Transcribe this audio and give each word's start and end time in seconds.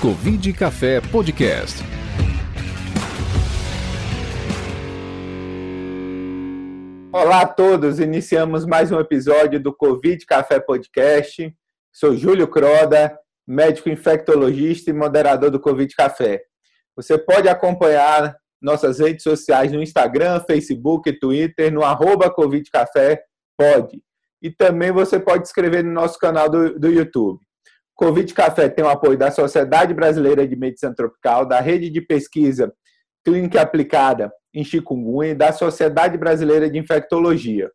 Covid 0.00 0.54
Café 0.54 0.98
Podcast. 1.12 1.84
Olá 7.12 7.42
a 7.42 7.46
todos, 7.46 8.00
iniciamos 8.00 8.64
mais 8.64 8.90
um 8.90 8.98
episódio 8.98 9.60
do 9.60 9.76
Covid 9.76 10.24
Café 10.24 10.58
Podcast. 10.58 11.54
Sou 11.92 12.16
Júlio 12.16 12.48
Croda, 12.48 13.14
médico 13.46 13.90
infectologista 13.90 14.88
e 14.88 14.94
moderador 14.94 15.50
do 15.50 15.60
Covid 15.60 15.94
Café. 15.94 16.40
Você 16.96 17.18
pode 17.18 17.50
acompanhar 17.50 18.34
nossas 18.58 19.00
redes 19.00 19.22
sociais 19.22 19.70
no 19.70 19.82
Instagram, 19.82 20.40
Facebook, 20.46 21.12
Twitter, 21.20 21.70
no 21.70 21.84
arroba 21.84 22.30
Covid 22.30 22.70
Café, 22.70 23.22
pode. 23.54 24.02
E 24.40 24.50
também 24.50 24.92
você 24.92 25.20
pode 25.20 25.42
inscrever 25.42 25.84
no 25.84 25.92
nosso 25.92 26.18
canal 26.18 26.48
do, 26.48 26.78
do 26.78 26.88
YouTube. 26.88 27.38
Covid 28.00 28.32
Café 28.32 28.66
tem 28.70 28.82
o 28.82 28.88
apoio 28.88 29.18
da 29.18 29.30
Sociedade 29.30 29.92
Brasileira 29.92 30.48
de 30.48 30.56
Medicina 30.56 30.94
Tropical, 30.94 31.44
da 31.44 31.60
Rede 31.60 31.90
de 31.90 32.00
Pesquisa 32.00 32.72
Clínica 33.22 33.60
Aplicada 33.60 34.32
em 34.54 34.64
Chikungunya 34.64 35.32
e 35.32 35.34
da 35.34 35.52
Sociedade 35.52 36.16
Brasileira 36.16 36.70
de 36.70 36.78
Infectologia. 36.78 37.70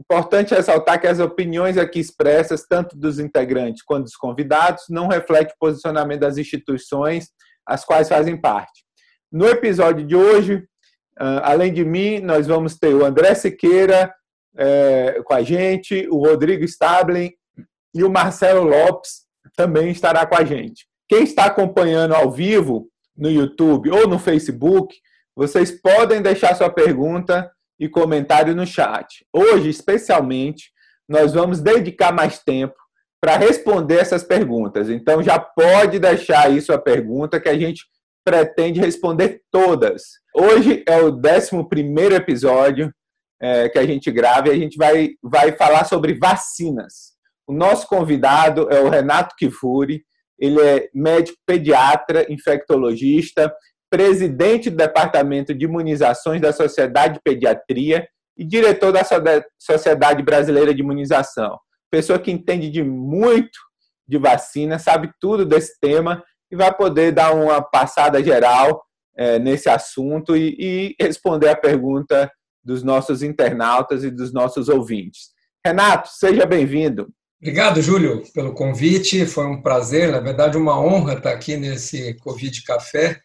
Importante 0.00 0.54
ressaltar 0.54 0.98
que 0.98 1.06
as 1.06 1.20
opiniões 1.20 1.76
aqui 1.76 2.00
expressas, 2.00 2.66
tanto 2.66 2.96
dos 2.96 3.18
integrantes 3.18 3.82
quanto 3.82 4.04
dos 4.04 4.16
convidados, 4.16 4.84
não 4.88 5.06
refletem 5.06 5.52
o 5.54 5.58
posicionamento 5.58 6.20
das 6.20 6.38
instituições 6.38 7.28
as 7.66 7.84
quais 7.84 8.08
fazem 8.08 8.40
parte. 8.40 8.86
No 9.30 9.46
episódio 9.46 10.06
de 10.06 10.16
hoje, 10.16 10.64
ah, 11.18 11.52
além 11.52 11.74
de 11.74 11.84
mim, 11.84 12.20
nós 12.20 12.46
vamos 12.46 12.78
ter 12.78 12.94
o 12.94 13.04
André 13.04 13.34
Siqueira 13.34 14.14
é, 14.56 15.20
com 15.22 15.34
a 15.34 15.42
gente, 15.42 16.08
o 16.08 16.26
Rodrigo 16.26 16.64
Stablen 16.64 17.34
e 17.94 18.02
o 18.02 18.10
Marcelo 18.10 18.62
Lopes, 18.62 19.25
também 19.56 19.90
estará 19.90 20.26
com 20.26 20.36
a 20.36 20.44
gente. 20.44 20.86
Quem 21.08 21.24
está 21.24 21.46
acompanhando 21.46 22.14
ao 22.14 22.30
vivo 22.30 22.88
no 23.16 23.30
YouTube 23.30 23.90
ou 23.90 24.06
no 24.06 24.18
Facebook, 24.18 24.94
vocês 25.34 25.70
podem 25.70 26.20
deixar 26.20 26.54
sua 26.54 26.70
pergunta 26.70 27.50
e 27.80 27.88
comentário 27.88 28.54
no 28.54 28.66
chat. 28.66 29.24
Hoje, 29.32 29.70
especialmente, 29.70 30.70
nós 31.08 31.32
vamos 31.32 31.60
dedicar 31.60 32.12
mais 32.12 32.38
tempo 32.38 32.74
para 33.20 33.36
responder 33.36 33.98
essas 33.98 34.22
perguntas. 34.22 34.90
Então, 34.90 35.22
já 35.22 35.38
pode 35.38 35.98
deixar 35.98 36.46
aí 36.46 36.60
sua 36.60 36.78
pergunta 36.78 37.40
que 37.40 37.48
a 37.48 37.58
gente 37.58 37.84
pretende 38.24 38.80
responder 38.80 39.40
todas. 39.50 40.02
Hoje 40.34 40.84
é 40.86 41.00
o 41.00 41.10
11 41.10 42.14
episódio 42.14 42.92
é, 43.40 43.68
que 43.68 43.78
a 43.78 43.86
gente 43.86 44.10
grava 44.10 44.48
e 44.48 44.50
a 44.50 44.56
gente 44.56 44.76
vai, 44.76 45.10
vai 45.22 45.52
falar 45.52 45.84
sobre 45.84 46.14
vacinas. 46.14 47.15
O 47.46 47.52
nosso 47.52 47.86
convidado 47.86 48.68
é 48.70 48.80
o 48.80 48.88
Renato 48.88 49.34
Kifuri, 49.36 50.04
ele 50.38 50.60
é 50.60 50.88
médico 50.94 51.38
pediatra, 51.46 52.30
infectologista, 52.30 53.54
presidente 53.90 54.68
do 54.68 54.76
Departamento 54.76 55.54
de 55.54 55.64
Imunizações 55.64 56.40
da 56.40 56.52
Sociedade 56.52 57.14
de 57.14 57.20
Pediatria 57.24 58.06
e 58.36 58.44
diretor 58.44 58.92
da 58.92 59.02
Sociedade 59.58 60.22
Brasileira 60.22 60.74
de 60.74 60.82
Imunização. 60.82 61.58
Pessoa 61.90 62.18
que 62.18 62.30
entende 62.30 62.68
de 62.68 62.82
muito 62.82 63.58
de 64.06 64.18
vacina, 64.18 64.78
sabe 64.78 65.10
tudo 65.20 65.46
desse 65.46 65.78
tema 65.80 66.22
e 66.50 66.56
vai 66.56 66.74
poder 66.74 67.12
dar 67.12 67.34
uma 67.34 67.62
passada 67.62 68.22
geral 68.22 68.84
é, 69.16 69.38
nesse 69.38 69.68
assunto 69.68 70.36
e, 70.36 70.56
e 70.58 70.96
responder 71.00 71.48
a 71.48 71.56
pergunta 71.56 72.30
dos 72.62 72.82
nossos 72.82 73.22
internautas 73.22 74.04
e 74.04 74.10
dos 74.10 74.32
nossos 74.32 74.68
ouvintes. 74.68 75.30
Renato, 75.64 76.08
seja 76.10 76.44
bem-vindo. 76.44 77.08
Obrigado, 77.40 77.82
Júlio, 77.82 78.22
pelo 78.32 78.54
convite. 78.54 79.26
Foi 79.26 79.46
um 79.46 79.60
prazer, 79.60 80.10
na 80.10 80.20
verdade, 80.20 80.56
uma 80.56 80.80
honra 80.80 81.14
estar 81.14 81.32
aqui 81.32 81.56
nesse 81.56 82.14
Covid 82.14 82.62
Café, 82.64 83.20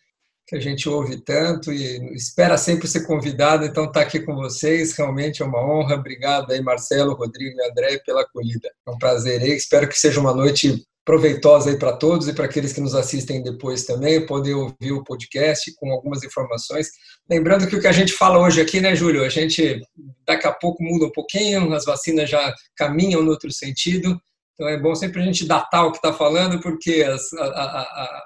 que 0.46 0.56
a 0.56 0.60
gente 0.60 0.90
ouve 0.90 1.22
tanto 1.22 1.72
e 1.72 2.14
espera 2.14 2.58
sempre 2.58 2.88
ser 2.88 3.08
convidado. 3.08 3.66
Então, 3.66 3.86
estar 3.86 4.02
aqui 4.02 4.20
com 4.20 4.36
vocês 4.36 4.94
realmente 4.98 5.42
é 5.42 5.46
uma 5.46 5.64
honra. 5.66 5.96
Obrigado 5.96 6.52
aí, 6.52 6.62
Marcelo, 6.62 7.14
Rodrigo 7.14 7.58
e 7.58 7.70
André, 7.70 8.00
pela 8.06 8.22
acolhida. 8.22 8.70
É 8.86 8.92
um 8.92 8.98
prazer. 8.98 9.42
E 9.44 9.56
espero 9.56 9.88
que 9.88 9.98
seja 9.98 10.20
uma 10.20 10.34
noite 10.34 10.86
proveitosa 11.04 11.72
aí 11.72 11.78
para 11.78 11.94
todos 11.94 12.28
e 12.28 12.34
para 12.34 12.46
aqueles 12.46 12.74
que 12.74 12.82
nos 12.82 12.94
assistem 12.94 13.42
depois 13.42 13.86
também, 13.86 14.26
poder 14.26 14.54
ouvir 14.54 14.92
o 14.92 15.04
podcast 15.04 15.74
com 15.76 15.92
algumas 15.92 16.24
informações. 16.24 16.90
Lembrando 17.30 17.68
que 17.68 17.76
o 17.76 17.82
que 17.82 17.88
a 17.88 17.92
gente 17.92 18.14
fala 18.14 18.40
hoje 18.40 18.62
aqui, 18.62 18.80
né, 18.80 18.96
Júlio? 18.96 19.24
A 19.24 19.30
gente 19.30 19.82
daqui 20.28 20.48
a 20.48 20.54
pouco 20.54 20.84
muda 20.84 21.06
um 21.06 21.12
pouquinho, 21.12 21.74
as 21.74 21.86
vacinas 21.86 22.30
já 22.30 22.54
caminham 22.76 23.24
no 23.24 23.32
outro 23.32 23.52
sentido, 23.52 24.20
então 24.54 24.68
é 24.70 24.80
bom 24.80 24.94
sempre 24.94 25.22
a 25.22 25.26
gente 25.26 25.48
datar 25.48 25.86
o 25.86 25.92
que 25.92 25.98
está 25.98 26.14
falando, 26.14 26.62
porque 26.62 27.04
as, 27.04 27.34
a, 27.34 27.46
a, 27.46 27.82
a, 27.82 28.26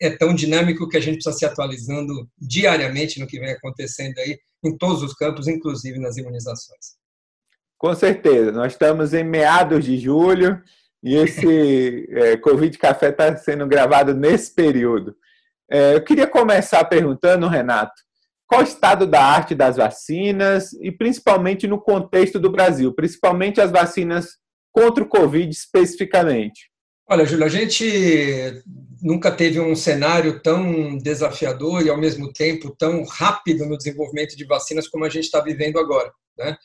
é 0.00 0.10
tão 0.10 0.34
dinâmico 0.34 0.88
que 0.88 0.96
a 0.96 1.00
gente 1.00 1.16
precisa 1.16 1.36
se 1.36 1.44
atualizando 1.44 2.26
diariamente 2.38 3.20
no 3.20 3.26
que 3.26 3.38
vem 3.38 3.50
acontecendo 3.50 4.18
aí 4.18 4.38
em 4.64 4.76
todos 4.76 5.02
os 5.02 5.12
campos, 5.14 5.46
inclusive 5.46 5.98
nas 5.98 6.16
imunizações. 6.16 6.96
Com 7.78 7.94
certeza, 7.94 8.50
nós 8.52 8.72
estamos 8.72 9.12
em 9.12 9.24
meados 9.24 9.84
de 9.84 9.98
julho 9.98 10.62
e 11.02 11.14
esse 11.16 12.08
é, 12.10 12.36
Covid 12.36 12.76
Café 12.78 13.10
está 13.10 13.36
sendo 13.36 13.66
gravado 13.66 14.14
nesse 14.14 14.54
período. 14.54 15.16
É, 15.70 15.94
eu 15.94 16.02
queria 16.02 16.26
começar 16.26 16.84
perguntando, 16.84 17.48
Renato, 17.48 17.94
qual 18.46 18.60
o 18.60 18.64
estado 18.64 19.06
da 19.06 19.22
arte 19.22 19.54
das 19.54 19.76
vacinas 19.76 20.72
e 20.74 20.92
principalmente 20.92 21.66
no 21.66 21.80
contexto 21.80 22.38
do 22.38 22.50
Brasil, 22.50 22.92
principalmente 22.94 23.60
as 23.60 23.70
vacinas 23.70 24.36
contra 24.72 25.02
o 25.02 25.08
Covid 25.08 25.50
especificamente? 25.50 26.70
Olha, 27.08 27.24
Júlio, 27.24 27.44
a 27.44 27.48
gente 27.48 28.62
nunca 29.00 29.30
teve 29.30 29.60
um 29.60 29.76
cenário 29.76 30.40
tão 30.40 30.98
desafiador 30.98 31.84
e, 31.84 31.88
ao 31.88 31.96
mesmo 31.96 32.32
tempo, 32.32 32.74
tão 32.76 33.04
rápido 33.04 33.64
no 33.64 33.76
desenvolvimento 33.76 34.36
de 34.36 34.44
vacinas 34.44 34.88
como 34.88 35.04
a 35.04 35.08
gente 35.08 35.24
está 35.24 35.40
vivendo 35.40 35.78
agora. 35.78 36.10
Né? 36.36 36.56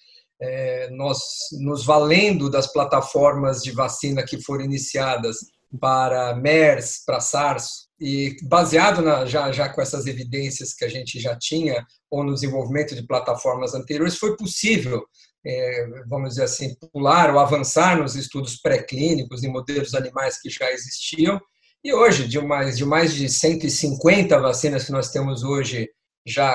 É, 0.41 0.90
nós 0.90 1.19
nos 1.59 1.85
valendo 1.85 2.50
das 2.50 2.72
plataformas 2.72 3.62
de 3.62 3.72
vacina 3.72 4.24
que 4.24 4.41
foram 4.41 4.66
iniciadas 4.66 5.38
para 5.79 6.35
MERS, 6.35 7.03
para 7.06 7.22
SARS, 7.22 7.88
e 8.00 8.35
baseado 8.44 9.02
na, 9.02 9.25
já, 9.25 9.52
já 9.52 9.69
com 9.69 9.81
essas 9.81 10.07
evidências 10.07 10.74
que 10.74 10.84
a 10.84 10.90
gente 10.90 11.19
já 11.19 11.38
tinha, 11.38 11.85
ou 12.09 12.24
no 12.24 12.34
desenvolvimento 12.34 12.96
de 12.96 13.06
plataformas 13.06 13.74
anteriores, 13.74 14.18
foi 14.18 14.35
possível, 14.35 15.06
é, 15.46 15.85
vamos 16.07 16.31
dizer 16.31 16.44
assim, 16.44 16.75
pular 16.91 17.31
ou 17.31 17.40
avançar 17.40 17.97
nos 17.97 18.16
estudos 18.16 18.58
pré-clínicos 18.58 19.44
em 19.44 19.52
modelos 19.52 19.94
animais 19.94 20.41
que 20.41 20.50
já 20.50 20.69
existiam, 20.72 21.40
e 21.84 21.94
hoje, 21.94 22.28
de 22.28 22.40
mais, 22.40 22.78
de 22.78 22.85
mais 22.85 23.13
de 23.13 23.29
150 23.29 24.40
vacinas 24.40 24.84
que 24.84 24.91
nós 24.91 25.09
temos 25.09 25.44
hoje 25.44 25.88
já 26.25 26.53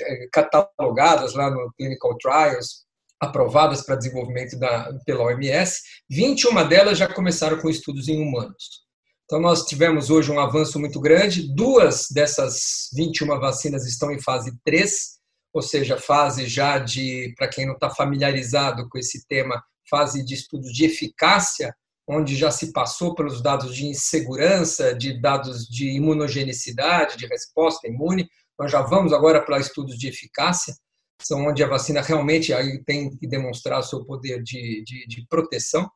é, 0.00 0.28
catalogadas 0.32 1.34
lá 1.34 1.50
no 1.50 1.72
Clinical 1.76 2.16
Trials, 2.18 2.87
aprovadas 3.20 3.82
para 3.82 3.96
desenvolvimento 3.96 4.58
da, 4.58 4.92
pela 5.04 5.24
OMS, 5.24 5.80
21 6.08 6.68
delas 6.68 6.98
já 6.98 7.12
começaram 7.12 7.58
com 7.58 7.68
estudos 7.68 8.08
em 8.08 8.22
humanos. 8.22 8.86
Então, 9.24 9.40
nós 9.40 9.64
tivemos 9.64 10.08
hoje 10.08 10.30
um 10.32 10.40
avanço 10.40 10.80
muito 10.80 11.00
grande. 11.00 11.54
Duas 11.54 12.06
dessas 12.10 12.88
21 12.94 13.38
vacinas 13.38 13.86
estão 13.86 14.10
em 14.10 14.20
fase 14.20 14.56
3, 14.64 15.18
ou 15.52 15.60
seja, 15.60 15.98
fase 15.98 16.46
já 16.46 16.78
de, 16.78 17.34
para 17.36 17.48
quem 17.48 17.66
não 17.66 17.74
está 17.74 17.90
familiarizado 17.90 18.88
com 18.88 18.96
esse 18.96 19.26
tema, 19.26 19.62
fase 19.90 20.24
de 20.24 20.34
estudo 20.34 20.72
de 20.72 20.86
eficácia, 20.86 21.74
onde 22.08 22.34
já 22.36 22.50
se 22.50 22.72
passou 22.72 23.14
pelos 23.14 23.42
dados 23.42 23.74
de 23.74 23.86
insegurança, 23.86 24.94
de 24.94 25.20
dados 25.20 25.66
de 25.66 25.90
imunogenicidade, 25.90 27.18
de 27.18 27.26
resposta 27.26 27.86
imune. 27.86 28.26
Nós 28.58 28.72
já 28.72 28.80
vamos 28.80 29.12
agora 29.12 29.44
para 29.44 29.60
estudos 29.60 29.98
de 29.98 30.08
eficácia 30.08 30.74
são 31.20 31.46
onde 31.46 31.62
a 31.62 31.68
vacina 31.68 32.00
realmente 32.00 32.52
aí 32.52 32.82
tem 32.84 33.16
que 33.16 33.26
demonstrar 33.26 33.80
o 33.80 33.82
seu 33.82 34.04
poder 34.04 34.42
de, 34.42 34.82
de, 34.84 35.06
de 35.06 35.26
proteção. 35.28 35.88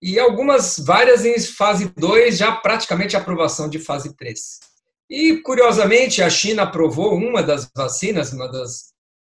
E 0.00 0.18
algumas, 0.18 0.78
várias 0.78 1.24
em 1.24 1.38
fase 1.38 1.92
2, 1.96 2.36
já 2.36 2.52
praticamente 2.52 3.16
aprovação 3.16 3.68
de 3.68 3.78
fase 3.78 4.16
3. 4.16 4.60
E, 5.08 5.36
curiosamente, 5.42 6.22
a 6.22 6.30
China 6.30 6.62
aprovou 6.62 7.14
uma 7.14 7.42
das 7.42 7.70
vacinas, 7.76 8.32
uma 8.32 8.50
das 8.50 8.92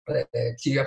é, 0.10 0.56
que 0.60 0.78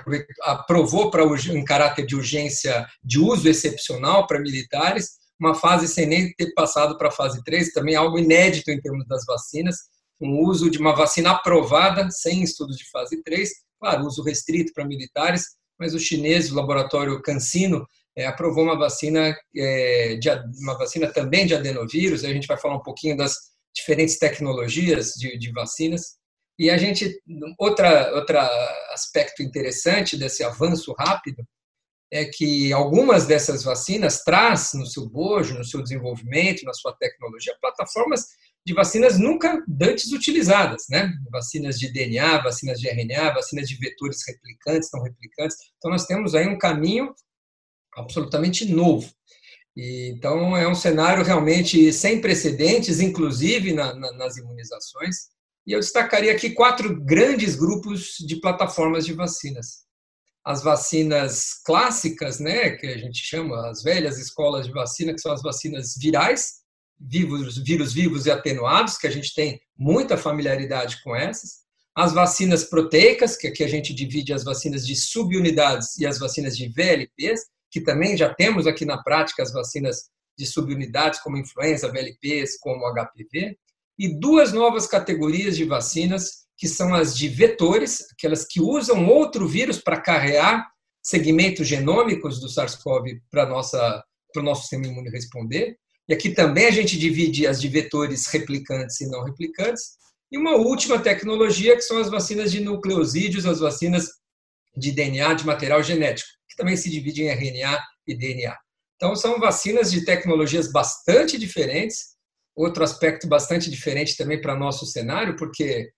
aprovou 0.43 1.11
para 1.11 1.25
em 1.25 1.65
caráter 1.65 2.07
de 2.07 2.17
urgência 2.17 2.87
de 3.05 3.19
uso 3.19 3.49
excepcional 3.49 4.27
para 4.27 4.41
militares, 4.41 5.11
uma 5.39 5.55
fase 5.55 5.87
sem 5.89 6.07
nem 6.07 6.33
ter 6.35 6.53
passado 6.55 6.97
para 6.99 7.09
a 7.09 7.13
fase 7.13 7.43
3, 7.45 7.73
também 7.73 7.95
algo 7.95 8.19
inédito 8.19 8.71
em 8.71 8.81
termos 8.81 9.07
das 9.07 9.25
vacinas, 9.25 9.77
um 10.21 10.41
uso 10.41 10.71
de 10.71 10.79
uma 10.79 10.95
vacina 10.95 11.33
aprovada 11.33 12.11
sem 12.11 12.43
estudos 12.43 12.77
de 12.77 12.89
fase 12.91 13.23
3, 13.23 13.51
claro, 13.81 14.07
uso 14.07 14.23
restrito 14.23 14.73
para 14.75 14.85
militares, 14.85 15.43
mas 15.79 15.95
o 15.95 15.99
chinês, 15.99 16.53
o 16.53 16.55
laboratório 16.55 17.21
CanSino, 17.23 17.87
é, 18.17 18.27
aprovou 18.27 18.65
uma 18.65 18.79
vacina, 18.79 19.35
é, 19.57 20.17
de, 20.17 20.29
uma 20.63 20.77
vacina 20.77 21.11
também 21.13 21.47
de 21.47 21.55
adenovírus, 21.55 22.25
a 22.25 22.33
gente 22.33 22.47
vai 22.47 22.59
falar 22.59 22.77
um 22.77 22.83
pouquinho 22.83 23.17
das 23.17 23.35
diferentes 23.75 24.19
tecnologias 24.19 25.13
de, 25.15 25.39
de 25.39 25.51
vacinas, 25.53 26.19
e 26.59 26.69
a 26.69 26.77
gente, 26.77 27.19
outra, 27.59 28.15
outro 28.15 28.37
aspecto 28.93 29.43
interessante 29.43 30.17
desse 30.17 30.45
avanço 30.45 30.93
rápido 30.93 31.43
é 32.13 32.25
que 32.27 32.73
algumas 32.73 33.27
dessas 33.27 33.63
vacinas 33.63 34.23
traz 34.23 34.73
no 34.75 34.85
seu 34.85 35.09
bojo, 35.09 35.57
no 35.57 35.65
seu 35.65 35.81
desenvolvimento, 35.81 36.65
na 36.65 36.75
sua 36.75 36.93
tecnologia, 36.93 37.57
plataformas 37.61 38.27
de 38.67 38.75
vacinas 38.75 39.19
nunca 39.19 39.63
antes 39.81 40.13
utilizadas, 40.13 40.85
né? 40.91 41.13
Vacinas 41.31 41.79
de 41.79 41.91
DNA, 41.93 42.43
vacinas 42.43 42.79
de 42.79 42.89
RNA, 42.89 43.35
vacinas 43.35 43.69
de 43.69 43.77
vetores 43.77 44.19
replicantes, 44.27 44.91
não 44.93 45.03
replicantes. 45.03 45.57
Então, 45.79 45.91
nós 45.91 46.07
temos 46.07 46.35
aí 46.35 46.47
um 46.47 46.59
caminho 46.59 47.15
absolutamente 47.97 48.71
novo. 48.71 49.11
E, 49.77 50.13
então, 50.15 50.57
é 50.57 50.69
um 50.69 50.75
cenário 50.75 51.25
realmente 51.25 51.93
sem 51.93 52.21
precedentes, 52.21 53.01
inclusive 53.01 53.73
na, 53.73 53.95
na, 53.95 54.13
nas 54.13 54.37
imunizações. 54.37 55.17
E 55.67 55.73
eu 55.73 55.81
destacaria 55.81 56.33
aqui 56.33 56.51
quatro 56.51 57.03
grandes 57.03 57.55
grupos 57.55 58.17
de 58.19 58.41
plataformas 58.41 59.07
de 59.07 59.15
vacinas. 59.15 59.85
As 60.45 60.63
vacinas 60.63 61.55
clássicas, 61.65 62.41
né, 62.41 62.71
que 62.71 62.87
a 62.87 62.99
gente 62.99 63.23
chama 63.23 63.71
as 63.71 63.83
velhas 63.83 64.19
escolas 64.19 64.67
de 64.67 64.73
vacina, 64.73 65.13
que 65.13 65.21
são 65.21 65.33
as 65.33 65.43
vacinas 65.43 65.95
virais, 65.99 66.60
vírus, 67.01 67.57
vírus 67.57 67.93
vivos 67.93 68.27
e 68.27 68.31
atenuados, 68.31 68.99
que 68.99 69.07
a 69.07 69.11
gente 69.11 69.35
tem 69.35 69.61
muita 69.77 70.17
familiaridade 70.17 71.03
com 71.03 71.17
essas. 71.17 71.61
As 71.95 72.13
vacinas 72.13 72.65
proteicas, 72.65 73.37
que 73.37 73.49
aqui 73.49 73.65
a 73.65 73.69
gente 73.69 73.95
divide 73.95 74.33
as 74.33 74.45
vacinas 74.45 74.87
de 74.87 74.95
subunidades 74.95 75.99
e 75.99 76.07
as 76.07 76.19
vacinas 76.19 76.57
de 76.57 76.69
VLPs, 76.69 77.41
que 77.71 77.81
também 77.81 78.17
já 78.17 78.33
temos 78.35 78.67
aqui 78.67 78.85
na 78.85 79.03
prática 79.03 79.43
as 79.43 79.53
vacinas 79.53 80.11
de 80.37 80.47
subunidades, 80.47 81.21
como 81.21 81.37
influenza, 81.37 81.91
VLPs, 81.91 82.59
como 82.59 82.87
HPV. 82.93 83.57
E 83.99 84.19
duas 84.19 84.53
novas 84.53 84.87
categorias 84.87 85.57
de 85.57 85.65
vacinas, 85.65 86.47
que 86.57 86.69
são 86.69 86.95
as 86.95 87.17
de 87.17 87.29
vetores, 87.29 88.05
aquelas 88.13 88.45
que 88.45 88.61
usam 88.61 89.07
outro 89.09 89.47
vírus 89.47 89.79
para 89.79 90.01
carregar 90.01 90.69
segmentos 91.03 91.67
genômicos 91.67 92.41
do 92.41 92.49
SARS-CoV 92.49 93.21
para 93.31 93.47
o 93.47 94.43
nosso 94.43 94.61
sistema 94.63 94.87
imune 94.87 95.11
responder, 95.11 95.77
e 96.11 96.13
aqui 96.13 96.31
também 96.31 96.67
a 96.67 96.73
gente 96.73 96.99
divide 96.99 97.47
as 97.47 97.61
de 97.61 97.69
vetores 97.69 98.27
replicantes 98.27 99.01
e 99.01 99.09
não 99.09 99.23
replicantes. 99.23 99.93
E 100.33 100.37
uma 100.37 100.57
última 100.57 100.99
tecnologia, 100.99 101.77
que 101.77 101.83
são 101.83 101.99
as 101.99 102.11
vacinas 102.11 102.51
de 102.51 102.59
nucleosídeos, 102.59 103.47
as 103.47 103.61
vacinas 103.61 104.09
de 104.77 104.91
DNA, 104.91 105.35
de 105.35 105.47
material 105.47 105.81
genético, 105.85 106.29
que 106.49 106.57
também 106.57 106.77
se 106.77 106.91
dividem 106.91 107.27
em 107.27 107.31
RNA 107.31 107.81
e 108.09 108.17
DNA. 108.17 108.57
Então, 108.97 109.15
são 109.15 109.39
vacinas 109.39 109.93
de 109.93 110.05
tecnologias 110.05 110.73
bastante 110.73 111.39
diferentes. 111.39 112.17
Outro 112.57 112.83
aspecto 112.83 113.29
bastante 113.29 113.71
diferente 113.71 114.17
também 114.17 114.41
para 114.41 114.59
nosso 114.59 114.87
cenário, 114.87 115.37
porque 115.37 115.93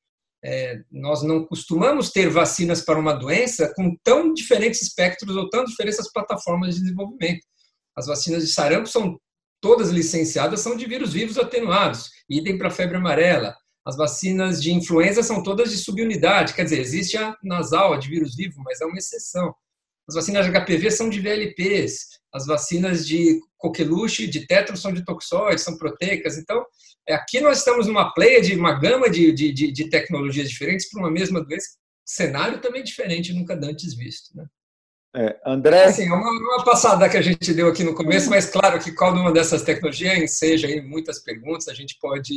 é, 0.44 0.78
nós 0.90 1.22
não 1.22 1.46
costumamos 1.46 2.10
ter 2.10 2.28
vacinas 2.28 2.82
para 2.82 2.98
uma 2.98 3.14
doença 3.14 3.72
com 3.74 3.96
tão 4.04 4.34
diferentes 4.34 4.82
espectros 4.82 5.34
ou 5.36 5.48
tão 5.48 5.64
diferentes 5.64 5.98
plataformas 6.12 6.74
de 6.74 6.82
desenvolvimento. 6.82 7.46
As 7.96 8.06
vacinas 8.06 8.44
de 8.46 8.52
sarampo 8.52 8.88
são 8.88 9.18
todas 9.62 9.90
licenciadas 9.90 10.60
são 10.60 10.76
de 10.76 10.84
vírus 10.84 11.12
vivos 11.12 11.38
atenuados, 11.38 12.10
idem 12.28 12.58
para 12.58 12.68
febre 12.68 12.96
amarela. 12.96 13.56
As 13.86 13.96
vacinas 13.96 14.60
de 14.60 14.72
influenza 14.72 15.22
são 15.22 15.42
todas 15.42 15.70
de 15.70 15.78
subunidade, 15.78 16.52
quer 16.52 16.64
dizer, 16.64 16.80
existe 16.80 17.16
a 17.16 17.34
nasal, 17.42 17.94
a 17.94 17.96
de 17.96 18.08
vírus 18.08 18.36
vivo, 18.36 18.60
mas 18.64 18.80
é 18.80 18.84
uma 18.84 18.98
exceção. 18.98 19.54
As 20.08 20.16
vacinas 20.16 20.44
de 20.44 20.52
HPV 20.52 20.90
são 20.90 21.08
de 21.08 21.20
VLPs, 21.20 22.20
as 22.34 22.44
vacinas 22.44 23.06
de 23.06 23.40
coqueluche, 23.56 24.26
de 24.26 24.46
tetro 24.46 24.76
são 24.76 24.92
de 24.92 25.04
toxóides, 25.04 25.62
são 25.62 25.78
proteicas. 25.78 26.36
Então, 26.36 26.64
é, 27.08 27.14
aqui 27.14 27.40
nós 27.40 27.58
estamos 27.58 27.86
numa 27.86 28.12
pleia 28.12 28.42
de 28.42 28.54
uma 28.56 28.72
gama 28.72 29.08
de, 29.08 29.32
de, 29.32 29.52
de, 29.52 29.70
de 29.70 29.88
tecnologias 29.88 30.50
diferentes 30.50 30.90
para 30.90 31.00
uma 31.00 31.10
mesma 31.10 31.40
doença, 31.44 31.68
cenário 32.04 32.60
também 32.60 32.82
diferente, 32.82 33.32
nunca 33.32 33.54
antes 33.54 33.94
visto. 33.94 34.36
Né? 34.36 34.44
É, 35.14 35.36
André. 35.44 35.84
Assim, 35.84 36.08
uma, 36.08 36.30
uma 36.30 36.64
passada 36.64 37.08
que 37.08 37.16
a 37.16 37.22
gente 37.22 37.52
deu 37.52 37.68
aqui 37.68 37.84
no 37.84 37.94
começo, 37.94 38.30
mas 38.30 38.46
claro 38.46 38.78
que 38.78 38.92
cada 38.92 39.20
uma 39.20 39.32
dessas 39.32 39.62
tecnologias 39.62 40.38
seja 40.38 40.66
aí 40.66 40.80
muitas 40.80 41.18
perguntas, 41.18 41.68
a 41.68 41.74
gente 41.74 41.98
pode. 42.00 42.34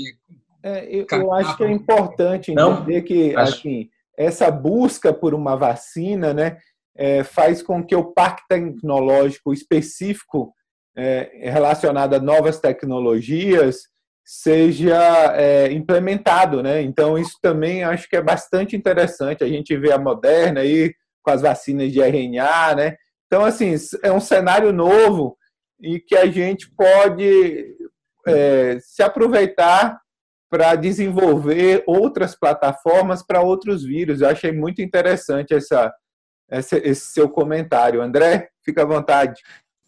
É, 0.62 0.86
eu, 0.94 1.06
eu 1.10 1.34
acho 1.34 1.56
que 1.56 1.64
é 1.64 1.72
importante 1.72 2.52
entender 2.52 3.00
Não, 3.00 3.02
que 3.04 3.36
acho... 3.36 3.60
assim, 3.60 3.90
essa 4.18 4.52
busca 4.52 5.14
por 5.14 5.34
uma 5.34 5.56
vacina 5.56 6.34
né, 6.34 6.58
é, 6.96 7.24
faz 7.24 7.62
com 7.62 7.84
que 7.84 7.96
o 7.96 8.12
parque 8.12 8.44
tecnológico 8.50 9.54
específico 9.54 10.54
é, 10.98 11.50
relacionado 11.52 12.14
a 12.16 12.20
novas 12.20 12.60
tecnologias 12.60 13.88
seja 14.26 15.34
é, 15.36 15.72
implementado. 15.72 16.64
Né? 16.64 16.82
Então, 16.82 17.18
isso 17.18 17.38
também 17.42 17.84
acho 17.84 18.10
que 18.10 18.16
é 18.16 18.22
bastante 18.22 18.76
interessante. 18.76 19.44
A 19.44 19.48
gente 19.48 19.78
vê 19.78 19.92
a 19.92 20.00
Moderna 20.00 20.62
aí 20.62 20.94
com 21.26 21.32
as 21.32 21.42
vacinas 21.42 21.92
de 21.92 22.00
RNA, 22.00 22.76
né? 22.76 22.96
Então, 23.26 23.44
assim, 23.44 23.74
é 24.04 24.12
um 24.12 24.20
cenário 24.20 24.72
novo 24.72 25.36
e 25.82 26.00
que 26.00 26.16
a 26.16 26.28
gente 26.28 26.72
pode 26.72 27.76
é, 28.28 28.78
se 28.80 29.02
aproveitar 29.02 30.00
para 30.50 30.76
desenvolver 30.76 31.84
outras 31.88 32.36
plataformas 32.36 33.24
para 33.24 33.42
outros 33.42 33.84
vírus. 33.84 34.22
Eu 34.22 34.30
achei 34.30 34.52
muito 34.52 34.82
interessante 34.82 35.56
essa, 35.56 35.92
essa, 36.48 36.78
esse 36.78 37.08
seu 37.08 37.28
comentário. 37.28 38.02
André, 38.02 38.50
fica 38.64 38.84
à 38.84 38.86
vontade. 38.86 39.42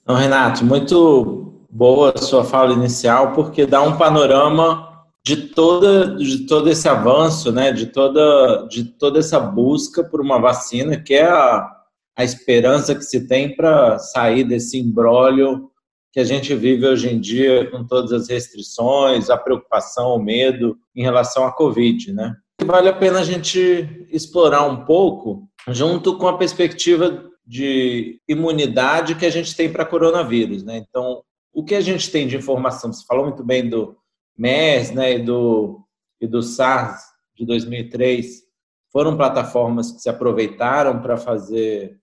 Não, 0.06 0.16
Renato, 0.16 0.66
muito 0.66 1.64
boa 1.70 2.14
a 2.16 2.18
sua 2.18 2.44
fala 2.44 2.74
inicial, 2.74 3.34
porque 3.34 3.68
dá 3.68 3.82
um 3.82 3.96
panorama 3.96 4.97
de 5.28 5.36
toda 5.36 6.16
de 6.16 6.46
todo 6.46 6.70
esse 6.70 6.88
avanço, 6.88 7.52
né, 7.52 7.74
de 7.74 7.88
toda 7.88 8.66
de 8.70 8.86
toda 8.86 9.20
essa 9.20 9.38
busca 9.38 10.02
por 10.02 10.22
uma 10.22 10.40
vacina 10.40 10.96
que 10.96 11.14
é 11.14 11.28
a, 11.28 11.70
a 12.18 12.24
esperança 12.24 12.96
que 12.96 13.02
se 13.02 13.28
tem 13.28 13.54
para 13.54 14.00
sair 14.00 14.46
desse 14.46 14.80
imbróglio 14.80 15.70
que 16.14 16.22
a 16.22 16.24
gente 16.24 16.56
vive 16.56 16.88
hoje 16.88 17.10
em 17.10 17.20
dia 17.20 17.70
com 17.70 17.86
todas 17.86 18.14
as 18.14 18.30
restrições, 18.30 19.30
a 19.30 19.36
preocupação, 19.38 20.16
o 20.16 20.24
medo 20.24 20.78
em 20.96 21.04
relação 21.04 21.46
à 21.46 21.52
Covid, 21.52 22.14
né? 22.14 22.34
Vale 22.64 22.88
a 22.88 22.94
pena 22.94 23.20
a 23.20 23.24
gente 23.24 24.08
explorar 24.10 24.64
um 24.64 24.86
pouco 24.86 25.48
junto 25.68 26.18
com 26.18 26.28
a 26.30 26.38
perspectiva 26.38 27.30
de 27.46 28.22
imunidade 28.30 29.16
que 29.16 29.26
a 29.26 29.30
gente 29.30 29.54
tem 29.56 29.70
para 29.70 29.86
coronavírus, 29.86 30.64
né? 30.64 30.78
Então, 30.78 31.22
o 31.54 31.66
que 31.66 31.76
a 31.76 31.82
gente 31.82 32.10
tem 32.10 32.26
de 32.28 32.38
informação? 32.38 32.94
Você 32.94 33.06
falou 33.06 33.26
muito 33.26 33.44
bem 33.44 33.70
do 33.70 33.96
MERS 34.38 34.92
né, 34.92 35.16
e, 35.16 35.24
do, 35.24 35.82
e 36.22 36.28
do 36.28 36.42
SARS 36.42 37.02
de 37.36 37.46
2003 37.46 38.44
foram 38.92 39.18
plataformas 39.18 39.92
que 39.92 40.02
se 40.02 40.10
aproveitaram 40.10 41.02
para 41.02 41.18
fazer 41.18 42.00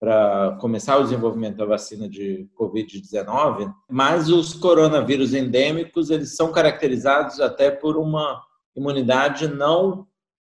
para 0.00 0.58
começar 0.60 0.98
o 0.98 1.02
desenvolvimento 1.02 1.56
da 1.56 1.64
vacina 1.64 2.06
de 2.06 2.46
COVID-19, 2.58 3.72
mas 3.88 4.28
os 4.28 4.52
coronavírus 4.52 5.32
endêmicos 5.32 6.10
eles 6.10 6.36
são 6.36 6.52
caracterizados 6.52 7.40
até 7.40 7.70
por 7.70 7.96
uma 7.96 8.42
imunidade 8.76 9.48
não 9.48 10.06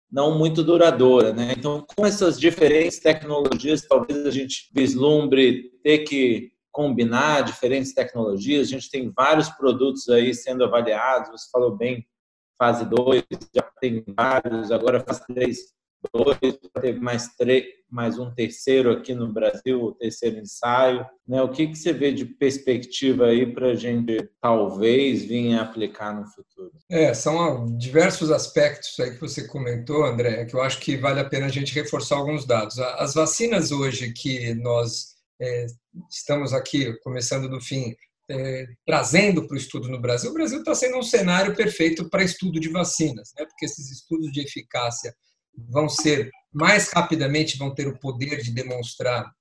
não 0.10 0.38
muito 0.38 0.64
duradoura, 0.64 1.34
né? 1.34 1.54
Então, 1.58 1.86
com 1.96 2.06
essas 2.06 2.40
diferentes 2.40 3.00
tecnologias, 3.00 3.82
talvez 3.82 4.26
a 4.26 4.32
gente 4.32 4.70
vislumbre 4.74 5.72
ter 5.84 6.00
que 6.00 6.52
combinar 6.78 7.42
diferentes 7.42 7.92
tecnologias. 7.92 8.68
A 8.68 8.70
gente 8.70 8.92
tem 8.92 9.10
vários 9.10 9.50
produtos 9.50 10.08
aí 10.10 10.32
sendo 10.32 10.64
avaliados. 10.64 11.32
Você 11.32 11.50
falou 11.52 11.76
bem, 11.76 12.06
fase 12.56 12.86
2, 12.86 13.24
já 13.52 13.64
tem 13.82 14.04
vários, 14.16 14.72
agora 14.72 15.00
fase 15.00 15.26
3, 15.26 15.58
2, 16.14 16.38
teve 16.80 17.00
mais, 17.00 17.28
mais 17.90 18.20
um 18.20 18.30
terceiro 18.30 18.92
aqui 18.92 19.16
no 19.16 19.34
Brasil, 19.34 19.86
o 19.86 19.92
terceiro 19.92 20.38
ensaio. 20.38 21.04
Né? 21.28 21.42
O 21.42 21.50
que, 21.50 21.66
que 21.66 21.76
você 21.76 21.92
vê 21.92 22.12
de 22.12 22.26
perspectiva 22.26 23.26
aí 23.26 23.52
para 23.52 23.70
a 23.70 23.76
gente 23.76 24.30
talvez 24.40 25.26
vir 25.26 25.56
a 25.56 25.64
aplicar 25.64 26.14
no 26.14 26.28
futuro? 26.28 26.74
É, 26.92 27.12
são 27.16 27.76
diversos 27.76 28.30
aspectos 28.30 29.00
aí 29.00 29.16
que 29.16 29.22
você 29.22 29.48
comentou, 29.48 30.06
André, 30.06 30.46
que 30.46 30.56
eu 30.56 30.62
acho 30.62 30.80
que 30.80 30.96
vale 30.96 31.20
a 31.20 31.28
pena 31.28 31.48
a 31.48 31.50
gente 31.50 31.74
reforçar 31.74 32.18
alguns 32.18 32.46
dados. 32.46 32.78
As 32.78 33.16
vacinas 33.16 33.72
hoje 33.72 34.14
que 34.14 34.54
nós 34.54 35.17
é, 35.40 35.66
estamos 36.10 36.54
aqui, 36.54 36.94
começando 37.02 37.50
do 37.50 37.62
fim, 37.62 37.96
é, 38.30 38.66
trazendo 38.86 39.48
para 39.48 39.56
o 39.56 39.58
estudo 39.58 39.88
no 39.88 40.02
Brasil, 40.02 40.30
o 40.30 40.34
Brasil 40.34 40.60
está 40.60 40.76
sendo 40.76 40.98
um 40.98 41.04
cenário 41.04 41.56
perfeito 41.56 42.10
para 42.10 42.24
estudo 42.24 42.60
de 42.60 42.70
vacinas, 42.70 43.32
né? 43.38 43.46
porque 43.46 43.66
esses 43.66 43.90
estudos 43.92 44.32
de 44.32 44.42
eficácia 44.42 45.16
vão 45.70 45.88
ser 45.88 46.30
mais 46.54 46.92
rapidamente, 46.92 47.58
vão 47.58 47.74
ter 47.74 47.88
o 47.88 47.98
poder 48.00 48.42
de 48.42 48.52
demonstrar 48.52 49.32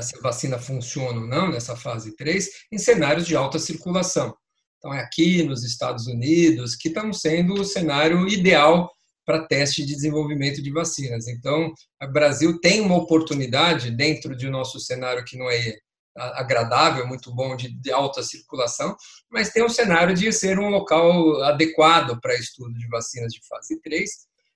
se 0.00 0.16
a 0.16 0.20
vacina 0.20 0.58
funciona 0.58 1.20
ou 1.20 1.26
não 1.26 1.50
nessa 1.50 1.76
fase 1.76 2.14
3, 2.16 2.48
em 2.72 2.78
cenários 2.78 3.26
de 3.26 3.34
alta 3.34 3.58
circulação. 3.58 4.34
Então, 4.78 4.92
é 4.92 5.00
aqui 5.00 5.42
nos 5.42 5.64
Estados 5.64 6.06
Unidos 6.06 6.76
que 6.76 6.88
estão 6.88 7.12
sendo 7.12 7.54
o 7.54 7.64
cenário 7.64 8.28
ideal 8.28 8.90
para 9.26 9.46
teste 9.46 9.84
de 9.84 9.94
desenvolvimento 9.94 10.62
de 10.62 10.72
vacinas. 10.72 11.26
Então, 11.26 11.74
o 12.00 12.12
Brasil 12.12 12.60
tem 12.60 12.80
uma 12.80 12.96
oportunidade 12.96 13.90
dentro 13.90 14.36
de 14.36 14.48
nosso 14.48 14.78
cenário 14.78 15.24
que 15.24 15.36
não 15.36 15.50
é 15.50 15.74
agradável, 16.16 17.06
muito 17.06 17.34
bom 17.34 17.54
de, 17.56 17.68
de, 17.68 17.92
alta 17.92 18.22
circulação, 18.22 18.96
mas 19.30 19.50
tem 19.50 19.62
um 19.62 19.68
cenário 19.68 20.14
de 20.14 20.32
ser 20.32 20.58
um 20.58 20.70
local 20.70 21.42
adequado 21.42 22.18
para 22.20 22.34
estudo 22.34 22.72
de 22.72 22.88
vacinas 22.88 23.32
de 23.32 23.40
fase 23.46 23.78
3, 23.82 24.10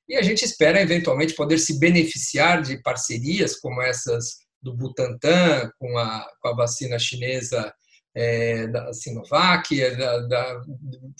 e 0.09 0.17
a 0.17 0.23
gente 0.23 0.43
espera 0.43 0.81
eventualmente 0.81 1.35
poder 1.35 1.59
se 1.59 1.79
beneficiar 1.79 2.62
de 2.62 2.81
parcerias 2.83 3.59
como 3.61 3.83
essas 3.83 4.39
do 4.62 4.75
Butantan, 4.75 5.71
com 5.79 5.99
a, 5.99 6.27
com 6.41 6.49
a 6.49 6.57
vacina 6.57 6.99
chinesa 6.99 7.73
é, 8.15 8.67
da 8.67 8.93
Sinovac, 8.93 9.97
da, 9.97 10.19
da, 10.27 10.62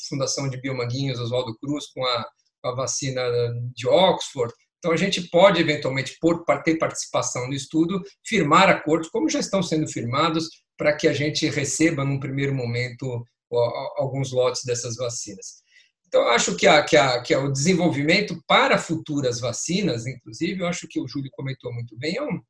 Fundação 0.09 0.49
de 0.49 0.61
Biomanguinhos 0.61 1.21
Oswaldo 1.21 1.57
Cruz, 1.59 1.87
com 1.87 2.05
a, 2.05 2.27
a 2.65 2.73
vacina 2.73 3.23
de 3.75 3.89
Oxford. 3.89 4.53
Então, 4.79 4.93
a 4.93 4.97
gente 4.97 5.29
pode, 5.29 5.61
eventualmente, 5.61 6.17
por 6.21 6.45
ter 6.65 6.79
participação 6.79 7.47
no 7.47 7.55
estudo, 7.55 8.03
firmar 8.25 8.69
acordos, 8.69 9.11
como 9.11 9.29
já 9.29 9.39
estão 9.39 9.63
sendo 9.63 9.87
firmados, 9.87 10.49
para 10.77 10.97
que 10.97 11.07
a 11.07 11.13
gente 11.13 11.49
receba, 11.51 12.05
num 12.05 12.19
primeiro 12.19 12.55
momento, 12.55 13.23
alguns 13.97 14.33
lotes 14.33 14.65
dessas 14.65 14.97
vacinas. 14.97 15.61
Então, 16.11 16.27
acho 16.29 16.57
que, 16.57 16.67
a, 16.67 16.83
que, 16.83 16.97
a, 16.97 17.23
que 17.23 17.37
o 17.37 17.53
desenvolvimento 17.53 18.43
para 18.47 18.79
futuras 18.79 19.39
vacinas, 19.39 20.07
inclusive, 20.07 20.61
eu 20.61 20.67
acho 20.67 20.89
que 20.89 20.99
o 20.99 21.07
Júlio 21.07 21.31
comentou 21.33 21.73
muito 21.73 21.97
bem, 21.97 22.17
é, 22.17 22.23
um, 22.23 22.41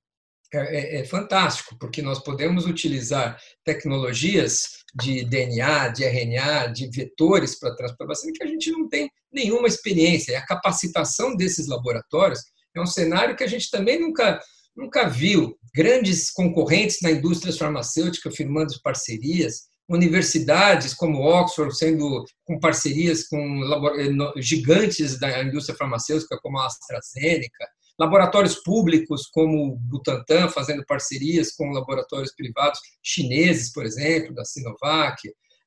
é, 0.53 0.59
é, 0.59 1.01
é 1.01 1.05
fantástico, 1.05 1.77
porque 1.79 2.03
nós 2.03 2.19
podemos 2.19 2.67
utilizar 2.67 3.39
tecnologias 3.65 4.81
de 5.01 5.25
DNA, 5.25 5.89
de 5.89 6.05
RNA, 6.05 6.67
de 6.69 6.91
vetores 6.91 7.59
para 7.59 8.07
vacina 8.07 8.33
que 8.35 8.43
a 8.43 8.47
gente 8.47 8.71
não 8.71 8.89
tem 8.89 9.11
nenhuma 9.33 9.69
experiência. 9.69 10.33
E 10.33 10.37
a 10.37 10.45
capacitação 10.45 11.37
desses 11.37 11.69
laboratórios 11.69 12.41
é 12.75 12.81
um 12.81 12.87
cenário 12.87 13.37
que 13.37 13.45
a 13.45 13.47
gente 13.47 13.71
também 13.71 14.01
nunca, 14.01 14.41
nunca 14.77 15.09
viu. 15.09 15.57
Grandes 15.75 16.31
concorrentes 16.31 16.99
na 17.03 17.11
indústria 17.11 17.53
farmacêutica 17.53 18.31
firmando 18.31 18.75
parcerias, 18.83 19.71
universidades 19.89 20.95
como 20.95 21.23
Oxford 21.23 21.77
sendo 21.77 22.25
com 22.45 22.61
parcerias 22.61 23.27
com 23.27 23.39
eh, 23.99 24.41
gigantes 24.41 25.19
da 25.19 25.43
indústria 25.43 25.77
farmacêutica 25.77 26.39
como 26.41 26.59
a 26.59 26.67
AstraZeneca, 26.67 27.67
laboratórios 28.01 28.55
públicos 28.55 29.29
como 29.31 29.67
o 29.67 29.77
Butantan 29.77 30.49
fazendo 30.49 30.83
parcerias 30.87 31.53
com 31.53 31.71
laboratórios 31.71 32.35
privados 32.35 32.81
chineses, 33.03 33.71
por 33.71 33.85
exemplo, 33.85 34.35
da 34.35 34.43
Sinovac. 34.43 35.21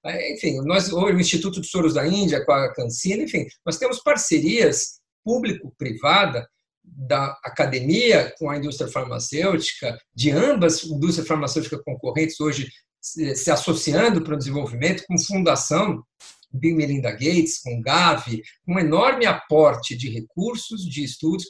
Eh, 0.04 0.34
enfim, 0.34 0.60
nós 0.66 0.92
o 0.92 1.10
Instituto 1.12 1.62
de 1.62 1.68
Soros 1.68 1.94
da 1.94 2.08
Índia 2.08 2.44
com 2.44 2.52
a 2.52 2.74
Cancina, 2.74 3.22
enfim, 3.22 3.46
nós 3.64 3.78
temos 3.78 4.00
parcerias 4.00 5.00
público-privada 5.24 6.50
da 6.84 7.38
academia 7.44 8.34
com 8.40 8.50
a 8.50 8.58
indústria 8.58 8.90
farmacêutica, 8.90 9.96
de 10.14 10.32
ambas 10.32 10.84
indústrias 10.84 11.28
farmacêuticas 11.28 11.82
concorrentes 11.84 12.40
hoje 12.42 12.68
se 13.00 13.52
associando 13.52 14.24
para 14.24 14.34
o 14.34 14.38
desenvolvimento 14.38 15.04
com 15.06 15.20
fundação 15.20 16.04
Bill 16.54 16.76
Melinda 16.76 17.12
Gates, 17.12 17.60
com 17.62 17.82
Gavi, 17.82 18.42
um 18.68 18.78
enorme 18.80 19.26
aporte 19.26 19.98
de 19.98 20.10
recursos, 20.10 20.86
de 20.86 21.04
estudos 21.04 21.48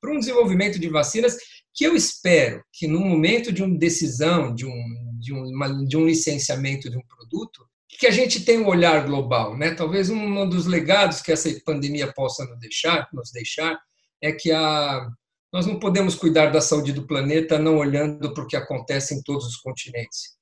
para 0.00 0.12
um 0.12 0.18
desenvolvimento 0.18 0.78
de 0.78 0.88
vacinas 0.88 1.36
que 1.72 1.84
eu 1.84 1.96
espero 1.96 2.62
que 2.72 2.86
no 2.86 3.00
momento 3.00 3.52
de 3.52 3.62
uma 3.62 3.76
decisão, 3.76 4.54
de 4.54 4.66
um, 4.66 5.18
de 5.18 5.32
um, 5.32 5.84
de 5.86 5.96
um 5.96 6.06
licenciamento 6.06 6.88
de 6.88 6.96
um 6.96 7.02
produto, 7.02 7.66
que 7.88 8.06
a 8.06 8.10
gente 8.10 8.44
tenha 8.44 8.60
um 8.60 8.68
olhar 8.68 9.06
global. 9.06 9.56
Né? 9.56 9.74
Talvez 9.74 10.10
um 10.10 10.48
dos 10.48 10.66
legados 10.66 11.20
que 11.20 11.32
essa 11.32 11.48
pandemia 11.64 12.12
possa 12.12 12.44
nos 12.44 12.58
deixar, 12.58 13.08
nos 13.12 13.30
deixar 13.30 13.78
é 14.22 14.32
que 14.32 14.50
a, 14.52 15.08
nós 15.52 15.66
não 15.66 15.78
podemos 15.78 16.14
cuidar 16.14 16.46
da 16.46 16.60
saúde 16.60 16.92
do 16.92 17.06
planeta 17.06 17.58
não 17.58 17.78
olhando 17.78 18.32
para 18.34 18.42
o 18.42 18.46
que 18.46 18.56
acontece 18.56 19.14
em 19.14 19.22
todos 19.22 19.46
os 19.46 19.56
continentes. 19.56 20.34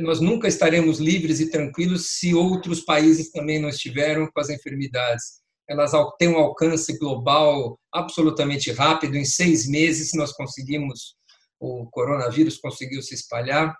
Nós 0.00 0.20
nunca 0.20 0.48
estaremos 0.48 0.98
livres 0.98 1.38
e 1.38 1.48
tranquilos 1.48 2.18
se 2.18 2.34
outros 2.34 2.80
países 2.80 3.30
também 3.30 3.60
não 3.60 3.68
estiveram 3.68 4.26
com 4.26 4.40
as 4.40 4.50
enfermidades. 4.50 5.40
Elas 5.68 5.92
têm 6.18 6.28
um 6.28 6.36
alcance 6.36 6.98
global 6.98 7.78
absolutamente 7.92 8.72
rápido. 8.72 9.16
Em 9.16 9.24
seis 9.24 9.68
meses, 9.68 10.14
nós 10.14 10.32
conseguimos, 10.32 11.14
o 11.60 11.86
coronavírus 11.92 12.58
conseguiu 12.58 13.00
se 13.02 13.14
espalhar 13.14 13.72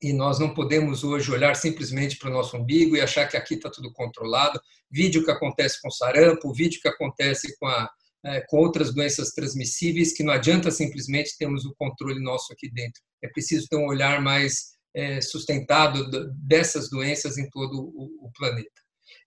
e 0.00 0.12
nós 0.12 0.38
não 0.38 0.54
podemos 0.54 1.02
hoje 1.02 1.32
olhar 1.32 1.56
simplesmente 1.56 2.18
para 2.18 2.30
o 2.30 2.32
nosso 2.32 2.56
umbigo 2.56 2.94
e 2.94 3.00
achar 3.00 3.26
que 3.26 3.36
aqui 3.36 3.54
está 3.54 3.68
tudo 3.68 3.92
controlado. 3.92 4.60
Vídeo 4.88 5.24
que 5.24 5.30
acontece 5.32 5.80
com 5.82 5.90
sarampo, 5.90 6.52
vídeo 6.52 6.80
que 6.80 6.88
acontece 6.88 7.56
com, 7.58 7.66
a, 7.66 7.90
é, 8.24 8.42
com 8.42 8.58
outras 8.58 8.94
doenças 8.94 9.30
transmissíveis, 9.32 10.12
que 10.12 10.22
não 10.22 10.32
adianta 10.32 10.70
simplesmente 10.70 11.36
termos 11.36 11.64
o 11.64 11.74
controle 11.76 12.22
nosso 12.22 12.52
aqui 12.52 12.70
dentro. 12.70 13.02
É 13.24 13.28
preciso 13.28 13.66
ter 13.68 13.76
um 13.76 13.88
olhar 13.88 14.22
mais 14.22 14.75
sustentado 15.20 16.08
dessas 16.34 16.88
doenças 16.88 17.36
em 17.36 17.48
todo 17.50 17.92
o 17.94 18.30
planeta. 18.36 18.70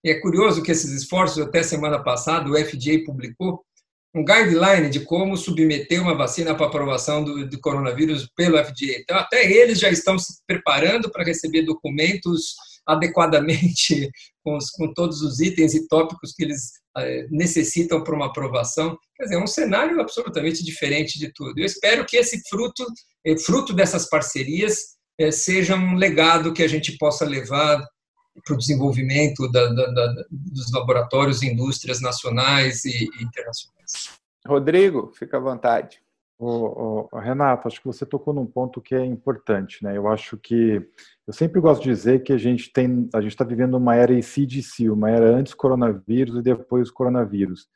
E 0.04 0.10
é 0.10 0.20
curioso 0.20 0.62
que 0.62 0.72
esses 0.72 0.90
esforços, 0.90 1.38
até 1.42 1.62
semana 1.62 2.02
passada, 2.02 2.48
o 2.48 2.56
FDA 2.56 3.04
publicou 3.04 3.64
um 4.14 4.24
guideline 4.24 4.90
de 4.90 5.00
como 5.00 5.36
submeter 5.36 6.02
uma 6.02 6.16
vacina 6.16 6.54
para 6.54 6.66
aprovação 6.66 7.22
do, 7.22 7.48
do, 7.48 7.60
coronavírus 7.60 8.28
pelo 8.34 8.58
FDA. 8.58 8.98
Então, 8.98 9.16
até 9.16 9.48
eles 9.48 9.78
já 9.78 9.88
estão 9.88 10.18
se 10.18 10.40
preparando 10.46 11.10
para 11.10 11.24
receber 11.24 11.62
documentos 11.62 12.54
adequadamente 12.84 14.10
com, 14.42 14.56
os, 14.56 14.68
com 14.70 14.92
todos 14.92 15.22
os 15.22 15.38
itens 15.38 15.74
e 15.74 15.86
tópicos 15.86 16.32
que 16.32 16.42
eles 16.42 16.72
é, 16.96 17.26
necessitam 17.30 18.02
para 18.02 18.16
uma 18.16 18.26
aprovação. 18.26 18.98
Quer 19.16 19.24
dizer, 19.24 19.36
é 19.36 19.42
um 19.42 19.46
cenário 19.46 20.00
absolutamente 20.00 20.64
diferente 20.64 21.16
de 21.18 21.32
tudo. 21.32 21.58
Eu 21.58 21.66
espero 21.66 22.04
que 22.04 22.16
esse 22.16 22.40
fruto, 22.48 22.84
é, 23.24 23.38
fruto 23.38 23.72
dessas 23.72 24.08
parcerias, 24.08 24.76
é, 24.76 24.99
seja 25.32 25.76
um 25.76 25.96
legado 25.96 26.52
que 26.52 26.62
a 26.62 26.68
gente 26.68 26.96
possa 26.98 27.24
levar 27.24 27.84
para 28.44 28.54
o 28.54 28.58
desenvolvimento 28.58 29.50
da, 29.50 29.66
da, 29.68 29.86
da, 29.90 30.24
dos 30.30 30.72
laboratórios 30.72 31.42
e 31.42 31.48
indústrias 31.48 32.00
nacionais 32.00 32.84
e, 32.84 33.04
e 33.04 33.24
internacionais. 33.24 34.18
Rodrigo, 34.46 35.12
fica 35.14 35.36
à 35.36 35.40
vontade. 35.40 36.00
O, 36.38 37.06
o, 37.12 37.18
Renato, 37.18 37.68
acho 37.68 37.80
que 37.80 37.86
você 37.86 38.06
tocou 38.06 38.32
num 38.32 38.46
ponto 38.46 38.80
que 38.80 38.94
é 38.94 39.04
importante, 39.04 39.84
né? 39.84 39.94
Eu 39.94 40.08
acho 40.08 40.38
que 40.38 40.82
eu 41.26 41.34
sempre 41.34 41.60
gosto 41.60 41.82
de 41.82 41.90
dizer 41.90 42.22
que 42.22 42.32
a 42.32 42.38
gente 42.38 42.72
tem, 42.72 43.10
a 43.12 43.20
gente 43.20 43.32
está 43.32 43.44
vivendo 43.44 43.74
uma 43.74 43.94
era 43.94 44.14
ICDC, 44.14 44.88
uma 44.88 45.10
era 45.10 45.36
antes 45.36 45.52
coronavírus 45.52 46.38
e 46.38 46.42
depois 46.42 46.90
coronavírus. 46.90 47.68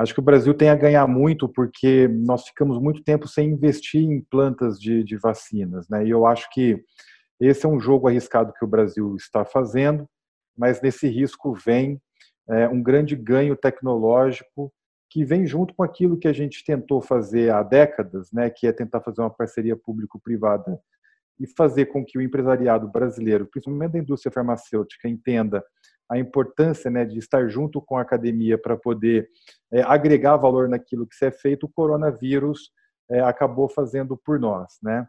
Acho 0.00 0.14
que 0.14 0.20
o 0.20 0.22
Brasil 0.22 0.54
tem 0.54 0.70
a 0.70 0.74
ganhar 0.74 1.06
muito 1.06 1.46
porque 1.46 2.08
nós 2.08 2.48
ficamos 2.48 2.80
muito 2.80 3.04
tempo 3.04 3.28
sem 3.28 3.50
investir 3.50 4.02
em 4.02 4.22
plantas 4.22 4.80
de, 4.80 5.04
de 5.04 5.14
vacinas, 5.18 5.90
né? 5.90 6.06
E 6.06 6.08
eu 6.08 6.24
acho 6.24 6.48
que 6.54 6.82
esse 7.38 7.66
é 7.66 7.68
um 7.68 7.78
jogo 7.78 8.08
arriscado 8.08 8.54
que 8.54 8.64
o 8.64 8.68
Brasil 8.68 9.14
está 9.16 9.44
fazendo, 9.44 10.08
mas 10.56 10.80
nesse 10.80 11.06
risco 11.06 11.52
vem 11.52 12.00
é, 12.48 12.66
um 12.66 12.82
grande 12.82 13.14
ganho 13.14 13.54
tecnológico 13.54 14.72
que 15.10 15.22
vem 15.22 15.46
junto 15.46 15.74
com 15.74 15.82
aquilo 15.82 16.16
que 16.18 16.28
a 16.28 16.32
gente 16.32 16.64
tentou 16.64 17.02
fazer 17.02 17.52
há 17.52 17.62
décadas, 17.62 18.32
né? 18.32 18.48
Que 18.48 18.68
é 18.68 18.72
tentar 18.72 19.02
fazer 19.02 19.20
uma 19.20 19.28
parceria 19.28 19.76
público-privada 19.76 20.80
e 21.38 21.46
fazer 21.46 21.86
com 21.86 22.02
que 22.02 22.16
o 22.16 22.22
empresariado 22.22 22.90
brasileiro, 22.90 23.44
principalmente 23.44 23.92
da 23.92 23.98
indústria 23.98 24.32
farmacêutica, 24.32 25.10
entenda 25.10 25.62
a 26.10 26.18
importância 26.18 26.90
né, 26.90 27.04
de 27.04 27.18
estar 27.18 27.48
junto 27.48 27.80
com 27.80 27.96
a 27.96 28.02
academia 28.02 28.58
para 28.58 28.76
poder 28.76 29.28
é, 29.72 29.82
agregar 29.82 30.36
valor 30.36 30.68
naquilo 30.68 31.06
que 31.06 31.14
se 31.14 31.26
é 31.26 31.30
feito, 31.30 31.66
o 31.66 31.68
coronavírus 31.72 32.72
é, 33.08 33.20
acabou 33.20 33.68
fazendo 33.68 34.16
por 34.16 34.38
nós, 34.40 34.74
né? 34.82 35.06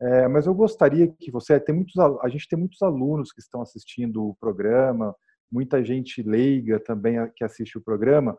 É, 0.00 0.26
mas 0.26 0.46
eu 0.46 0.54
gostaria 0.54 1.06
que 1.06 1.30
você 1.30 1.60
tem 1.60 1.72
muitos 1.72 1.96
a 1.96 2.28
gente 2.28 2.48
tem 2.48 2.58
muitos 2.58 2.82
alunos 2.82 3.30
que 3.30 3.40
estão 3.40 3.62
assistindo 3.62 4.26
o 4.26 4.34
programa, 4.34 5.14
muita 5.50 5.84
gente 5.84 6.20
leiga 6.24 6.80
também 6.80 7.18
que 7.36 7.44
assiste 7.44 7.78
o 7.78 7.80
programa. 7.80 8.36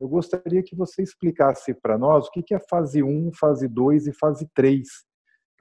Eu 0.00 0.08
gostaria 0.08 0.62
que 0.62 0.74
você 0.74 1.02
explicasse 1.02 1.74
para 1.74 1.98
nós 1.98 2.28
o 2.28 2.30
que 2.30 2.54
é 2.54 2.58
fase 2.58 3.02
1, 3.02 3.30
fase 3.34 3.68
2 3.68 4.06
e 4.06 4.12
fase 4.14 4.48
3 4.54 4.88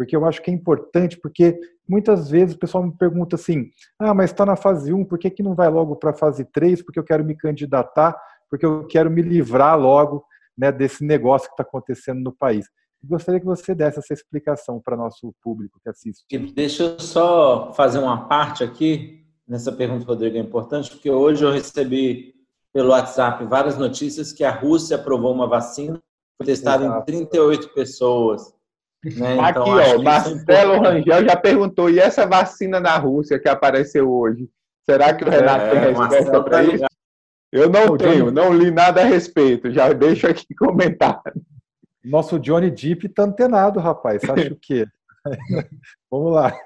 porque 0.02 0.16
eu 0.16 0.26
acho 0.26 0.42
que 0.42 0.50
é 0.50 0.54
importante, 0.54 1.16
porque 1.16 1.60
muitas 1.88 2.28
vezes 2.28 2.56
o 2.56 2.58
pessoal 2.58 2.84
me 2.84 2.92
pergunta 2.92 3.36
assim, 3.36 3.70
ah, 4.00 4.16
mas 4.16 4.32
está 4.32 4.44
na 4.44 4.56
fase 4.56 4.92
1, 4.92 5.06
por 5.06 5.20
que, 5.20 5.30
que 5.30 5.44
não 5.44 5.54
vai 5.54 5.70
logo 5.70 5.96
para 5.96 6.10
a 6.10 6.14
fase 6.14 6.44
3? 6.44 6.82
Porque 6.82 6.98
eu 6.98 7.04
quero 7.04 7.24
me 7.24 7.36
candidatar, 7.38 8.20
porque 8.50 8.66
eu 8.66 8.88
quero 8.88 9.12
me 9.12 9.22
livrar 9.22 9.80
logo 9.80 10.26
né, 10.58 10.72
desse 10.72 11.06
negócio 11.06 11.48
que 11.50 11.54
está 11.54 11.62
acontecendo 11.62 12.20
no 12.20 12.34
país. 12.34 12.66
Gostaria 13.04 13.40
que 13.40 13.46
você 13.46 13.76
desse 13.76 14.00
essa 14.00 14.12
explicação 14.12 14.82
para 14.84 14.98
nosso 14.98 15.36
público 15.40 15.80
que 15.84 15.90
assiste. 15.90 16.26
Deixa 16.52 16.82
eu 16.82 17.00
só 17.00 17.72
fazer 17.74 18.00
uma 18.00 18.28
parte 18.28 18.64
aqui 18.64 19.24
nessa 19.48 19.72
pergunta, 19.72 20.04
Rodrigo, 20.04 20.36
é 20.36 20.40
importante, 20.40 20.90
porque 20.90 21.12
hoje 21.12 21.46
eu 21.46 21.52
recebi 21.52 22.34
pelo 22.74 22.90
WhatsApp 22.90 23.46
várias 23.46 23.78
notícias 23.78 24.34
que 24.34 24.44
a 24.44 24.50
Rússia 24.50 24.96
aprovou 24.96 25.32
uma 25.32 25.46
vacina, 25.46 26.02
foi 26.38 26.48
testada 26.48 26.88
em 26.88 27.06
38 27.06 27.70
pessoas. 27.70 28.60
Né? 29.04 29.34
Então, 29.34 29.42
Aqui, 29.44 29.60
ó, 29.60 30.02
Marcelo 30.02 30.82
Rangel 30.82 31.26
já 31.26 31.36
perguntou: 31.36 31.90
e 31.90 32.00
essa 32.00 32.26
vacina 32.26 32.80
da 32.80 32.98
Rússia 32.98 33.40
que 33.40 33.50
apareceu 33.50 34.12
hoje? 34.12 34.50
Será 34.86 35.14
que 35.14 35.24
o 35.24 35.30
Renato 35.30 35.66
é, 35.66 35.70
tem 35.72 35.94
resposta 35.94 36.44
para 36.44 36.64
isso? 36.64 36.86
Eu 37.52 37.70
não 37.70 37.98
tenho, 37.98 38.32
não 38.32 38.54
li 38.54 38.72
nada 38.72 39.02
a 39.02 39.06
respeito, 39.06 39.72
já 39.72 39.92
deixo 39.92 40.28
aqui 40.28 40.54
comentário. 40.56 41.34
Nosso 42.04 42.40
Johnny 42.40 42.72
Deep 42.72 43.10
tá 43.10 43.24
antenado, 43.24 43.80
rapaz. 43.80 44.22
Você 44.22 44.32
acha 44.32 44.54
o 44.54 44.58
quê? 44.58 44.88
vamos 46.10 46.34
lá. 46.34 46.58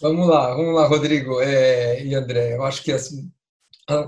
Vamos 0.00 0.28
lá, 0.28 0.54
vamos 0.54 0.74
lá, 0.74 0.86
Rodrigo 0.86 1.40
é, 1.40 2.04
e 2.04 2.14
André. 2.14 2.54
Eu 2.54 2.64
acho 2.64 2.82
que 2.84 2.92
assim, 2.92 3.30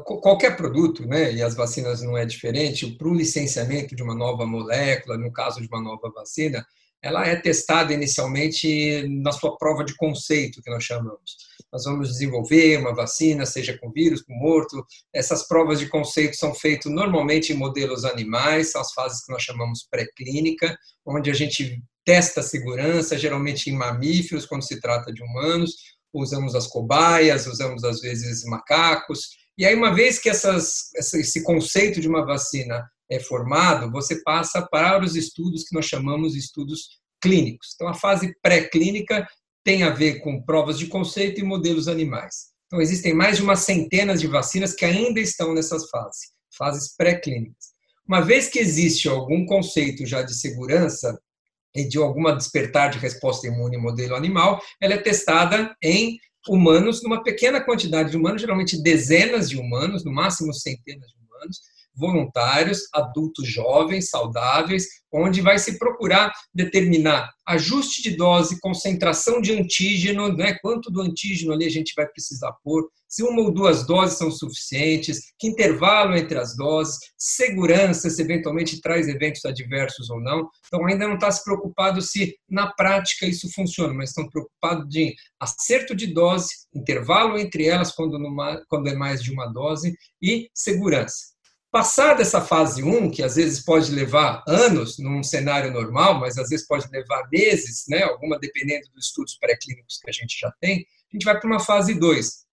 qualquer 0.05 0.57
produto, 0.57 1.07
né, 1.07 1.33
e 1.33 1.43
as 1.43 1.55
vacinas 1.55 2.03
não 2.03 2.17
é 2.17 2.27
diferente, 2.27 2.87
para 2.87 3.09
o 3.09 3.15
licenciamento 3.15 3.97
de 3.97 4.03
uma 4.03 4.15
nova 4.15 4.45
molécula, 4.45 5.17
no 5.17 5.33
caso 5.33 5.61
de 5.61 5.69
uma 5.69 5.81
nova 5.81 6.11
vacina, 6.11 6.65
ela 7.03 7.27
é 7.27 7.37
testada 7.37 7.93
inicialmente 7.93 9.07
na 9.09 9.33
sua 9.33 9.57
prova 9.57 9.85
de 9.85 9.95
conceito, 9.97 10.63
que 10.63 10.71
nós 10.71 10.85
chamamos. 10.85 11.37
Nós 11.73 11.85
vamos 11.85 12.09
desenvolver 12.09 12.79
uma 12.79 12.95
vacina, 12.95 13.45
seja 13.45 13.77
com 13.79 13.93
vírus, 13.93 14.23
com 14.23 14.33
morto. 14.35 14.85
Essas 15.15 15.47
provas 15.47 15.79
de 15.79 15.89
conceito 15.89 16.37
são 16.37 16.55
feitas 16.55 16.91
normalmente 16.91 17.53
em 17.53 17.57
modelos 17.57 18.05
animais, 18.05 18.75
as 18.75 18.93
fases 18.93 19.25
que 19.25 19.33
nós 19.33 19.43
chamamos 19.43 19.87
pré-clínica, 19.91 20.77
onde 21.07 21.31
a 21.31 21.35
gente 21.35 21.81
testa 22.05 22.41
a 22.41 22.45
segurança, 22.45 23.19
geralmente 23.19 23.69
em 23.69 23.75
mamíferos, 23.77 24.47
quando 24.47 24.67
se 24.67 24.81
trata 24.81 25.13
de 25.13 25.23
humanos. 25.23 25.77
Usamos 26.13 26.55
as 26.55 26.67
cobaias, 26.67 27.47
usamos 27.47 27.85
às 27.85 28.01
vezes 28.01 28.45
macacos. 28.45 29.29
E 29.59 29.67
aí, 29.67 29.75
uma 29.75 29.95
vez 29.95 30.19
que 30.19 30.31
essas, 30.31 30.91
esse 30.95 31.43
conceito 31.43 32.01
de 32.01 32.09
uma 32.09 32.25
vacina 32.25 32.89
é 33.11 33.19
formado, 33.19 33.91
você 33.91 34.23
passa 34.23 34.67
para 34.67 35.05
os 35.05 35.17
estudos 35.17 35.65
que 35.65 35.75
nós 35.75 35.87
chamamos 35.87 36.33
de 36.33 36.39
estudos 36.39 36.99
clínicos. 37.21 37.73
Então, 37.75 37.89
a 37.89 37.95
fase 37.95 38.35
pré-clínica 38.43 39.27
tem 39.65 39.83
a 39.83 39.91
ver 39.91 40.21
com 40.21 40.43
provas 40.43 40.79
de 40.79 40.87
conceito 40.87 41.41
e 41.41 41.45
modelos 41.45 41.89
animais. 41.89 42.49
Então, 42.67 42.81
existem 42.81 43.15
mais 43.15 43.39
de 43.39 43.43
uma 43.43 43.57
centena 43.57 44.17
de 44.17 44.27
vacinas 44.27 44.75
que 44.75 44.85
ainda 44.85 45.21
estão 45.21 45.55
nessas 45.55 45.89
fases, 45.89 46.33
fases 46.57 46.95
pré-clínicas. 46.97 47.79
Uma 48.07 48.21
vez 48.21 48.49
que 48.49 48.59
existe 48.59 49.09
algum 49.09 49.45
conceito 49.47 50.07
já 50.07 50.23
de 50.23 50.35
segurança 50.35 51.19
e 51.75 51.87
de 51.87 51.99
alguma 51.99 52.35
despertar 52.35 52.91
de 52.91 52.99
resposta 52.99 53.47
imune 53.47 53.77
em 53.77 53.81
modelo 53.81 54.15
animal, 54.15 54.61
ela 54.81 54.95
é 54.95 54.99
testada 54.99 55.75
em 55.83 56.19
humanos, 56.49 57.03
numa 57.03 57.23
pequena 57.23 57.61
quantidade 57.61 58.11
de 58.11 58.17
humanos, 58.17 58.41
geralmente 58.41 58.83
dezenas 58.83 59.51
de 59.51 59.59
humanos, 59.59 60.05
no 60.05 60.13
máximo 60.13 60.53
centenas 60.55 61.11
de 61.11 61.19
humanos, 61.19 61.61
voluntários, 61.99 62.83
adultos 62.95 63.49
jovens, 63.49 64.09
saudáveis, 64.09 64.87
onde 65.13 65.41
vai 65.41 65.59
se 65.59 65.79
procurar 65.79 66.33
determinar 66.55 67.31
ajuste 67.47 68.03
de 68.03 68.15
dose, 68.15 68.61
concentração 68.61 69.41
de 69.41 69.53
antígeno, 69.53 70.35
né, 70.37 70.59
quanto 70.61 70.91
do 70.91 71.01
antígeno 71.01 71.53
ali 71.53 71.65
a 71.65 71.71
gente 71.71 71.95
vai 71.97 72.07
precisar 72.07 72.53
pôr, 72.63 72.87
se 73.09 73.23
uma 73.23 73.41
ou 73.41 73.51
duas 73.51 73.87
doses 73.87 74.19
são 74.19 74.31
suficientes, 74.31 75.33
que 75.39 75.49
intervalo 75.49 76.15
entre 76.15 76.39
as 76.39 76.55
doses, 76.55 76.99
segurança, 77.17 78.11
se 78.11 78.21
eventualmente 78.21 78.81
traz 78.83 79.09
eventos 79.09 79.45
adversos 79.47 80.11
ou 80.11 80.21
não. 80.21 80.47
Então, 80.67 80.85
ainda 80.85 81.09
não 81.09 81.15
está 81.15 81.31
se 81.31 81.43
preocupado 81.43 82.03
se 82.03 82.37
na 82.49 82.71
prática 82.75 83.25
isso 83.25 83.51
funciona, 83.55 83.95
mas 83.95 84.11
estão 84.11 84.29
preocupados 84.29 84.87
de 84.91 85.15
acerto 85.41 85.97
de 85.97 86.09
dose, 86.09 86.49
intervalo 86.75 87.39
entre 87.39 87.67
elas 87.67 87.93
quando, 87.93 88.19
numa, 88.19 88.63
quando 88.69 88.89
é 88.89 88.95
mais 88.95 89.23
de 89.23 89.33
uma 89.33 89.47
dose 89.47 89.95
e 90.21 90.51
segurança. 90.55 91.38
Passada 91.71 92.23
essa 92.23 92.41
fase 92.41 92.83
1, 92.83 93.11
que 93.11 93.23
às 93.23 93.37
vezes 93.37 93.63
pode 93.63 93.93
levar 93.93 94.43
anos 94.49 94.99
num 94.99 95.23
cenário 95.23 95.71
normal, 95.71 96.19
mas 96.19 96.39
às 96.39 96.49
vezes 96.49 96.67
pode 96.67 96.89
levar 96.91 97.29
meses, 97.31 97.85
né, 97.89 98.05
alguma 98.05 98.39
dependendo 98.39 98.89
dos 98.95 99.07
estudos 99.07 99.37
pré-clínicos 99.37 99.99
que 100.03 100.09
a 100.09 100.13
gente 100.13 100.39
já 100.41 100.51
tem, 100.63 100.79
a 100.79 101.17
gente 101.17 101.25
vai 101.25 101.39
para 101.39 101.47
uma 101.47 101.61
fase 101.61 101.93
2, 101.95 102.47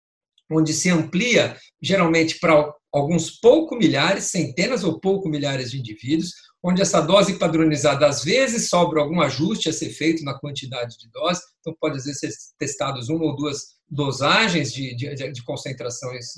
onde 0.51 0.73
se 0.73 0.89
amplia 0.89 1.57
geralmente 1.81 2.39
para 2.39 2.73
alguns 2.91 3.31
pouco 3.31 3.77
milhares, 3.77 4.25
centenas 4.25 4.83
ou 4.83 4.99
pouco 4.99 5.29
milhares 5.29 5.71
de 5.71 5.79
indivíduos, 5.79 6.33
onde 6.61 6.81
essa 6.81 6.99
dose 6.99 7.39
padronizada 7.39 8.07
às 8.07 8.21
vezes 8.21 8.67
sobra 8.67 8.99
algum 8.99 9.21
ajuste 9.21 9.69
a 9.69 9.73
ser 9.73 9.91
feito 9.91 10.25
na 10.25 10.37
quantidade 10.37 10.97
de 10.97 11.09
dose, 11.09 11.41
então 11.61 11.73
pode 11.79 11.97
às 11.97 12.03
vezes 12.03 12.19
ser 12.19 12.31
testados 12.59 13.07
uma 13.07 13.23
ou 13.23 13.35
duas 13.35 13.75
dosagens 13.89 14.73
de, 14.73 14.93
de, 14.95 15.31
de 15.31 15.43
concentrações 15.43 16.33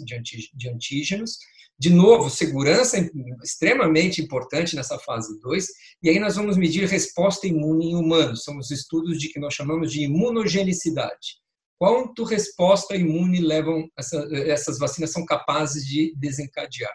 de 0.54 0.70
antígenos, 0.70 1.38
de 1.80 1.92
novo, 1.92 2.30
segurança 2.30 2.98
extremamente 3.44 4.22
importante 4.22 4.76
nessa 4.76 4.98
fase 5.00 5.40
2, 5.40 5.68
e 6.02 6.10
aí 6.10 6.20
nós 6.20 6.36
vamos 6.36 6.58
medir 6.58 6.88
resposta 6.88 7.46
imune 7.46 7.92
em 7.92 7.96
humanos, 7.96 8.44
são 8.44 8.58
os 8.58 8.72
estudos 8.72 9.20
de 9.20 9.30
que 9.30 9.40
nós 9.40 9.54
chamamos 9.54 9.92
de 9.92 10.04
imunogenicidade. 10.04 11.38
Quanto 11.80 12.24
resposta 12.24 12.96
imune 12.96 13.40
levam 13.40 13.88
essa, 13.96 14.28
essas 14.32 14.80
vacinas 14.80 15.12
são 15.12 15.24
capazes 15.24 15.86
de 15.86 16.14
desencadear? 16.18 16.94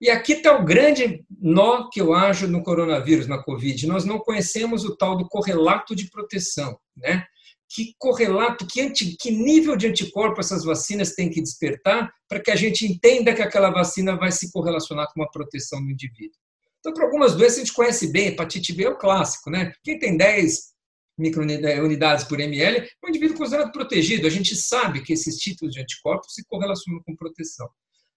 E 0.00 0.10
aqui 0.10 0.34
está 0.34 0.56
o 0.56 0.64
grande 0.64 1.24
nó 1.40 1.88
que 1.88 2.00
eu 2.00 2.12
acho 2.14 2.46
no 2.46 2.62
coronavírus, 2.62 3.26
na 3.26 3.42
Covid. 3.42 3.86
Nós 3.86 4.04
não 4.04 4.18
conhecemos 4.18 4.84
o 4.84 4.94
tal 4.94 5.16
do 5.16 5.26
correlato 5.26 5.96
de 5.96 6.10
proteção, 6.10 6.78
né? 6.96 7.24
Que 7.68 7.94
correlato, 7.98 8.66
que, 8.66 8.80
anti, 8.80 9.16
que 9.16 9.30
nível 9.30 9.76
de 9.76 9.86
anticorpo 9.86 10.40
essas 10.40 10.64
vacinas 10.64 11.14
têm 11.14 11.30
que 11.30 11.42
despertar 11.42 12.12
para 12.28 12.40
que 12.40 12.50
a 12.50 12.56
gente 12.56 12.86
entenda 12.86 13.34
que 13.34 13.42
aquela 13.42 13.70
vacina 13.70 14.16
vai 14.16 14.30
se 14.30 14.50
correlacionar 14.52 15.06
com 15.12 15.20
uma 15.20 15.30
proteção 15.30 15.84
do 15.84 15.90
indivíduo. 15.90 16.36
Então, 16.78 16.92
para 16.92 17.04
algumas 17.04 17.34
doenças 17.34 17.56
a 17.56 17.60
gente 17.60 17.72
conhece 17.72 18.12
bem, 18.12 18.28
hepatite 18.28 18.72
B 18.72 18.84
é 18.84 18.90
o 18.90 18.96
clássico, 18.98 19.50
né? 19.50 19.72
Quem 19.82 19.98
tem 19.98 20.16
10 20.16 20.76
microunidades 21.18 22.24
por 22.24 22.38
ml 22.38 22.78
é 22.78 23.06
um 23.06 23.08
indivíduo 23.08 23.38
considerado 23.38 23.72
protegido. 23.72 24.26
A 24.26 24.30
gente 24.30 24.54
sabe 24.54 25.02
que 25.02 25.12
esses 25.12 25.36
títulos 25.36 25.74
de 25.74 25.80
anticorpos 25.80 26.34
se 26.34 26.44
correlacionam 26.46 27.02
com 27.04 27.16
proteção. 27.16 27.68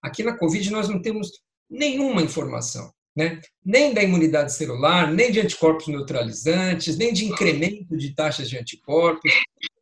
Aqui 0.02 0.24
na 0.24 0.38
Covid 0.38 0.70
nós 0.72 0.88
não 0.88 1.02
temos 1.02 1.30
nenhuma 1.70 2.22
informação 2.22 2.92
né? 3.20 3.42
nem 3.66 3.94
da 3.94 4.02
imunidade 4.02 4.54
celular, 4.54 5.12
nem 5.12 5.30
de 5.30 5.42
anticorpos 5.42 5.88
neutralizantes, 5.90 6.98
nem 6.98 7.12
de 7.12 7.26
incremento 7.26 7.98
de 7.98 8.16
taxas 8.16 8.50
de 8.50 8.58
anticorpos, 8.58 9.30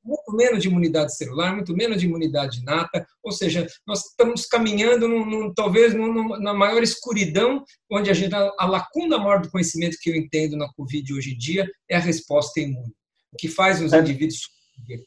muito 0.04 0.36
menos 0.36 0.63
de 0.63 0.67
imunidade 0.67 1.15
celular, 1.15 1.54
muito 1.54 1.76
menos 1.76 2.00
de 2.00 2.08
imunidade 2.08 2.62
inata, 2.62 3.06
ou 3.23 3.32
seja, 3.32 3.67
nós 3.86 4.06
estamos 4.06 4.47
caminhando 4.47 5.08
num, 5.08 5.23
num, 5.23 5.54
talvez 5.54 5.93
num, 5.93 6.39
na 6.39 6.52
maior 6.52 6.82
escuridão, 6.82 7.63
onde 7.91 8.10
a, 8.10 8.13
gente, 8.13 8.34
a 8.34 8.65
lacuna 8.65 9.19
maior 9.19 9.39
do 9.39 9.52
conhecimento 9.52 9.97
que 10.02 10.10
eu 10.10 10.15
entendo 10.15 10.58
na 10.58 10.67
Covid 10.73 11.13
hoje 11.13 11.34
em 11.34 11.38
dia 11.38 11.69
é 11.88 11.95
a 11.95 12.00
resposta 12.00 12.60
imune, 12.60 12.93
o 13.32 13.38
que 13.38 13.47
faz 13.47 13.80
os 13.82 13.93
é, 13.93 14.00
indivíduos... 14.00 14.50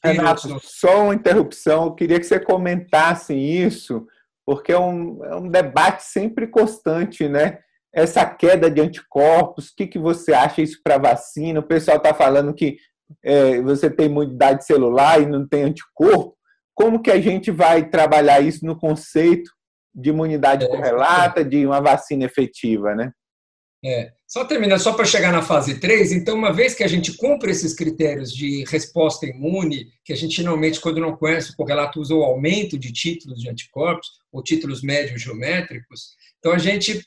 Renato, 0.04 0.60
só 0.62 1.04
uma 1.04 1.14
interrupção, 1.14 1.86
eu 1.86 1.94
queria 1.94 2.18
que 2.18 2.26
você 2.26 2.40
comentasse 2.40 3.34
isso, 3.34 4.06
porque 4.44 4.72
é 4.72 4.78
um, 4.78 5.24
é 5.24 5.36
um 5.36 5.48
debate 5.48 6.02
sempre 6.02 6.48
constante, 6.48 7.28
né? 7.28 7.58
Essa 7.92 8.24
queda 8.24 8.70
de 8.70 8.80
anticorpos, 8.80 9.68
o 9.68 9.76
que, 9.76 9.86
que 9.86 9.98
você 9.98 10.32
acha 10.32 10.62
isso 10.62 10.80
para 10.82 10.98
vacina? 10.98 11.60
O 11.60 11.66
pessoal 11.66 11.96
está 11.96 12.14
falando 12.14 12.54
que 12.54 12.78
é, 13.22 13.60
você 13.60 13.90
tem 13.90 14.06
imunidade 14.06 14.64
celular 14.64 15.20
e 15.20 15.26
não 15.26 15.46
tem 15.46 15.64
anticorpo. 15.64 16.36
Como 16.74 17.02
que 17.02 17.10
a 17.10 17.20
gente 17.20 17.50
vai 17.50 17.88
trabalhar 17.88 18.40
isso 18.40 18.64
no 18.64 18.78
conceito 18.78 19.50
de 19.94 20.10
imunidade 20.10 20.64
é, 20.64 20.68
correlata, 20.68 21.44
de 21.44 21.66
uma 21.66 21.80
vacina 21.80 22.24
efetiva, 22.24 22.94
né? 22.94 23.12
É. 23.84 24.12
Só 24.26 24.44
terminar, 24.44 24.78
só 24.78 24.92
para 24.92 25.06
chegar 25.06 25.32
na 25.32 25.42
fase 25.42 25.80
3, 25.80 26.12
então, 26.12 26.36
uma 26.36 26.52
vez 26.52 26.74
que 26.74 26.84
a 26.84 26.88
gente 26.88 27.16
cumpre 27.16 27.50
esses 27.50 27.74
critérios 27.74 28.32
de 28.32 28.62
resposta 28.68 29.26
imune, 29.26 29.86
que 30.04 30.12
a 30.12 30.16
gente 30.16 30.42
normalmente, 30.42 30.80
quando 30.80 31.00
não 31.00 31.16
conhece 31.16 31.50
o 31.50 31.56
correlato, 31.56 32.00
usa 32.00 32.14
o 32.14 32.22
aumento 32.22 32.78
de 32.78 32.92
títulos 32.92 33.40
de 33.40 33.48
anticorpos, 33.48 34.08
ou 34.30 34.42
títulos 34.42 34.82
médios 34.82 35.22
geométricos, 35.22 36.10
então 36.38 36.52
a 36.52 36.58
gente 36.58 37.04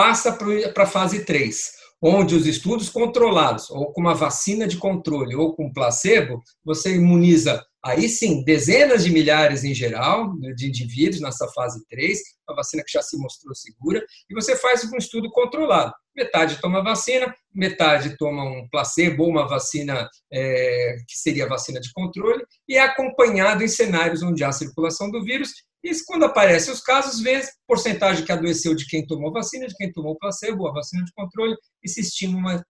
passa 0.00 0.32
para 0.32 0.84
a 0.84 0.86
fase 0.86 1.26
3, 1.26 1.72
onde 2.00 2.34
os 2.34 2.46
estudos 2.46 2.88
controlados, 2.88 3.68
ou 3.68 3.92
com 3.92 4.00
uma 4.00 4.14
vacina 4.14 4.66
de 4.66 4.78
controle, 4.78 5.36
ou 5.36 5.54
com 5.54 5.70
placebo, 5.70 6.42
você 6.64 6.94
imuniza, 6.94 7.62
aí 7.84 8.08
sim, 8.08 8.42
dezenas 8.42 9.04
de 9.04 9.10
milhares 9.10 9.62
em 9.62 9.74
geral, 9.74 10.32
de 10.56 10.68
indivíduos 10.68 11.20
nessa 11.20 11.46
fase 11.48 11.84
3, 11.90 12.18
a 12.48 12.54
vacina 12.54 12.82
que 12.82 12.90
já 12.90 13.02
se 13.02 13.18
mostrou 13.18 13.54
segura, 13.54 14.02
e 14.30 14.34
você 14.34 14.56
faz 14.56 14.90
um 14.90 14.96
estudo 14.96 15.30
controlado. 15.30 15.92
Metade 16.16 16.58
toma 16.62 16.82
vacina, 16.82 17.34
metade 17.54 18.16
toma 18.16 18.42
um 18.42 18.66
placebo 18.70 19.24
ou 19.24 19.28
uma 19.28 19.46
vacina 19.46 20.08
é, 20.32 20.96
que 21.06 21.18
seria 21.18 21.46
vacina 21.46 21.78
de 21.78 21.92
controle, 21.92 22.42
e 22.66 22.74
é 22.74 22.80
acompanhado 22.80 23.62
em 23.62 23.68
cenários 23.68 24.22
onde 24.22 24.42
há 24.42 24.50
circulação 24.50 25.10
do 25.10 25.22
vírus 25.22 25.50
e 25.82 26.04
quando 26.04 26.24
aparecem 26.24 26.72
os 26.72 26.80
casos, 26.80 27.20
vê 27.20 27.36
a 27.36 27.48
porcentagem 27.66 28.24
que 28.24 28.32
adoeceu 28.32 28.74
de 28.74 28.86
quem 28.86 29.06
tomou 29.06 29.32
vacina, 29.32 29.66
de 29.66 29.74
quem 29.74 29.90
tomou 29.92 30.18
placebo, 30.18 30.68
a 30.68 30.72
vacina 30.72 31.04
de 31.04 31.12
controle, 31.12 31.56
e 31.82 31.88
se 31.88 32.00
estima 32.00 32.38
uma 32.38 32.64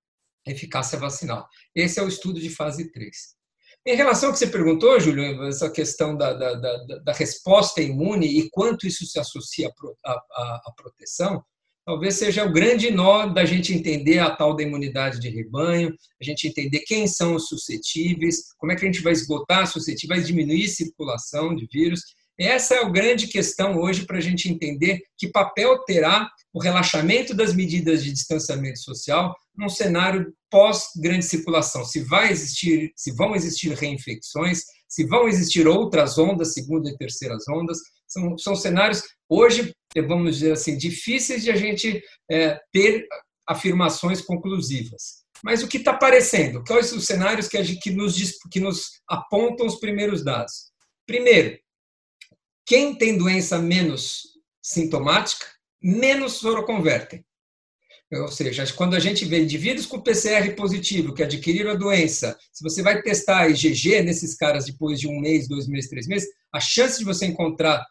eficácia 0.47 0.99
vacinal. 0.99 1.47
Esse 1.75 1.99
é 1.99 2.03
o 2.03 2.09
estudo 2.09 2.41
de 2.41 2.51
fase 2.51 2.91
3. 2.93 3.17
Em 3.87 3.97
relação 3.97 4.29
ao 4.29 4.33
que 4.33 4.39
você 4.39 4.47
perguntou, 4.47 5.01
Júlio, 5.01 5.43
essa 5.45 5.71
questão 5.71 6.17
da, 6.17 6.35
da, 6.35 6.55
da, 6.55 6.99
da 6.99 7.13
resposta 7.13 7.81
imune 7.81 8.27
e 8.27 8.51
quanto 8.51 8.87
isso 8.87 9.07
se 9.07 9.19
associa 9.19 9.73
à 10.05 10.73
proteção, 10.77 11.43
talvez 11.85 12.17
seja 12.17 12.45
o 12.45 12.53
grande 12.53 12.91
nó 12.91 13.27
da 13.27 13.45
gente 13.45 13.73
entender 13.73 14.19
a 14.19 14.31
tal 14.37 14.55
da 14.55 14.63
imunidade 14.63 15.19
de 15.19 15.31
rebanho, 15.31 15.95
a 16.21 16.25
gente 16.25 16.47
entender 16.47 16.81
quem 16.81 17.07
são 17.07 17.35
os 17.35 17.49
suscetíveis, 17.49 18.53
como 18.59 18.71
é 18.71 18.77
que 18.77 18.85
a 18.85 18.87
gente 18.87 19.03
vai 19.03 19.15
esgotar 19.15 19.67
suscetíveis, 19.67 20.21
vai 20.21 20.27
diminuir 20.27 20.67
a 20.67 20.69
circulação 20.69 21.55
de 21.57 21.67
vírus 21.67 22.03
essa 22.47 22.75
é 22.75 22.79
a 22.79 22.89
grande 22.89 23.27
questão 23.27 23.79
hoje 23.79 24.07
para 24.07 24.19
a 24.19 24.21
gente 24.21 24.49
entender 24.49 25.01
que 25.19 25.29
papel 25.29 25.79
terá 25.85 26.31
o 26.53 26.61
relaxamento 26.61 27.35
das 27.35 27.55
medidas 27.55 28.03
de 28.03 28.13
distanciamento 28.13 28.79
social 28.79 29.35
num 29.57 29.69
cenário 29.69 30.33
pós 30.51 30.89
grande 30.97 31.25
circulação. 31.25 31.85
Se 31.85 32.01
vai 32.01 32.31
existir, 32.31 32.93
se 32.97 33.13
vão 33.13 33.37
existir 33.37 33.73
reinfecções, 33.75 34.63
se 34.89 35.05
vão 35.07 35.29
existir 35.29 35.69
outras 35.69 36.19
ondas, 36.19 36.55
segunda 36.55 36.89
e 36.89 36.97
terceiras 36.97 37.45
ondas, 37.49 37.79
são, 38.09 38.37
são 38.37 38.57
cenários 38.57 39.03
hoje, 39.29 39.73
vamos 40.09 40.39
dizer 40.39 40.53
assim, 40.53 40.77
difíceis 40.77 41.45
de 41.45 41.51
a 41.51 41.57
gente 41.57 42.03
é, 42.31 42.59
ter 42.73 43.07
afirmações 43.47 44.21
conclusivas. 44.21 45.21
Mas 45.43 45.63
o 45.63 45.69
que 45.69 45.79
está 45.79 45.93
aparecendo? 45.93 46.63
Quais 46.65 46.93
os 46.93 47.07
cenários 47.07 47.49
que, 47.49 47.63
gente, 47.63 47.81
que, 47.81 47.91
nos, 47.91 48.17
que 48.51 48.61
nos 48.61 48.91
apontam 49.09 49.67
os 49.67 49.79
primeiros 49.79 50.25
dados? 50.25 50.71
Primeiro, 51.07 51.59
quem 52.71 52.95
tem 52.95 53.19
doença 53.19 53.59
menos 53.59 54.29
sintomática, 54.63 55.45
menos 55.83 56.35
soroconvertem. 56.35 57.25
Ou 58.13 58.29
seja, 58.29 58.65
quando 58.75 58.95
a 58.95 59.01
gente 59.01 59.25
vê 59.25 59.43
indivíduos 59.43 59.87
com 59.87 60.01
PCR 60.01 60.55
positivo 60.55 61.13
que 61.13 61.25
adquiriram 61.25 61.73
a 61.73 61.75
doença, 61.75 62.39
se 62.53 62.63
você 62.63 62.81
vai 62.81 63.03
testar 63.03 63.49
IgG 63.49 64.03
nesses 64.03 64.37
caras 64.37 64.67
depois 64.67 65.01
de 65.01 65.09
um 65.09 65.19
mês, 65.19 65.49
dois 65.49 65.67
meses, 65.67 65.91
três 65.91 66.07
meses, 66.07 66.29
a 66.55 66.61
chance 66.61 67.01
de 67.01 67.05
você 67.05 67.27
encontrar 67.27 67.85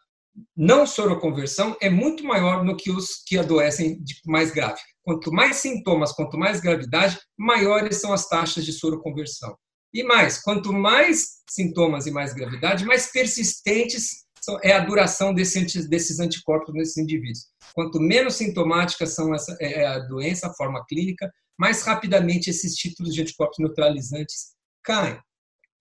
não 0.56 0.86
soroconversão 0.86 1.76
é 1.78 1.90
muito 1.90 2.24
maior 2.24 2.64
do 2.64 2.74
que 2.74 2.90
os 2.90 3.22
que 3.26 3.36
adoecem 3.36 4.02
de 4.02 4.14
mais 4.24 4.50
grave. 4.50 4.80
Quanto 5.02 5.30
mais 5.30 5.56
sintomas, 5.56 6.12
quanto 6.12 6.38
mais 6.38 6.58
gravidade, 6.58 7.18
maiores 7.38 8.00
são 8.00 8.14
as 8.14 8.26
taxas 8.26 8.64
de 8.64 8.72
soroconversão. 8.72 9.54
E 9.92 10.02
mais, 10.04 10.40
quanto 10.40 10.72
mais 10.72 11.40
sintomas 11.50 12.06
e 12.06 12.10
mais 12.10 12.32
gravidade, 12.32 12.86
mais 12.86 13.12
persistentes 13.12 14.29
é 14.62 14.72
a 14.72 14.80
duração 14.80 15.34
desses 15.34 16.18
anticorpos 16.18 16.74
nesses 16.74 16.96
indivíduos. 16.96 17.46
Quanto 17.74 18.00
menos 18.00 18.34
sintomática 18.34 19.06
são 19.06 19.34
essa, 19.34 19.56
é, 19.60 19.82
é 19.82 19.86
a 19.86 19.98
doença, 19.98 20.48
a 20.48 20.54
forma 20.54 20.84
clínica, 20.86 21.30
mais 21.58 21.82
rapidamente 21.82 22.48
esses 22.50 22.74
títulos 22.74 23.14
de 23.14 23.22
anticorpos 23.22 23.58
neutralizantes 23.58 24.54
caem. 24.82 25.18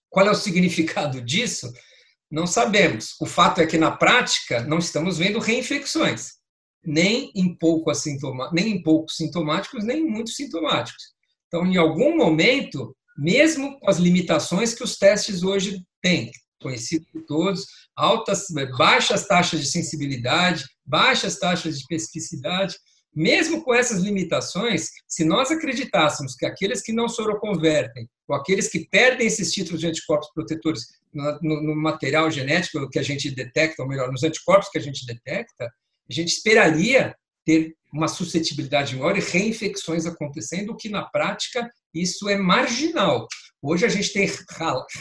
Qual 0.09 0.27
é 0.27 0.31
o 0.31 0.35
significado 0.35 1.21
disso? 1.21 1.71
Não 2.29 2.45
sabemos. 2.45 3.15
O 3.19 3.25
fato 3.25 3.61
é 3.61 3.65
que, 3.65 3.77
na 3.77 3.91
prática, 3.91 4.61
não 4.63 4.77
estamos 4.77 5.17
vendo 5.17 5.39
reinfecções, 5.39 6.33
nem 6.85 7.31
em, 7.35 7.57
pouco 7.57 7.89
assintoma, 7.89 8.51
nem 8.53 8.71
em 8.73 8.83
poucos 8.83 9.15
sintomáticos, 9.15 9.83
nem 9.83 9.99
em 9.99 10.09
muitos 10.09 10.35
sintomáticos. 10.35 11.03
Então, 11.47 11.65
em 11.65 11.77
algum 11.77 12.15
momento, 12.15 12.95
mesmo 13.17 13.79
com 13.79 13.89
as 13.89 13.97
limitações 13.97 14.73
que 14.73 14.83
os 14.83 14.97
testes 14.97 15.43
hoje 15.43 15.83
têm, 16.01 16.31
conhecido 16.61 17.05
por 17.11 17.23
todos, 17.25 17.65
altas, 17.99 18.45
baixas 18.77 19.27
taxas 19.27 19.59
de 19.59 19.67
sensibilidade, 19.67 20.63
baixas 20.85 21.37
taxas 21.37 21.75
de 21.75 21.81
especificidade. 21.81 22.75
Mesmo 23.13 23.63
com 23.63 23.73
essas 23.73 24.01
limitações, 24.01 24.89
se 25.07 25.25
nós 25.25 25.51
acreditássemos 25.51 26.35
que 26.35 26.45
aqueles 26.45 26.81
que 26.81 26.93
não 26.93 27.09
soroconvertem, 27.09 28.07
ou 28.27 28.35
aqueles 28.35 28.69
que 28.69 28.87
perdem 28.89 29.27
esses 29.27 29.51
títulos 29.51 29.81
de 29.81 29.87
anticorpos 29.87 30.29
protetores 30.33 30.83
no, 31.11 31.61
no, 31.61 31.75
material 31.75 32.29
genético 32.31 32.87
que 32.89 32.99
a 32.99 33.03
gente 33.03 33.31
detecta, 33.31 33.81
ou 33.81 33.89
melhor, 33.89 34.11
nos 34.11 34.23
anticorpos 34.23 34.69
que 34.69 34.77
a 34.77 34.81
gente 34.81 35.05
detecta, 35.05 35.65
a 35.65 36.13
gente 36.13 36.29
esperaria 36.29 37.15
ter 37.43 37.75
uma 37.91 38.07
suscetibilidade 38.07 38.95
maior 38.95 39.17
e 39.17 39.21
reinfecções 39.21 40.05
acontecendo, 40.05 40.71
o 40.71 40.77
que 40.77 40.87
na 40.87 41.03
prática 41.03 41.67
isso 41.93 42.29
é 42.29 42.37
marginal. 42.37 43.27
Hoje 43.61 43.85
a 43.85 43.89
gente 43.89 44.13
tem 44.13 44.29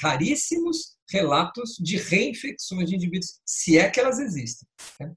raríssimos 0.01 0.98
relatos 1.11 1.77
de 1.81 1.97
reinfecções 1.97 2.89
de 2.89 2.97
indivíduos, 2.97 3.41
se 3.45 3.79
é 3.79 3.89
que 3.89 4.01
elas 4.01 4.19
existem. 4.19 4.69
Né? 5.01 5.13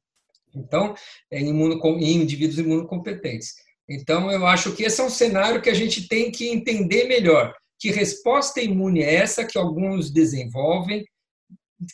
Então, 0.56 0.96
em, 1.32 1.50
imuno, 1.50 1.80
em 2.00 2.22
indivíduos 2.22 2.60
imunocompetentes. 2.60 3.54
Então, 3.90 4.32
eu 4.32 4.46
acho 4.46 4.74
que 4.74 4.84
esse 4.84 5.02
é 5.02 5.04
um 5.04 5.10
cenário 5.10 5.62
que 5.62 5.70
a 5.70 5.74
gente 5.74 6.08
tem 6.08 6.32
que 6.32 6.50
entender 6.50 7.06
melhor. 7.06 7.54
Que 7.80 7.92
resposta 7.92 8.62
imune 8.62 9.02
é 9.02 9.16
essa 9.16 9.46
que 9.46 9.58
alguns 9.58 10.12
desenvolvem, 10.12 11.06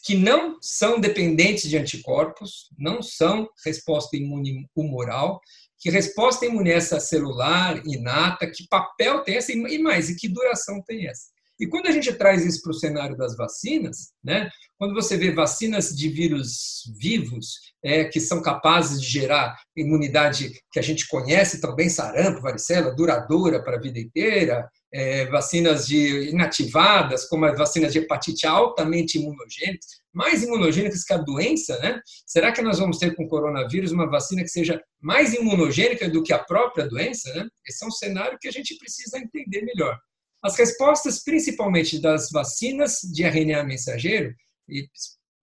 que 0.04 0.16
não 0.16 0.58
são 0.62 1.00
dependentes 1.00 1.70
de 1.70 1.78
anticorpos, 1.78 2.70
não 2.78 3.02
são 3.02 3.48
resposta 3.66 4.18
imune 4.18 4.68
humoral, 4.76 5.40
que 5.80 5.90
resposta 5.90 6.46
imune 6.46 6.72
é 6.72 6.76
essa 6.76 7.00
celular, 7.00 7.82
inata, 7.86 8.50
que 8.50 8.68
papel 8.68 9.22
tem 9.24 9.38
essa 9.38 9.52
e 9.54 9.78
mais, 9.80 10.10
e 10.10 10.16
que 10.16 10.28
duração 10.28 10.82
tem 10.82 11.08
essa. 11.08 11.30
E 11.60 11.68
quando 11.68 11.88
a 11.88 11.92
gente 11.92 12.14
traz 12.14 12.46
isso 12.46 12.62
para 12.62 12.72
o 12.72 12.76
cenário 12.76 13.18
das 13.18 13.36
vacinas, 13.36 14.12
né, 14.24 14.50
quando 14.78 14.94
você 14.94 15.18
vê 15.18 15.32
vacinas 15.32 15.90
de 15.90 16.08
vírus 16.10 16.84
vivos, 17.00 17.56
é, 17.84 18.06
que 18.06 18.20
são 18.20 18.42
capazes 18.42 19.02
de 19.02 19.08
gerar 19.08 19.58
imunidade 19.76 20.52
que 20.72 20.80
a 20.80 20.84
gente 20.84 21.08
conhece 21.08 21.60
também, 21.60 21.90
sarampo, 21.90 22.42
varicela, 22.42 22.96
duradoura 22.96 23.64
para 23.64 23.78
a 23.78 23.82
vida 23.82 24.00
inteira, 24.00 24.68
é, 24.94 25.26
vacinas 25.26 25.88
de 25.88 26.30
inativadas, 26.30 27.26
como 27.26 27.46
as 27.46 27.58
vacinas 27.58 27.92
de 27.92 28.00
hepatite 28.00 28.46
altamente 28.46 29.18
imunogênicas, 29.18 29.86
mais 30.14 30.44
imunogênicas 30.44 31.04
que 31.04 31.14
a 31.14 31.18
doença, 31.18 31.78
né? 31.80 32.00
Será 32.26 32.52
que 32.52 32.62
nós 32.62 32.80
vamos 32.80 32.98
ter 32.98 33.16
com 33.16 33.26
o 33.26 33.28
coronavírus 33.28 33.92
uma 33.92 34.10
vacina 34.10 34.42
que 34.44 34.50
seja 34.50 34.82
mais 35.02 35.34
imunogênica 35.34 36.10
do 36.10 36.24
que 36.24 36.34
a 36.34 36.40
própria 36.40 36.88
doença, 36.88 37.34
né? 37.34 37.48
Esse 37.68 37.84
é 37.84 37.88
um 37.88 37.92
cenário 37.92 38.38
que 38.40 38.48
a 38.48 38.52
gente 38.52 38.78
precisa 38.78 39.18
entender 39.18 39.62
melhor. 39.62 39.98
As 40.44 40.56
respostas, 40.56 41.24
principalmente 41.24 42.00
das 42.00 42.30
vacinas 42.32 43.00
de 43.02 43.24
RNA 43.24 43.64
mensageiro, 43.64 44.34
e 44.70 44.88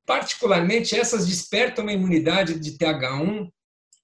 particularmente 0.07 0.99
essas 0.99 1.27
despertam 1.27 1.85
uma 1.85 1.93
imunidade 1.93 2.59
de 2.59 2.77
TH1 2.79 3.49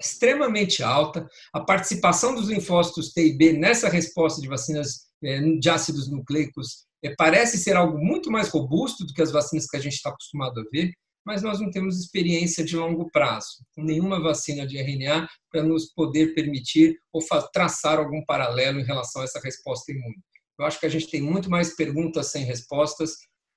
extremamente 0.01 0.83
alta. 0.83 1.29
A 1.53 1.61
participação 1.61 2.35
dos 2.35 2.49
linfócitos 2.49 3.13
T 3.13 3.27
e 3.27 3.37
B 3.37 3.53
nessa 3.53 3.89
resposta 3.89 4.41
de 4.41 4.49
vacinas 4.49 5.11
eh, 5.23 5.41
de 5.59 5.69
ácidos 5.69 6.11
nucleicos 6.11 6.87
eh, 7.05 7.15
parece 7.17 7.59
ser 7.59 7.77
algo 7.77 7.99
muito 7.99 8.31
mais 8.31 8.49
robusto 8.49 9.05
do 9.05 9.13
que 9.13 9.23
as 9.23 9.31
vacinas 9.31 9.67
que 9.67 9.77
a 9.77 9.81
gente 9.81 9.95
está 9.95 10.09
acostumado 10.09 10.59
a 10.61 10.65
ver, 10.73 10.91
mas 11.25 11.43
nós 11.43 11.61
não 11.61 11.71
temos 11.71 12.01
experiência 12.01 12.65
de 12.65 12.77
longo 12.77 13.11
prazo, 13.11 13.63
com 13.75 13.83
nenhuma 13.83 14.21
vacina 14.21 14.67
de 14.67 14.79
RNA 14.79 15.29
para 15.53 15.63
nos 15.63 15.93
poder 15.93 16.35
permitir 16.35 16.99
ou 17.13 17.23
traçar 17.53 17.99
algum 17.99 18.25
paralelo 18.25 18.81
em 18.81 18.85
relação 18.85 19.21
a 19.21 19.25
essa 19.27 19.39
resposta 19.41 19.93
imune. 19.93 20.17
Eu 20.61 20.67
acho 20.67 20.79
que 20.79 20.87
a 20.87 20.91
gente 20.91 21.11
tem 21.11 21.23
muito 21.23 21.49
mais 21.49 21.75
perguntas 21.75 22.31
sem 22.31 22.45
respostas 22.45 23.13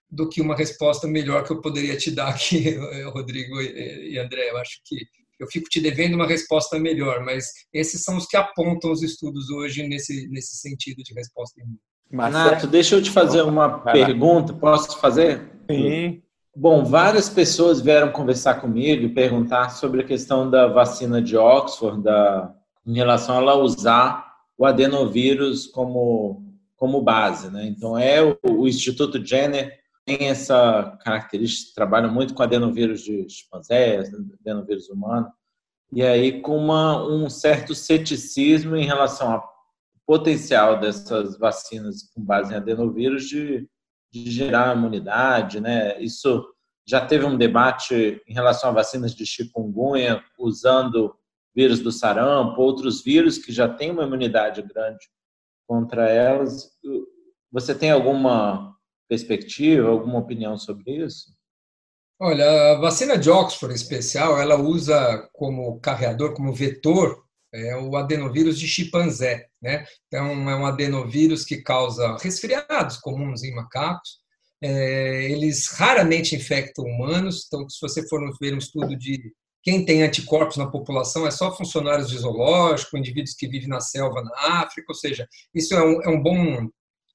do 0.09 0.29
que 0.29 0.41
uma 0.41 0.55
resposta 0.55 1.05
melhor 1.05 1.43
que 1.43 1.51
eu 1.51 1.59
poderia 1.59 1.97
te 1.97 2.09
dar 2.09 2.29
aqui, 2.29 2.77
Rodrigo 3.13 3.61
e 3.61 4.17
André. 4.17 4.51
Eu 4.51 4.57
acho 4.57 4.79
que 4.85 4.95
eu 5.39 5.47
fico 5.47 5.67
te 5.67 5.81
devendo 5.81 6.13
uma 6.13 6.27
resposta 6.27 6.79
melhor, 6.79 7.25
mas 7.25 7.45
esses 7.73 8.03
são 8.03 8.15
os 8.15 8.25
que 8.25 8.37
apontam 8.37 8.91
os 8.91 9.03
estudos 9.03 9.49
hoje 9.49 9.85
nesse, 9.85 10.29
nesse 10.29 10.55
sentido 10.55 11.03
de 11.03 11.13
resposta 11.13 11.59
imune. 11.59 11.79
Nato, 12.31 12.67
deixa 12.67 12.95
eu 12.95 13.01
te 13.01 13.09
fazer 13.09 13.41
uma 13.41 13.79
pergunta. 13.79 14.53
Posso 14.53 14.97
fazer? 14.99 15.41
Sim. 15.69 16.21
Bom, 16.55 16.85
várias 16.85 17.27
pessoas 17.27 17.81
vieram 17.81 18.11
conversar 18.11 18.61
comigo 18.61 19.03
e 19.03 19.13
perguntar 19.13 19.69
sobre 19.69 20.01
a 20.01 20.05
questão 20.05 20.49
da 20.49 20.67
vacina 20.67 21.19
de 21.19 21.35
Oxford, 21.35 22.03
da, 22.03 22.53
em 22.85 22.93
relação 22.93 23.35
a 23.35 23.41
ela 23.41 23.55
usar 23.55 24.31
o 24.55 24.65
adenovírus 24.65 25.65
como 25.65 26.42
como 26.83 27.01
base. 27.01 27.49
Né? 27.49 27.65
Então, 27.65 27.97
é 27.97 28.21
o, 28.21 28.37
o 28.43 28.67
Instituto 28.67 29.25
Jenner 29.25 29.79
tem 30.05 30.27
essa 30.27 30.97
característica, 31.01 31.71
trabalha 31.73 32.09
muito 32.09 32.33
com 32.33 32.43
adenovírus 32.43 33.01
de 33.03 33.25
chimpanzés, 33.29 34.11
adenovírus 34.41 34.89
humano, 34.89 35.31
e 35.93 36.03
aí 36.03 36.41
com 36.41 36.57
uma, 36.57 37.01
um 37.07 37.29
certo 37.29 37.73
ceticismo 37.73 38.75
em 38.75 38.83
relação 38.83 39.31
ao 39.31 39.49
potencial 40.05 40.77
dessas 40.77 41.37
vacinas 41.37 42.03
com 42.13 42.21
base 42.21 42.51
em 42.51 42.57
adenovírus 42.57 43.29
de, 43.29 43.65
de 44.11 44.29
gerar 44.29 44.75
imunidade, 44.75 45.61
né? 45.61 45.97
Isso 46.01 46.45
já 46.85 46.99
teve 47.05 47.23
um 47.23 47.37
debate 47.37 48.21
em 48.27 48.33
relação 48.33 48.71
a 48.71 48.73
vacinas 48.73 49.15
de 49.15 49.25
chikungunya, 49.25 50.21
usando 50.37 51.15
vírus 51.55 51.79
do 51.79 51.93
sarampo, 51.93 52.61
outros 52.61 53.01
vírus 53.01 53.37
que 53.37 53.53
já 53.53 53.69
têm 53.69 53.91
uma 53.91 54.03
imunidade 54.03 54.61
grande 54.61 55.07
contra 55.67 56.09
elas. 56.09 56.71
Você 57.51 57.75
tem 57.75 57.91
alguma 57.91 58.75
perspectiva, 59.07 59.89
alguma 59.89 60.19
opinião 60.19 60.57
sobre 60.57 61.03
isso? 61.05 61.31
Olha, 62.19 62.71
a 62.71 62.79
vacina 62.79 63.17
de 63.17 63.29
Oxford, 63.29 63.73
em 63.73 63.75
especial, 63.75 64.39
ela 64.39 64.55
usa 64.55 65.29
como 65.33 65.79
carreador, 65.79 66.33
como 66.33 66.53
vetor, 66.53 67.23
é 67.53 67.75
o 67.77 67.95
adenovírus 67.95 68.57
de 68.57 68.67
chimpanzé. 68.67 69.47
Né? 69.61 69.85
Então, 70.07 70.49
é 70.49 70.55
um 70.55 70.65
adenovírus 70.65 71.45
que 71.45 71.61
causa 71.61 72.17
resfriados 72.17 72.97
comuns 72.97 73.43
em 73.43 73.53
macacos. 73.53 74.21
É, 74.61 75.29
eles 75.29 75.67
raramente 75.67 76.35
infectam 76.35 76.85
humanos. 76.85 77.43
Então, 77.47 77.69
se 77.69 77.77
você 77.81 78.07
for 78.07 78.21
ver 78.39 78.53
um 78.53 78.57
estudo 78.57 78.95
de 78.97 79.33
quem 79.63 79.85
tem 79.85 80.03
anticorpos 80.03 80.57
na 80.57 80.69
população 80.69 81.25
é 81.25 81.31
só 81.31 81.55
funcionários 81.55 82.09
de 82.09 82.17
zoológico, 82.17 82.97
indivíduos 82.97 83.33
que 83.33 83.47
vivem 83.47 83.69
na 83.69 83.79
selva 83.79 84.21
na 84.21 84.61
África, 84.61 84.87
ou 84.89 84.95
seja, 84.95 85.27
isso 85.55 85.73
é 85.73 85.81
um, 85.81 86.01
é 86.03 86.09
um 86.09 86.21
bom 86.21 86.69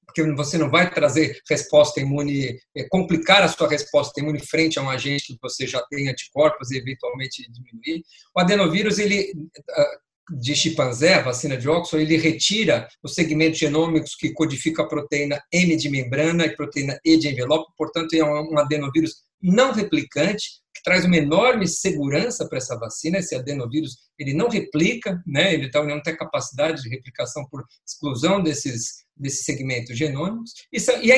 porque 0.05 0.23
você 0.33 0.57
não 0.57 0.71
vai 0.71 0.91
trazer 0.91 1.39
resposta 1.47 1.99
imune, 1.99 2.59
é, 2.75 2.83
complicar 2.89 3.43
a 3.43 3.47
sua 3.47 3.69
resposta 3.69 4.19
imune 4.19 4.39
frente 4.39 4.79
a 4.79 4.81
um 4.81 4.89
agente 4.89 5.33
que 5.33 5.39
você 5.39 5.67
já 5.67 5.81
tem 5.83 6.09
anticorpos 6.09 6.71
e 6.71 6.77
eventualmente 6.77 7.47
diminuir. 7.51 8.03
O 8.35 8.39
adenovírus, 8.39 8.97
ele 8.97 9.31
ah, 9.69 9.97
de 10.31 10.55
chimpanzé, 10.55 11.21
vacina 11.21 11.57
de 11.57 11.67
Oxford, 11.67 12.03
ele 12.03 12.17
retira 12.17 12.87
os 13.03 13.13
segmentos 13.13 13.59
genômicos 13.59 14.15
que 14.15 14.33
codificam 14.33 14.85
a 14.85 14.87
proteína 14.87 15.41
M 15.51 15.75
de 15.75 15.89
membrana 15.89 16.45
e 16.45 16.55
proteína 16.55 16.99
E 17.03 17.17
de 17.17 17.29
envelope, 17.29 17.71
portanto, 17.77 18.13
é 18.13 18.23
um 18.23 18.57
adenovírus 18.57 19.23
não 19.41 19.71
replicante, 19.71 20.61
traz 20.89 21.05
uma 21.05 21.17
enorme 21.17 21.67
segurança 21.67 22.47
para 22.47 22.57
essa 22.57 22.75
vacina. 22.75 23.19
Esse 23.19 23.35
adenovírus 23.35 23.95
ele 24.17 24.33
não 24.33 24.49
replica, 24.49 25.21
né? 25.23 25.53
ele 25.53 25.69
tá, 25.69 25.83
não 25.83 26.01
tem 26.01 26.17
capacidade 26.17 26.81
de 26.81 26.89
replicação 26.89 27.45
por 27.47 27.63
exclusão 27.87 28.41
desses, 28.41 29.05
desses 29.15 29.45
segmentos 29.45 29.95
genômicos. 29.95 30.51
E 30.73 31.11
é, 31.11 31.17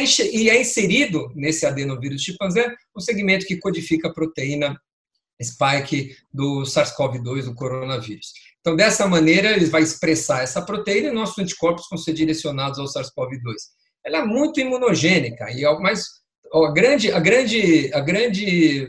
é 0.49 0.59
inserido 0.59 1.31
nesse 1.35 1.65
adenovírus 1.65 2.21
chimpanzé 2.21 2.75
o 2.93 2.99
segmento 2.99 3.45
que 3.45 3.55
codifica 3.55 4.09
a 4.09 4.13
proteína 4.13 4.77
spike 5.41 6.17
do 6.33 6.63
SARS-CoV-2, 6.63 7.45
do 7.45 7.55
coronavírus. 7.55 8.33
Então, 8.59 8.75
dessa 8.75 9.07
maneira, 9.07 9.51
ele 9.51 9.67
vai 9.67 9.83
expressar 9.83 10.43
essa 10.43 10.61
proteína 10.61 11.07
e 11.07 11.13
nossos 11.13 11.39
anticorpos 11.39 11.87
vão 11.89 11.97
ser 11.97 12.11
direcionados 12.11 12.77
ao 12.77 12.87
SARS-CoV-2. 12.87 13.55
Ela 14.05 14.17
é 14.17 14.25
muito 14.25 14.59
imunogênica, 14.59 15.49
e 15.49 15.63
mas 15.79 16.03
a 16.53 16.71
grande, 16.71 17.11
a 17.11 17.19
grande, 17.19 17.89
a 17.93 18.01
grande 18.01 18.83
é, 18.83 18.87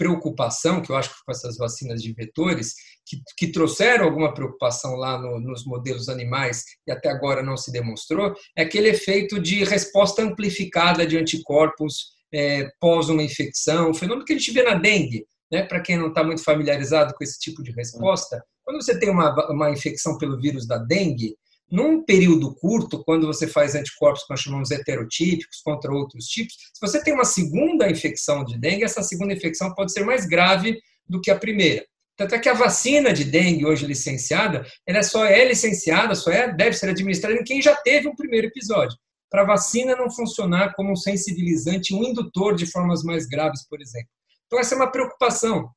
preocupação 0.00 0.80
que 0.80 0.90
eu 0.90 0.96
acho 0.96 1.10
que 1.10 1.24
com 1.26 1.32
essas 1.32 1.58
vacinas 1.58 2.02
de 2.02 2.14
vetores, 2.14 2.74
que, 3.04 3.18
que 3.36 3.52
trouxeram 3.52 4.06
alguma 4.06 4.32
preocupação 4.32 4.94
lá 4.96 5.18
no, 5.18 5.38
nos 5.38 5.66
modelos 5.66 6.08
animais 6.08 6.64
e 6.86 6.90
até 6.90 7.10
agora 7.10 7.42
não 7.42 7.54
se 7.54 7.70
demonstrou, 7.70 8.34
é 8.56 8.62
aquele 8.62 8.88
efeito 8.88 9.38
de 9.38 9.62
resposta 9.62 10.22
amplificada 10.22 11.06
de 11.06 11.18
anticorpos 11.18 12.12
é, 12.32 12.66
pós 12.80 13.10
uma 13.10 13.22
infecção, 13.22 13.90
o 13.90 13.94
fenômeno 13.94 14.24
que 14.24 14.32
a 14.32 14.38
gente 14.38 14.52
vê 14.52 14.62
na 14.62 14.74
dengue, 14.74 15.26
né? 15.52 15.64
Para 15.64 15.80
quem 15.80 15.98
não 15.98 16.08
está 16.08 16.24
muito 16.24 16.42
familiarizado 16.42 17.12
com 17.12 17.22
esse 17.22 17.38
tipo 17.38 17.62
de 17.62 17.72
resposta, 17.72 18.42
quando 18.62 18.82
você 18.82 18.98
tem 18.98 19.10
uma, 19.10 19.34
uma 19.50 19.70
infecção 19.70 20.16
pelo 20.16 20.40
vírus 20.40 20.66
da 20.66 20.78
dengue, 20.78 21.36
num 21.70 22.02
período 22.02 22.54
curto, 22.56 23.04
quando 23.04 23.26
você 23.26 23.46
faz 23.46 23.74
anticorpos 23.74 24.24
que 24.24 24.30
nós 24.30 24.40
chamamos 24.40 24.70
heterotípicos 24.70 25.60
contra 25.62 25.92
outros 25.92 26.26
tipos, 26.26 26.54
se 26.54 26.80
você 26.80 27.02
tem 27.02 27.14
uma 27.14 27.24
segunda 27.24 27.88
infecção 27.88 28.44
de 28.44 28.58
dengue, 28.58 28.84
essa 28.84 29.02
segunda 29.02 29.32
infecção 29.32 29.72
pode 29.74 29.92
ser 29.92 30.04
mais 30.04 30.26
grave 30.26 30.78
do 31.08 31.20
que 31.20 31.30
a 31.30 31.38
primeira. 31.38 31.84
Tanto 32.16 32.34
é 32.34 32.38
que 32.38 32.48
a 32.48 32.54
vacina 32.54 33.12
de 33.12 33.24
dengue 33.24 33.64
hoje 33.64 33.86
licenciada, 33.86 34.66
ela 34.86 35.02
só 35.02 35.24
é 35.24 35.42
licenciada, 35.46 36.14
só 36.14 36.30
é, 36.30 36.52
deve 36.52 36.76
ser 36.76 36.90
administrada 36.90 37.34
em 37.34 37.44
quem 37.44 37.62
já 37.62 37.74
teve 37.76 38.08
um 38.08 38.14
primeiro 38.14 38.48
episódio. 38.48 38.96
Para 39.30 39.42
a 39.42 39.46
vacina 39.46 39.96
não 39.96 40.10
funcionar 40.10 40.74
como 40.74 40.92
um 40.92 40.96
sensibilizante, 40.96 41.94
um 41.94 42.02
indutor 42.02 42.56
de 42.56 42.66
formas 42.66 43.02
mais 43.02 43.26
graves, 43.26 43.66
por 43.68 43.80
exemplo. 43.80 44.10
Então, 44.46 44.58
essa 44.58 44.74
é 44.74 44.76
uma 44.76 44.90
preocupação. 44.90 45.70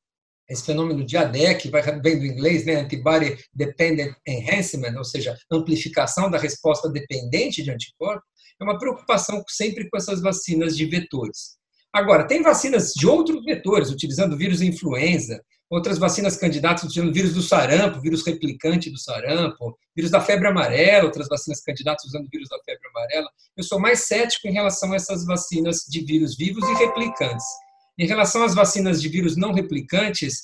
Esse 0.48 0.64
fenômeno 0.64 1.04
de 1.04 1.16
ADEC, 1.16 1.70
vai 1.70 1.82
vem 2.00 2.18
do 2.18 2.26
inglês, 2.26 2.66
né? 2.66 2.76
Antibody 2.76 3.38
Dependent 3.54 4.14
Enhancement, 4.26 4.96
ou 4.96 5.04
seja, 5.04 5.36
amplificação 5.50 6.30
da 6.30 6.38
resposta 6.38 6.88
dependente 6.88 7.62
de 7.62 7.70
anticorpos, 7.70 8.28
é 8.60 8.64
uma 8.64 8.78
preocupação 8.78 9.42
sempre 9.48 9.88
com 9.88 9.96
essas 9.96 10.20
vacinas 10.20 10.76
de 10.76 10.86
vetores. 10.86 11.56
Agora, 11.92 12.26
tem 12.26 12.42
vacinas 12.42 12.92
de 12.92 13.06
outros 13.06 13.44
vetores, 13.44 13.90
utilizando 13.90 14.36
vírus 14.36 14.60
influenza, 14.60 15.40
outras 15.70 15.98
vacinas 15.98 16.36
candidatas 16.36 16.84
utilizando 16.84 17.14
vírus 17.14 17.34
do 17.34 17.42
sarampo, 17.42 18.00
vírus 18.00 18.24
replicante 18.24 18.90
do 18.90 18.98
sarampo, 18.98 19.76
vírus 19.94 20.10
da 20.10 20.20
febre 20.20 20.48
amarela, 20.48 21.04
outras 21.04 21.28
vacinas 21.28 21.60
candidatas 21.60 22.04
usando 22.04 22.28
vírus 22.30 22.48
da 22.48 22.58
febre 22.64 22.88
amarela. 22.88 23.28
Eu 23.56 23.64
sou 23.64 23.78
mais 23.78 24.00
cético 24.00 24.46
em 24.48 24.52
relação 24.52 24.92
a 24.92 24.96
essas 24.96 25.24
vacinas 25.24 25.84
de 25.88 26.04
vírus 26.04 26.36
vivos 26.36 26.68
e 26.68 26.74
replicantes. 26.74 27.44
Em 27.98 28.06
relação 28.06 28.42
às 28.42 28.54
vacinas 28.54 29.00
de 29.00 29.08
vírus 29.08 29.36
não 29.36 29.52
replicantes, 29.52 30.42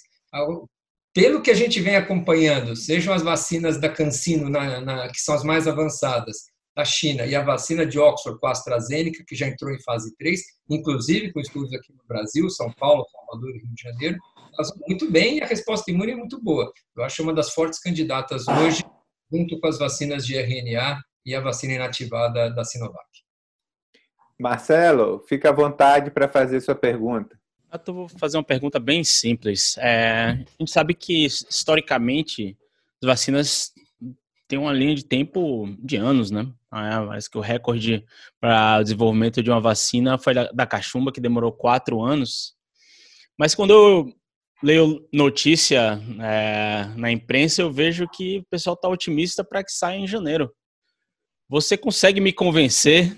pelo 1.12 1.42
que 1.42 1.50
a 1.50 1.54
gente 1.54 1.80
vem 1.80 1.96
acompanhando, 1.96 2.76
sejam 2.76 3.12
as 3.12 3.22
vacinas 3.22 3.80
da 3.80 3.88
CanSino, 3.88 4.48
na, 4.48 4.80
na, 4.80 5.08
que 5.08 5.20
são 5.20 5.34
as 5.34 5.42
mais 5.42 5.66
avançadas, 5.66 6.36
da 6.76 6.84
China, 6.84 7.26
e 7.26 7.34
a 7.34 7.42
vacina 7.42 7.84
de 7.84 7.98
Oxford 7.98 8.38
com 8.38 8.46
a 8.46 8.52
AstraZeneca, 8.52 9.24
que 9.26 9.34
já 9.34 9.48
entrou 9.48 9.72
em 9.72 9.82
fase 9.82 10.14
3, 10.16 10.40
inclusive 10.68 11.32
com 11.32 11.40
estudos 11.40 11.72
aqui 11.74 11.92
no 11.92 12.04
Brasil, 12.06 12.48
São 12.48 12.72
Paulo, 12.72 13.04
Salvador 13.10 13.50
e 13.50 13.58
Rio 13.58 13.74
de 13.74 13.82
Janeiro, 13.82 14.18
elas 14.54 14.72
muito 14.86 15.10
bem 15.10 15.38
e 15.38 15.42
a 15.42 15.46
resposta 15.46 15.90
imune 15.90 16.12
é 16.12 16.16
muito 16.16 16.40
boa. 16.40 16.72
Eu 16.96 17.02
acho 17.02 17.22
uma 17.22 17.34
das 17.34 17.52
fortes 17.52 17.80
candidatas 17.80 18.46
hoje, 18.46 18.82
junto 19.32 19.58
com 19.58 19.66
as 19.66 19.78
vacinas 19.78 20.24
de 20.24 20.36
RNA 20.36 21.00
e 21.26 21.34
a 21.34 21.40
vacina 21.40 21.74
inativada 21.74 22.50
da 22.50 22.64
Sinovac. 22.64 23.08
Marcelo, 24.38 25.24
fica 25.28 25.50
à 25.50 25.52
vontade 25.52 26.10
para 26.10 26.28
fazer 26.28 26.60
sua 26.60 26.74
pergunta. 26.74 27.39
Eu 27.86 27.94
vou 27.94 28.08
fazer 28.08 28.36
uma 28.36 28.42
pergunta 28.42 28.80
bem 28.80 29.04
simples. 29.04 29.76
É, 29.78 30.30
a 30.30 30.56
gente 30.58 30.70
sabe 30.70 30.92
que, 30.92 31.24
historicamente, 31.24 32.56
as 33.00 33.06
vacinas 33.06 33.72
têm 34.48 34.58
uma 34.58 34.72
linha 34.72 34.94
de 34.96 35.04
tempo 35.04 35.68
de 35.78 35.96
anos, 35.96 36.30
né? 36.30 36.52
É, 36.72 37.06
parece 37.06 37.30
que 37.30 37.38
o 37.38 37.40
recorde 37.40 38.04
para 38.40 38.80
o 38.80 38.82
desenvolvimento 38.82 39.42
de 39.42 39.50
uma 39.50 39.60
vacina 39.60 40.18
foi 40.18 40.34
da, 40.34 40.50
da 40.50 40.66
cachumba, 40.66 41.12
que 41.12 41.20
demorou 41.20 41.52
quatro 41.52 42.02
anos. 42.02 42.54
Mas 43.38 43.54
quando 43.54 43.70
eu 43.70 44.12
leio 44.62 45.08
notícia 45.12 46.00
é, 46.20 46.92
na 46.96 47.10
imprensa, 47.10 47.62
eu 47.62 47.72
vejo 47.72 48.08
que 48.08 48.38
o 48.38 48.44
pessoal 48.50 48.74
está 48.74 48.88
otimista 48.88 49.44
para 49.44 49.62
que 49.62 49.72
saia 49.72 49.98
em 49.98 50.06
janeiro. 50.06 50.52
Você 51.48 51.76
consegue 51.76 52.20
me 52.20 52.32
convencer 52.32 53.16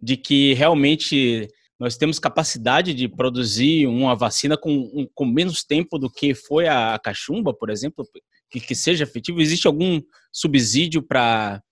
de 0.00 0.16
que 0.16 0.54
realmente 0.54 1.48
nós 1.80 1.96
temos 1.96 2.18
capacidade 2.18 2.92
de 2.92 3.08
produzir 3.08 3.86
uma 3.86 4.14
vacina 4.14 4.54
com, 4.54 5.08
com 5.14 5.24
menos 5.24 5.64
tempo 5.64 5.98
do 5.98 6.10
que 6.10 6.34
foi 6.34 6.68
a 6.68 7.00
cachumba, 7.02 7.54
por 7.54 7.70
exemplo, 7.70 8.06
que, 8.50 8.60
que 8.60 8.74
seja 8.74 9.04
efetivo? 9.04 9.40
Existe 9.40 9.66
algum 9.66 10.02
subsídio 10.30 11.02
para 11.02 11.62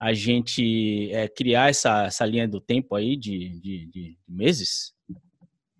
a 0.00 0.12
gente 0.14 1.10
é, 1.12 1.28
criar 1.28 1.68
essa, 1.68 2.06
essa 2.06 2.24
linha 2.24 2.48
do 2.48 2.60
tempo 2.60 2.94
aí 2.94 3.16
de, 3.16 3.60
de, 3.60 3.86
de 3.86 4.18
meses? 4.26 4.92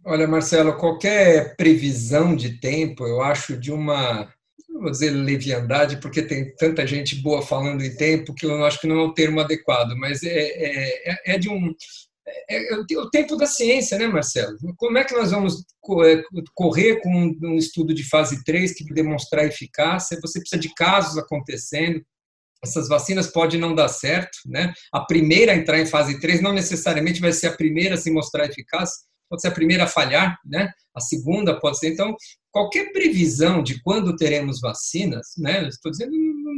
Olha, 0.04 0.26
Marcelo, 0.26 0.76
qualquer 0.76 1.56
previsão 1.56 2.36
de 2.36 2.58
tempo, 2.60 3.06
eu 3.06 3.22
acho 3.22 3.56
de 3.56 3.72
uma, 3.72 4.28
vou 4.80 4.90
dizer 4.90 5.10
leviandade, 5.10 5.96
porque 5.98 6.22
tem 6.22 6.54
tanta 6.56 6.86
gente 6.86 7.16
boa 7.16 7.40
falando 7.40 7.82
em 7.82 7.96
tempo 7.96 8.34
que 8.34 8.44
eu 8.44 8.64
acho 8.64 8.80
que 8.80 8.86
não 8.86 8.98
é 8.98 9.04
o 9.04 9.14
termo 9.14 9.40
adequado, 9.40 9.96
mas 9.96 10.22
é, 10.24 10.28
é, 10.28 11.10
é, 11.10 11.34
é 11.34 11.38
de 11.38 11.48
um 11.48 11.72
é, 12.48 12.74
o 12.76 13.10
tempo 13.10 13.36
da 13.36 13.46
ciência, 13.46 13.98
né, 13.98 14.06
Marcelo? 14.06 14.56
Como 14.76 14.98
é 14.98 15.04
que 15.04 15.14
nós 15.14 15.30
vamos 15.30 15.64
é, 16.04 16.22
correr 16.54 17.00
com 17.00 17.36
um 17.42 17.56
estudo 17.56 17.92
de 17.92 18.08
fase 18.08 18.44
3 18.44 18.74
que 18.74 18.84
demonstrar 18.92 19.44
eficácia? 19.44 20.18
Você 20.20 20.38
precisa 20.38 20.60
de 20.60 20.72
casos 20.74 21.18
acontecendo. 21.18 22.02
Essas 22.64 22.88
vacinas 22.88 23.26
podem 23.26 23.58
não 23.58 23.74
dar 23.74 23.88
certo, 23.88 24.38
né? 24.46 24.72
A 24.92 25.00
primeira 25.00 25.52
a 25.52 25.56
entrar 25.56 25.80
em 25.80 25.86
fase 25.86 26.20
3 26.20 26.40
não 26.40 26.52
necessariamente 26.52 27.20
vai 27.20 27.32
ser 27.32 27.48
a 27.48 27.56
primeira 27.56 27.96
a 27.96 27.98
se 27.98 28.10
mostrar 28.10 28.46
eficaz, 28.46 28.90
pode 29.32 29.40
ser 29.40 29.48
a 29.48 29.52
primeira 29.52 29.84
a 29.84 29.86
falhar, 29.86 30.38
né? 30.44 30.70
A 30.94 31.00
segunda 31.00 31.58
pode 31.58 31.78
ser. 31.78 31.88
Então, 31.88 32.14
qualquer 32.50 32.92
previsão 32.92 33.62
de 33.62 33.82
quando 33.82 34.14
teremos 34.14 34.60
vacinas, 34.60 35.28
né? 35.38 35.66
Estou 35.66 35.90
dizendo 35.90 36.12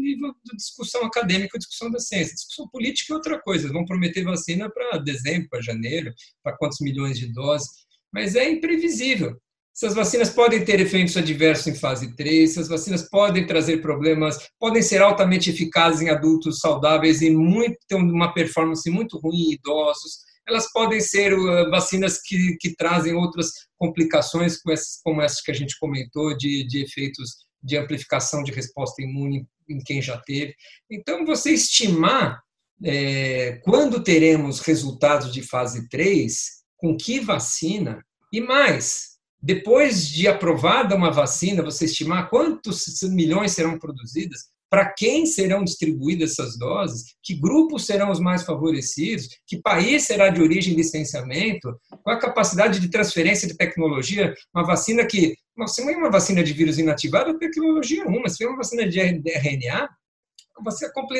nível 0.04 0.34
de 0.44 0.56
discussão 0.56 1.04
acadêmica, 1.04 1.56
discussão 1.56 1.88
da 1.88 2.00
ciência. 2.00 2.34
Discussão 2.34 2.68
política 2.68 3.12
é 3.12 3.16
outra 3.16 3.40
coisa. 3.40 3.72
Vão 3.72 3.84
prometer 3.84 4.24
vacina 4.24 4.68
para 4.68 4.98
dezembro, 4.98 5.48
para 5.48 5.62
janeiro, 5.62 6.12
para 6.42 6.56
quantos 6.56 6.80
milhões 6.80 7.16
de 7.16 7.32
doses. 7.32 7.68
Mas 8.12 8.34
é 8.34 8.50
imprevisível. 8.50 9.36
Essas 9.72 9.94
vacinas 9.94 10.30
podem 10.30 10.64
ter 10.64 10.80
efeitos 10.80 11.16
adversos 11.16 11.66
em 11.66 11.74
fase 11.74 12.14
3, 12.14 12.48
essas 12.48 12.68
vacinas 12.68 13.08
podem 13.08 13.44
trazer 13.44 13.78
problemas, 13.78 14.38
podem 14.56 14.80
ser 14.80 15.02
altamente 15.02 15.50
eficazes 15.50 16.00
em 16.00 16.10
adultos 16.10 16.60
saudáveis 16.60 17.22
e 17.22 17.30
muito, 17.30 17.76
ter 17.88 17.96
uma 17.96 18.32
performance 18.32 18.88
muito 18.88 19.18
ruim 19.18 19.48
em 19.48 19.52
idosos. 19.54 20.18
Elas 20.46 20.70
podem 20.72 21.00
ser 21.00 21.32
uh, 21.32 21.70
vacinas 21.70 22.20
que, 22.20 22.56
que 22.60 22.74
trazem 22.76 23.14
outras 23.14 23.50
complicações, 23.78 24.60
como 24.60 24.72
essas, 24.72 25.00
como 25.02 25.22
essas 25.22 25.40
que 25.40 25.50
a 25.50 25.54
gente 25.54 25.78
comentou, 25.78 26.36
de, 26.36 26.66
de 26.66 26.82
efeitos 26.82 27.44
de 27.62 27.78
amplificação 27.78 28.42
de 28.42 28.52
resposta 28.52 29.02
imune 29.02 29.46
em 29.68 29.78
quem 29.78 30.02
já 30.02 30.18
teve. 30.18 30.54
Então, 30.90 31.24
você 31.24 31.52
estimar 31.52 32.42
é, 32.82 33.60
quando 33.64 34.02
teremos 34.02 34.60
resultados 34.60 35.32
de 35.32 35.42
fase 35.42 35.88
3, 35.88 36.62
com 36.76 36.96
que 36.96 37.20
vacina, 37.20 38.04
e 38.30 38.40
mais, 38.40 39.14
depois 39.40 40.08
de 40.08 40.28
aprovada 40.28 40.94
uma 40.94 41.10
vacina, 41.10 41.62
você 41.62 41.86
estimar 41.86 42.28
quantos 42.28 42.84
milhões 43.04 43.52
serão 43.52 43.78
produzidas, 43.78 44.50
para 44.74 44.92
quem 44.92 45.24
serão 45.24 45.62
distribuídas 45.62 46.32
essas 46.32 46.58
doses, 46.58 47.14
que 47.22 47.32
grupos 47.32 47.86
serão 47.86 48.10
os 48.10 48.18
mais 48.18 48.42
favorecidos, 48.42 49.28
que 49.46 49.62
país 49.62 50.02
será 50.02 50.30
de 50.30 50.42
origem 50.42 50.74
licenciamento, 50.74 51.78
qual 52.02 52.16
a 52.16 52.18
capacidade 52.18 52.80
de 52.80 52.90
transferência 52.90 53.46
de 53.46 53.56
tecnologia, 53.56 54.34
uma 54.52 54.66
vacina 54.66 55.06
que, 55.06 55.36
se 55.68 55.84
não 55.84 55.90
é 55.90 55.96
uma 55.96 56.10
vacina 56.10 56.42
de 56.42 56.52
vírus 56.52 56.76
inativado, 56.76 57.38
tecnologia 57.38 58.02
é 58.02 58.06
uma, 58.08 58.28
se 58.28 58.42
é 58.42 58.48
uma 58.48 58.56
vacina 58.56 58.84
de 58.84 58.98
RNA, 58.98 59.88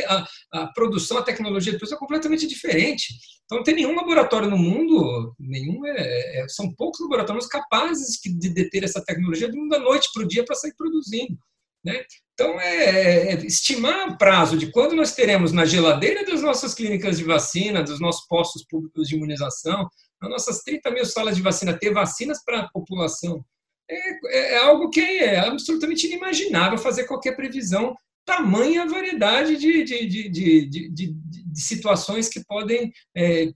a, 0.09 0.27
a, 0.53 0.67
produção, 0.73 1.19
a 1.19 1.23
tecnologia 1.23 1.79
de 1.79 1.95
é 1.95 1.97
completamente 1.97 2.49
diferente. 2.49 3.15
Então, 3.45 3.59
não 3.59 3.65
tem 3.65 3.77
nenhum 3.77 3.95
laboratório 3.95 4.51
no 4.51 4.59
mundo, 4.59 5.33
nenhum 5.39 5.87
é, 5.87 6.41
é, 6.41 6.49
são 6.49 6.75
poucos 6.75 7.01
laboratórios 7.03 7.47
capazes 7.47 8.19
de 8.21 8.49
deter 8.49 8.83
essa 8.83 9.01
tecnologia 9.05 9.49
da 9.69 9.79
noite 9.79 10.09
para 10.13 10.25
o 10.25 10.27
dia 10.27 10.45
para 10.45 10.57
sair 10.57 10.75
produzindo. 10.77 11.39
Né? 11.85 12.05
Então, 12.33 12.59
é, 12.61 13.33
é, 13.33 13.47
estimar 13.47 14.09
o 14.09 14.19
prazo 14.19 14.57
de 14.57 14.71
quando 14.73 14.97
nós 14.97 15.15
teremos 15.15 15.53
na 15.53 15.65
geladeira 15.65 16.25
das 16.25 16.43
nossas 16.43 16.75
clínicas 16.75 17.19
de 17.19 17.25
vacina, 17.25 17.83
dos 17.83 18.01
nossos 18.01 18.27
postos 18.27 18.65
públicos 18.69 19.09
de 19.09 19.17
imunização, 19.17 19.89
nas 20.21 20.31
nossas 20.31 20.63
30 20.63 20.91
mil 20.91 21.05
salas 21.05 21.37
de 21.37 21.43
vacina, 21.43 21.79
ter 21.79 21.93
vacinas 21.93 22.43
para 22.45 22.61
a 22.61 22.69
população 22.71 23.45
é, 23.89 24.55
é 24.55 24.57
algo 24.59 24.89
que 24.91 25.01
é 25.01 25.39
absolutamente 25.39 26.07
inimaginável 26.07 26.79
fazer 26.79 27.05
qualquer 27.05 27.37
previsão, 27.37 27.95
tamanha 28.25 28.87
variedade 28.87 29.57
de, 29.57 29.85
de, 29.85 30.07
de, 30.07 30.29
de, 30.29 30.89
de, 30.89 31.13
de 31.13 31.61
situações 31.61 32.29
que 32.29 32.43
podem 32.45 32.91
é, 33.15 33.53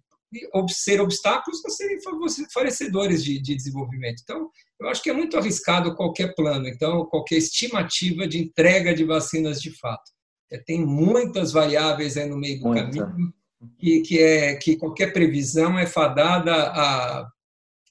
ser 0.69 1.01
obstáculos 1.01 1.65
ou 1.65 1.71
serem 1.71 1.99
favorecedores 2.03 3.25
de, 3.25 3.41
de 3.41 3.57
desenvolvimento. 3.57 4.21
Então, 4.23 4.51
eu 4.81 4.89
acho 4.89 5.03
que 5.03 5.11
é 5.11 5.13
muito 5.13 5.37
arriscado 5.37 5.95
qualquer 5.95 6.35
plano, 6.35 6.69
então, 6.69 7.05
qualquer 7.07 7.37
estimativa 7.37 8.27
de 8.27 8.39
entrega 8.39 8.95
de 8.95 9.05
vacinas 9.05 9.61
de 9.61 9.71
fato. 9.79 10.11
É, 10.51 10.59
tem 10.59 10.85
muitas 10.85 11.53
variáveis 11.53 12.17
aí 12.17 12.29
no 12.29 12.39
meio 12.39 12.59
do 12.61 12.69
Muita. 12.69 12.85
caminho 12.85 13.33
que, 13.79 14.01
que, 14.03 14.23
é, 14.23 14.57
que 14.57 14.77
qualquer 14.77 15.13
previsão 15.13 15.79
é 15.79 15.87
fadada 15.87 16.53
a, 16.55 17.29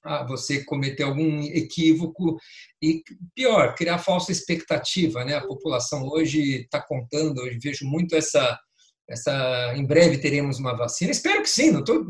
a 0.04 0.23
você 0.26 0.63
cometer 0.63 1.04
algum 1.04 1.41
equívoco 1.43 2.38
e, 2.82 3.04
pior, 3.36 3.76
criar 3.76 3.97
falsa 3.97 4.32
expectativa. 4.32 5.26
Né? 5.26 5.36
A 5.36 5.45
população 5.45 6.08
hoje 6.08 6.62
está 6.62 6.82
contando, 6.82 7.45
eu 7.45 7.58
vejo 7.62 7.86
muito 7.86 8.15
essa 8.15 8.60
essa, 9.09 9.73
em 9.75 9.85
breve 9.85 10.17
teremos 10.17 10.59
uma 10.59 10.75
vacina. 10.75 11.11
Espero 11.11 11.41
que 11.41 11.49
sim. 11.49 11.81
Tô, 11.83 12.05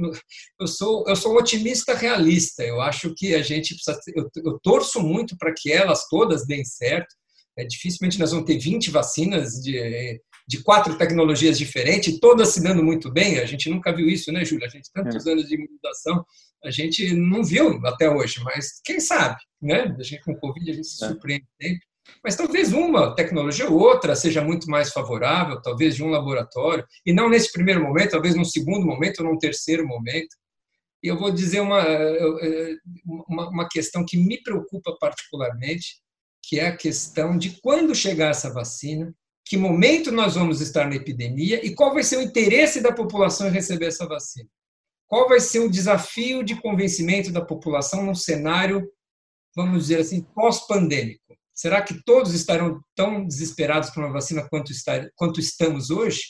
eu 0.59 0.67
sou 0.67 1.05
eu 1.07 1.15
sou 1.15 1.33
um 1.33 1.37
otimista 1.37 1.93
realista. 1.93 2.63
Eu 2.63 2.81
acho 2.81 3.13
que 3.15 3.35
a 3.35 3.41
gente 3.41 3.75
precisa. 3.75 3.99
Eu, 4.15 4.29
eu 4.43 4.59
torço 4.59 5.01
muito 5.01 5.37
para 5.37 5.53
que 5.55 5.71
elas 5.71 6.07
todas 6.09 6.45
deem 6.45 6.65
certo. 6.65 7.13
É, 7.57 7.65
dificilmente 7.65 8.19
nós 8.19 8.31
vamos 8.31 8.45
ter 8.45 8.57
20 8.57 8.91
vacinas 8.91 9.53
de, 9.53 10.21
de 10.47 10.61
quatro 10.61 10.95
tecnologias 10.95 11.57
diferentes, 11.57 12.19
todas 12.19 12.49
se 12.49 12.61
dando 12.61 12.83
muito 12.83 13.11
bem. 13.11 13.39
A 13.39 13.45
gente 13.45 13.67
nunca 13.69 13.91
viu 13.91 14.07
isso, 14.07 14.31
né, 14.31 14.45
Júlia? 14.45 14.67
A 14.67 14.69
gente 14.69 14.91
tantos 14.93 15.25
é. 15.25 15.31
anos 15.31 15.47
de 15.47 15.55
imunização, 15.55 16.23
a 16.63 16.69
gente 16.69 17.13
não 17.15 17.43
viu 17.43 17.79
até 17.85 18.09
hoje, 18.09 18.43
mas 18.43 18.79
quem 18.83 18.99
sabe, 18.99 19.37
né? 19.59 19.95
A 19.99 20.03
gente 20.03 20.23
com 20.23 20.35
Covid 20.35 20.69
a 20.69 20.73
gente 20.73 20.87
se 20.87 21.03
é. 21.03 21.07
surpreende 21.07 21.47
sempre. 21.59 21.86
Mas 22.23 22.35
talvez 22.35 22.73
uma 22.73 23.15
tecnologia 23.15 23.69
ou 23.69 23.79
outra 23.79 24.15
seja 24.15 24.43
muito 24.43 24.69
mais 24.69 24.91
favorável, 24.91 25.61
talvez 25.61 25.95
de 25.95 26.03
um 26.03 26.09
laboratório, 26.09 26.85
e 27.05 27.13
não 27.13 27.29
nesse 27.29 27.51
primeiro 27.51 27.81
momento, 27.81 28.11
talvez 28.11 28.35
num 28.35 28.45
segundo 28.45 28.85
momento 28.85 29.19
ou 29.19 29.25
num 29.25 29.37
terceiro 29.37 29.87
momento. 29.87 30.35
E 31.03 31.07
eu 31.07 31.17
vou 31.17 31.31
dizer 31.31 31.59
uma, 31.59 31.83
uma, 33.27 33.49
uma 33.49 33.69
questão 33.69 34.03
que 34.05 34.17
me 34.17 34.41
preocupa 34.41 34.95
particularmente, 34.99 36.01
que 36.43 36.59
é 36.59 36.67
a 36.67 36.75
questão 36.75 37.37
de 37.37 37.59
quando 37.61 37.93
chegar 37.93 38.31
essa 38.31 38.51
vacina, 38.51 39.13
que 39.45 39.55
momento 39.55 40.11
nós 40.11 40.35
vamos 40.35 40.59
estar 40.59 40.87
na 40.87 40.95
epidemia 40.95 41.65
e 41.65 41.73
qual 41.73 41.93
vai 41.93 42.03
ser 42.03 42.17
o 42.17 42.21
interesse 42.21 42.81
da 42.81 42.91
população 42.91 43.47
em 43.47 43.51
receber 43.51 43.87
essa 43.87 44.05
vacina. 44.05 44.49
Qual 45.07 45.29
vai 45.29 45.39
ser 45.39 45.59
o 45.59 45.69
desafio 45.69 46.43
de 46.43 46.59
convencimento 46.61 47.31
da 47.31 47.43
população 47.43 48.03
num 48.03 48.15
cenário, 48.15 48.91
vamos 49.55 49.83
dizer 49.83 50.01
assim, 50.01 50.21
pós-pandêmico? 50.21 51.26
Será 51.57 51.81
que 51.81 52.03
todos 52.05 52.35
estarão 52.35 52.79
tão 52.95 53.25
desesperados 53.25 53.89
por 53.89 54.03
uma 54.03 54.13
vacina 54.13 54.47
quanto, 54.47 54.71
quanto 55.15 55.39
estamos 55.39 55.89
hoje? 55.89 56.21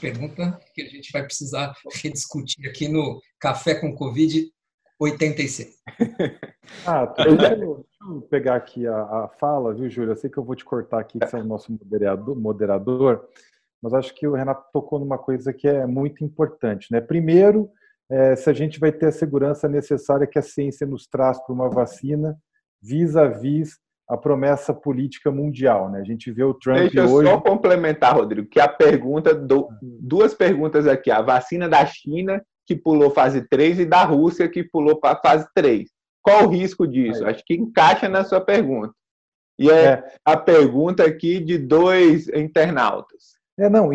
Pergunta 0.00 0.58
que 0.74 0.80
a 0.80 0.88
gente 0.88 1.12
vai 1.12 1.22
precisar 1.22 1.74
rediscutir 1.92 2.66
aqui 2.66 2.88
no 2.88 3.20
Café 3.38 3.74
com 3.74 3.94
Covid 3.94 4.50
86. 4.98 5.76
Ah, 6.84 7.06
deixa 7.06 7.54
eu 7.54 7.86
pegar 8.28 8.56
aqui 8.56 8.88
a, 8.88 8.96
a 8.96 9.28
fala, 9.38 9.72
viu, 9.72 9.88
Júlia? 9.88 10.12
Eu 10.12 10.16
sei 10.16 10.28
que 10.28 10.36
eu 10.36 10.42
vou 10.42 10.56
te 10.56 10.64
cortar 10.64 10.98
aqui, 10.98 11.16
que 11.16 11.24
você 11.24 11.36
é 11.36 11.38
o 11.38 11.44
nosso 11.44 11.70
moderador, 11.70 12.34
moderador, 12.34 13.28
mas 13.80 13.94
acho 13.94 14.12
que 14.12 14.26
o 14.26 14.34
Renato 14.34 14.64
tocou 14.72 14.98
numa 14.98 15.16
coisa 15.16 15.52
que 15.52 15.68
é 15.68 15.86
muito 15.86 16.24
importante. 16.24 16.88
Né? 16.90 17.00
Primeiro, 17.00 17.70
é, 18.10 18.34
se 18.34 18.50
a 18.50 18.52
gente 18.52 18.80
vai 18.80 18.90
ter 18.90 19.06
a 19.06 19.12
segurança 19.12 19.68
necessária 19.68 20.26
que 20.26 20.40
a 20.40 20.42
ciência 20.42 20.84
nos 20.84 21.06
traz 21.06 21.38
para 21.38 21.54
uma 21.54 21.70
vacina 21.70 22.36
vis-à-vis 22.82 23.68
-vis 23.68 23.85
a 24.08 24.16
promessa 24.16 24.72
política 24.72 25.30
mundial. 25.30 25.90
Né? 25.90 26.00
A 26.00 26.04
gente 26.04 26.30
vê 26.30 26.44
o 26.44 26.54
Trump 26.54 26.78
Deixa 26.78 27.00
eu 27.00 27.10
hoje... 27.10 27.28
só 27.28 27.40
complementar, 27.40 28.14
Rodrigo, 28.14 28.48
que 28.48 28.60
a 28.60 28.68
pergunta, 28.68 29.34
do, 29.34 29.68
duas 29.82 30.34
perguntas 30.34 30.86
aqui, 30.86 31.10
a 31.10 31.22
vacina 31.22 31.68
da 31.68 31.84
China, 31.84 32.42
que 32.64 32.76
pulou 32.76 33.10
fase 33.10 33.42
3, 33.48 33.80
e 33.80 33.84
da 33.84 34.04
Rússia, 34.04 34.48
que 34.48 34.62
pulou 34.62 35.00
para 35.00 35.20
fase 35.20 35.46
3. 35.54 35.88
Qual 36.22 36.44
o 36.44 36.48
risco 36.48 36.86
disso? 36.86 37.24
Acho 37.24 37.44
que 37.44 37.54
encaixa 37.54 38.08
na 38.08 38.24
sua 38.24 38.40
pergunta. 38.40 38.92
E 39.58 39.70
é, 39.70 39.84
é. 39.84 40.14
a 40.24 40.36
pergunta 40.36 41.04
aqui 41.04 41.40
de 41.40 41.56
dois 41.56 42.28
internautas. 42.28 43.36
É, 43.58 43.70
não, 43.70 43.88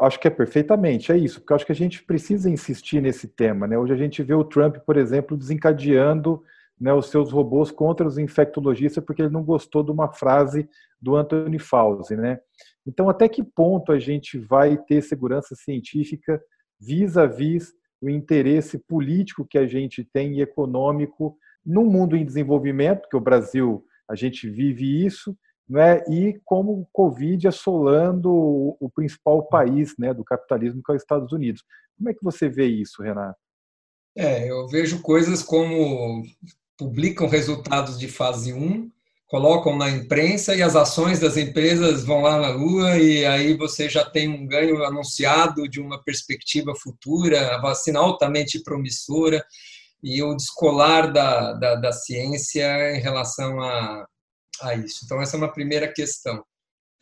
acho 0.00 0.18
que 0.18 0.26
é 0.26 0.30
perfeitamente, 0.30 1.12
é 1.12 1.16
isso, 1.16 1.40
porque 1.40 1.54
acho 1.54 1.66
que 1.66 1.70
a 1.70 1.76
gente 1.76 2.02
precisa 2.02 2.50
insistir 2.50 3.00
nesse 3.00 3.28
tema. 3.28 3.66
Né? 3.66 3.78
Hoje 3.78 3.92
a 3.92 3.96
gente 3.96 4.20
vê 4.20 4.34
o 4.34 4.42
Trump, 4.42 4.78
por 4.78 4.96
exemplo, 4.96 5.36
desencadeando 5.36 6.42
né, 6.78 6.92
os 6.92 7.08
seus 7.08 7.32
robôs 7.32 7.70
contra 7.70 8.06
os 8.06 8.18
infectologistas 8.18 9.02
porque 9.04 9.22
ele 9.22 9.30
não 9.30 9.42
gostou 9.42 9.82
de 9.82 9.90
uma 9.90 10.12
frase 10.12 10.68
do 11.00 11.16
Anthony 11.16 11.58
Fauci. 11.58 12.16
Né? 12.16 12.38
Então, 12.86 13.08
até 13.08 13.28
que 13.28 13.42
ponto 13.42 13.92
a 13.92 13.98
gente 13.98 14.38
vai 14.38 14.76
ter 14.76 15.02
segurança 15.02 15.54
científica 15.54 16.40
vis-à-vis 16.78 17.72
o 18.00 18.10
interesse 18.10 18.78
político 18.78 19.46
que 19.46 19.56
a 19.56 19.66
gente 19.66 20.04
tem 20.04 20.34
e 20.34 20.42
econômico 20.42 21.36
num 21.64 21.86
mundo 21.86 22.16
em 22.16 22.24
desenvolvimento, 22.24 23.08
que 23.08 23.16
o 23.16 23.20
Brasil, 23.20 23.84
a 24.08 24.14
gente 24.14 24.48
vive 24.48 25.04
isso, 25.04 25.36
né? 25.68 26.04
e 26.08 26.38
como 26.44 26.72
o 26.72 26.86
Covid 26.92 27.48
assolando 27.48 28.30
o 28.32 28.90
principal 28.94 29.42
país 29.48 29.94
né, 29.98 30.14
do 30.14 30.22
capitalismo, 30.22 30.82
que 30.84 30.92
é 30.92 30.94
os 30.94 31.02
Estados 31.02 31.32
Unidos. 31.32 31.64
Como 31.96 32.10
é 32.10 32.14
que 32.14 32.22
você 32.22 32.48
vê 32.48 32.66
isso, 32.66 33.02
Renato? 33.02 33.38
É, 34.16 34.50
eu 34.50 34.66
vejo 34.68 35.02
coisas 35.02 35.42
como 35.42 36.22
publicam 36.76 37.28
resultados 37.28 37.98
de 37.98 38.08
fase 38.08 38.52
1, 38.52 38.90
colocam 39.26 39.76
na 39.76 39.90
imprensa 39.90 40.54
e 40.54 40.62
as 40.62 40.76
ações 40.76 41.18
das 41.18 41.36
empresas 41.36 42.04
vão 42.04 42.22
lá 42.22 42.38
na 42.38 42.48
lua 42.48 42.96
e 42.96 43.24
aí 43.26 43.56
você 43.56 43.88
já 43.88 44.04
tem 44.04 44.28
um 44.28 44.46
ganho 44.46 44.84
anunciado 44.84 45.68
de 45.68 45.80
uma 45.80 46.02
perspectiva 46.02 46.74
futura, 46.74 47.54
a 47.54 47.60
vacina 47.60 47.98
altamente 47.98 48.62
promissora 48.62 49.44
e 50.02 50.22
o 50.22 50.34
descolar 50.36 51.12
da, 51.12 51.52
da, 51.54 51.74
da 51.74 51.92
ciência 51.92 52.96
em 52.96 53.00
relação 53.00 53.60
a, 53.60 54.06
a 54.60 54.74
isso. 54.74 55.00
Então, 55.04 55.20
essa 55.20 55.36
é 55.36 55.38
uma 55.38 55.52
primeira 55.52 55.92
questão. 55.92 56.44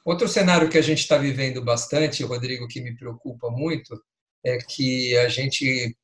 Outro 0.04 0.28
cenário 0.28 0.68
que 0.68 0.78
a 0.78 0.82
gente 0.82 1.00
está 1.00 1.18
vivendo 1.18 1.62
bastante, 1.62 2.24
Rodrigo, 2.24 2.68
que 2.68 2.80
me 2.80 2.96
preocupa 2.96 3.50
muito, 3.50 3.98
é 4.44 4.58
que 4.58 5.16
a 5.18 5.28
gente, 5.28 5.96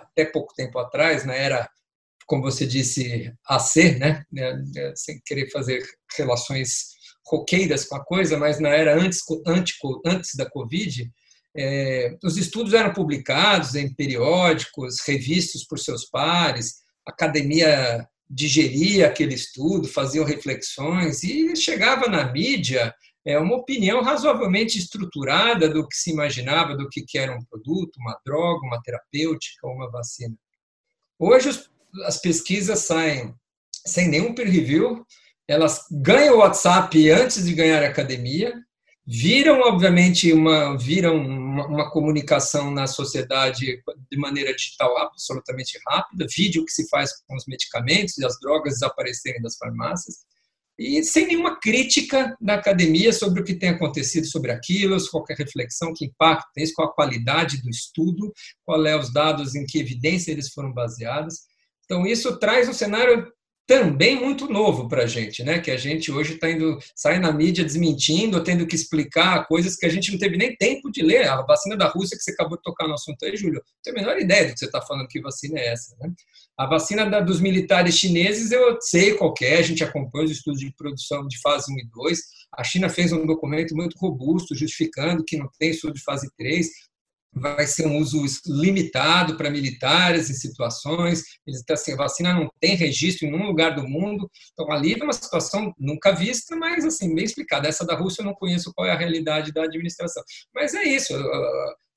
até 0.00 0.24
pouco 0.24 0.54
tempo 0.54 0.78
atrás, 0.78 1.24
na 1.24 1.34
era 1.34 1.68
como 2.28 2.42
você 2.42 2.66
disse, 2.66 3.32
a 3.48 3.58
ser, 3.58 3.98
né? 3.98 4.22
né? 4.30 4.62
Sem 4.94 5.18
querer 5.24 5.50
fazer 5.50 5.82
relações 6.16 6.98
roqueiras 7.26 7.86
com 7.86 7.96
a 7.96 8.04
coisa, 8.04 8.38
mas 8.38 8.60
na 8.60 8.68
era 8.68 8.94
antes, 8.94 9.20
antes, 9.46 9.76
antes 10.04 10.34
da 10.36 10.48
Covid, 10.48 11.10
é, 11.56 12.16
os 12.22 12.36
estudos 12.36 12.74
eram 12.74 12.92
publicados 12.92 13.74
em 13.74 13.92
periódicos, 13.94 15.00
revistos 15.06 15.64
por 15.64 15.78
seus 15.78 16.04
pares, 16.04 16.76
a 17.06 17.10
academia 17.10 18.06
digeria 18.28 19.06
aquele 19.06 19.34
estudo, 19.34 19.88
faziam 19.88 20.24
reflexões 20.24 21.22
e 21.22 21.56
chegava 21.56 22.08
na 22.08 22.30
mídia 22.30 22.94
é, 23.26 23.38
uma 23.38 23.56
opinião 23.56 24.02
razoavelmente 24.02 24.78
estruturada 24.78 25.66
do 25.66 25.88
que 25.88 25.96
se 25.96 26.10
imaginava 26.10 26.76
do 26.76 26.86
que 26.90 27.18
era 27.18 27.34
um 27.34 27.44
produto, 27.46 27.96
uma 27.98 28.18
droga, 28.24 28.66
uma 28.66 28.82
terapêutica, 28.82 29.66
uma 29.66 29.90
vacina. 29.90 30.36
Hoje 31.18 31.48
os 31.48 31.70
as 32.04 32.20
pesquisas 32.20 32.80
saem 32.80 33.34
sem 33.86 34.08
nenhum 34.08 34.34
peer 34.34 34.50
review, 34.50 35.04
elas 35.46 35.84
ganham 35.90 36.36
o 36.36 36.38
WhatsApp 36.38 37.10
antes 37.10 37.44
de 37.44 37.54
ganhar 37.54 37.82
a 37.82 37.88
academia, 37.88 38.54
viram, 39.06 39.60
obviamente, 39.60 40.30
uma, 40.32 40.76
viram 40.76 41.16
uma, 41.16 41.66
uma, 41.66 41.90
comunicação 41.90 42.70
na 42.70 42.86
sociedade 42.86 43.82
de 44.10 44.18
maneira 44.18 44.54
digital 44.54 44.98
absolutamente 44.98 45.78
rápida, 45.88 46.26
vídeo 46.36 46.64
que 46.66 46.72
se 46.72 46.86
faz 46.90 47.10
com 47.26 47.34
os 47.34 47.46
medicamentos 47.46 48.18
e 48.18 48.26
as 48.26 48.38
drogas 48.38 48.74
desaparecerem 48.74 49.40
das 49.40 49.56
farmácias, 49.56 50.16
e 50.78 51.02
sem 51.02 51.26
nenhuma 51.26 51.58
crítica 51.58 52.36
da 52.40 52.54
academia 52.54 53.12
sobre 53.12 53.40
o 53.40 53.44
que 53.44 53.54
tem 53.54 53.70
acontecido 53.70 54.26
sobre 54.26 54.52
aquilo, 54.52 54.96
qualquer 55.10 55.36
reflexão, 55.36 55.92
que 55.92 56.04
impacto 56.04 56.46
tem 56.54 56.62
isso, 56.62 56.74
qual 56.74 56.88
a 56.88 56.94
qualidade 56.94 57.60
do 57.60 57.68
estudo, 57.68 58.32
qual 58.62 58.86
é 58.86 58.96
os 58.96 59.12
dados, 59.12 59.56
em 59.56 59.66
que 59.66 59.80
evidência 59.80 60.30
eles 60.30 60.50
foram 60.50 60.72
baseados. 60.72 61.47
Então, 61.88 62.06
isso 62.06 62.38
traz 62.38 62.68
um 62.68 62.74
cenário 62.74 63.32
também 63.66 64.16
muito 64.16 64.46
novo 64.46 64.88
para 64.88 65.04
a 65.04 65.06
gente, 65.06 65.42
né? 65.42 65.58
Que 65.58 65.70
a 65.70 65.76
gente 65.76 66.12
hoje 66.12 66.34
está 66.34 66.50
indo, 66.50 66.78
sai 66.94 67.18
na 67.18 67.32
mídia 67.32 67.64
desmentindo, 67.64 68.42
tendo 68.42 68.66
que 68.66 68.74
explicar 68.74 69.46
coisas 69.46 69.74
que 69.74 69.86
a 69.86 69.88
gente 69.88 70.12
não 70.12 70.18
teve 70.18 70.36
nem 70.36 70.54
tempo 70.56 70.90
de 70.90 71.02
ler. 71.02 71.28
A 71.28 71.42
vacina 71.42 71.76
da 71.76 71.86
Rússia, 71.86 72.16
que 72.16 72.22
você 72.22 72.30
acabou 72.30 72.56
de 72.56 72.62
tocar 72.62 72.86
no 72.86 72.94
assunto 72.94 73.22
aí, 73.24 73.36
Júlio, 73.36 73.56
não 73.56 73.82
tenho 73.82 73.96
a 73.96 74.00
menor 74.00 74.20
ideia 74.20 74.46
do 74.46 74.52
que 74.52 74.58
você 74.58 74.66
está 74.66 74.80
falando, 74.82 75.08
que 75.08 75.20
vacina 75.20 75.58
é 75.58 75.68
essa, 75.68 75.96
né? 76.00 76.10
A 76.58 76.66
vacina 76.66 77.04
da, 77.04 77.20
dos 77.20 77.40
militares 77.40 77.96
chineses, 77.96 78.50
eu 78.52 78.78
sei 78.80 79.14
qual 79.14 79.34
é, 79.42 79.58
a 79.58 79.62
gente 79.62 79.84
acompanha 79.84 80.24
os 80.24 80.32
estudos 80.32 80.60
de 80.60 80.74
produção 80.74 81.26
de 81.26 81.38
fase 81.40 81.72
1 81.72 81.78
e 81.78 81.88
2. 81.94 82.20
A 82.56 82.64
China 82.64 82.88
fez 82.88 83.12
um 83.12 83.26
documento 83.26 83.76
muito 83.76 83.98
robusto, 83.98 84.54
justificando 84.54 85.22
que 85.22 85.36
não 85.36 85.48
tem 85.58 85.70
estudo 85.70 85.92
de 85.94 86.02
fase 86.02 86.30
3. 86.38 86.66
Vai 87.32 87.66
ser 87.66 87.86
um 87.86 87.98
uso 87.98 88.22
limitado 88.46 89.36
para 89.36 89.50
militares 89.50 90.30
em 90.30 90.34
situações. 90.34 91.22
Então, 91.46 91.74
assim, 91.74 91.92
a 91.92 91.96
vacina 91.96 92.34
não 92.34 92.50
tem 92.60 92.74
registro 92.74 93.26
em 93.26 93.30
nenhum 93.30 93.46
lugar 93.46 93.74
do 93.74 93.86
mundo. 93.86 94.30
Então, 94.52 94.70
ali 94.72 94.94
é 94.94 95.04
uma 95.04 95.12
situação 95.12 95.72
nunca 95.78 96.12
vista, 96.12 96.56
mas 96.56 96.84
assim, 96.84 97.14
bem 97.14 97.24
explicada. 97.24 97.68
Essa 97.68 97.86
da 97.86 97.94
Rússia 97.94 98.22
eu 98.22 98.26
não 98.26 98.34
conheço 98.34 98.72
qual 98.74 98.86
é 98.86 98.92
a 98.92 98.98
realidade 98.98 99.52
da 99.52 99.64
administração. 99.64 100.22
Mas 100.54 100.74
é 100.74 100.84
isso. 100.84 101.14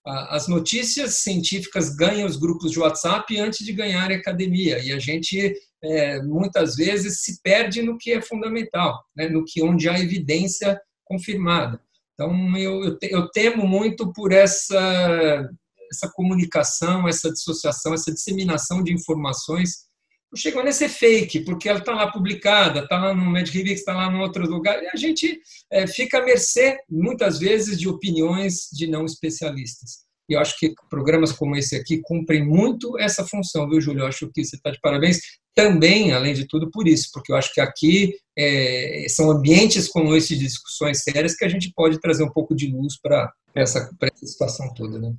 As 0.05 0.47
notícias 0.47 1.19
científicas 1.19 1.95
ganham 1.95 2.27
os 2.27 2.35
grupos 2.35 2.71
de 2.71 2.79
WhatsApp 2.79 3.37
antes 3.39 3.65
de 3.65 3.71
ganhar 3.71 4.11
a 4.11 4.15
academia. 4.15 4.79
E 4.79 4.91
a 4.91 4.99
gente, 4.99 5.53
é, 5.83 6.21
muitas 6.23 6.75
vezes, 6.75 7.21
se 7.21 7.41
perde 7.41 7.83
no 7.83 7.97
que 7.97 8.11
é 8.11 8.21
fundamental, 8.21 8.99
né? 9.15 9.29
no 9.29 9.45
que 9.45 9.61
onde 9.61 9.87
há 9.87 9.99
evidência 9.99 10.79
confirmada. 11.05 11.79
Então, 12.21 12.55
eu, 12.55 12.83
eu, 12.83 12.97
eu 13.01 13.31
temo 13.31 13.67
muito 13.67 14.13
por 14.13 14.31
essa, 14.31 15.49
essa 15.91 16.07
comunicação, 16.13 17.07
essa 17.07 17.31
dissociação, 17.31 17.95
essa 17.95 18.13
disseminação 18.13 18.83
de 18.83 18.93
informações. 18.93 19.87
Não 20.31 20.39
chegou 20.39 20.61
a 20.61 20.71
ser 20.71 20.87
fake, 20.87 21.39
porque 21.41 21.67
ela 21.67 21.79
está 21.79 21.93
lá 21.93 22.11
publicada, 22.11 22.81
está 22.81 22.99
lá 22.99 23.13
no 23.15 23.29
MedRevix, 23.31 23.79
está 23.79 23.93
lá 23.93 24.05
em 24.05 24.19
outro 24.19 24.47
lugar, 24.47 24.81
e 24.83 24.87
a 24.87 24.95
gente 24.95 25.41
é, 25.71 25.87
fica 25.87 26.19
à 26.19 26.23
mercê, 26.23 26.77
muitas 26.87 27.39
vezes, 27.39 27.79
de 27.79 27.89
opiniões 27.89 28.69
de 28.71 28.85
não 28.85 29.03
especialistas. 29.03 30.05
E 30.31 30.33
eu 30.33 30.39
acho 30.39 30.57
que 30.57 30.73
programas 30.89 31.33
como 31.33 31.57
esse 31.57 31.75
aqui 31.75 31.99
cumprem 32.01 32.41
muito 32.47 32.97
essa 32.97 33.27
função, 33.27 33.69
viu, 33.69 33.81
Júlio? 33.81 34.03
Eu 34.03 34.07
acho 34.07 34.29
que 34.31 34.45
você 34.45 34.55
está 34.55 34.71
de 34.71 34.79
parabéns 34.79 35.19
também, 35.53 36.13
além 36.13 36.33
de 36.33 36.47
tudo, 36.47 36.71
por 36.71 36.87
isso, 36.87 37.09
porque 37.13 37.33
eu 37.33 37.35
acho 37.35 37.53
que 37.53 37.59
aqui 37.59 38.13
é, 38.39 39.05
são 39.09 39.29
ambientes 39.29 39.89
como 39.89 40.15
esse 40.15 40.37
de 40.37 40.45
discussões 40.45 41.03
sérias 41.03 41.35
que 41.35 41.43
a 41.43 41.49
gente 41.49 41.73
pode 41.75 41.99
trazer 41.99 42.23
um 42.23 42.31
pouco 42.31 42.55
de 42.55 42.71
luz 42.71 42.97
para 43.01 43.29
essa, 43.53 43.89
essa 44.01 44.25
situação 44.25 44.73
toda, 44.73 44.97
né? 44.97 45.13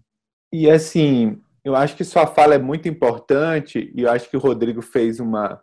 E 0.50 0.70
assim, 0.70 1.38
eu 1.62 1.76
acho 1.76 1.94
que 1.94 2.04
sua 2.04 2.26
fala 2.26 2.54
é 2.54 2.58
muito 2.58 2.88
importante 2.88 3.92
e 3.94 4.00
eu 4.00 4.10
acho 4.10 4.30
que 4.30 4.36
o 4.38 4.40
Rodrigo 4.40 4.80
fez 4.80 5.20
uma 5.20 5.60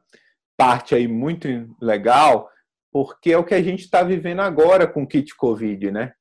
parte 0.56 0.94
aí 0.94 1.08
muito 1.08 1.48
legal, 1.82 2.48
porque 2.92 3.32
é 3.32 3.38
o 3.40 3.44
que 3.44 3.56
a 3.56 3.64
gente 3.64 3.80
está 3.80 4.04
vivendo 4.04 4.42
agora 4.42 4.86
com 4.86 5.02
o 5.02 5.08
kit 5.08 5.36
Covid, 5.36 5.90
né? 5.90 6.14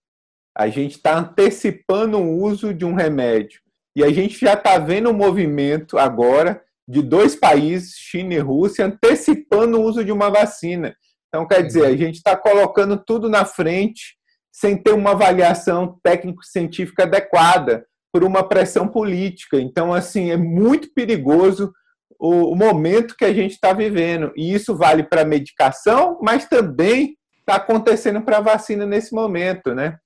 A 0.58 0.68
gente 0.68 0.96
está 0.96 1.16
antecipando 1.16 2.18
o 2.18 2.42
uso 2.42 2.74
de 2.74 2.84
um 2.84 2.94
remédio. 2.94 3.60
E 3.94 4.02
a 4.02 4.12
gente 4.12 4.38
já 4.38 4.54
está 4.54 4.78
vendo 4.78 5.10
um 5.10 5.14
movimento 5.14 5.98
agora 5.98 6.62
de 6.86 7.02
dois 7.02 7.36
países, 7.36 7.94
China 7.96 8.34
e 8.34 8.38
Rússia, 8.38 8.86
antecipando 8.86 9.78
o 9.78 9.84
uso 9.84 10.04
de 10.04 10.10
uma 10.10 10.30
vacina. 10.30 10.96
Então, 11.28 11.46
quer 11.46 11.62
dizer, 11.62 11.84
a 11.84 11.96
gente 11.96 12.16
está 12.16 12.36
colocando 12.36 12.96
tudo 12.96 13.28
na 13.28 13.44
frente 13.44 14.16
sem 14.50 14.76
ter 14.76 14.92
uma 14.92 15.10
avaliação 15.10 15.98
técnico-científica 16.02 17.04
adequada 17.04 17.86
por 18.12 18.24
uma 18.24 18.42
pressão 18.42 18.88
política. 18.88 19.60
Então, 19.60 19.92
assim, 19.92 20.30
é 20.30 20.36
muito 20.36 20.92
perigoso 20.94 21.72
o, 22.18 22.56
momento 22.56 23.14
que 23.16 23.24
a 23.24 23.32
gente 23.32 23.52
está 23.52 23.72
vivendo. 23.72 24.32
E 24.34 24.52
isso 24.52 24.74
vale 24.74 25.04
para 25.04 25.22
a 25.22 25.26
medicação, 25.26 26.18
mas 26.20 26.46
também 26.46 27.16
está 27.38 27.56
acontecendo 27.56 28.22
para 28.22 28.38
a 28.38 28.42
vacina 28.42 28.84
nesse 28.84 29.14
momento, 29.14 29.74
né? 29.74 29.98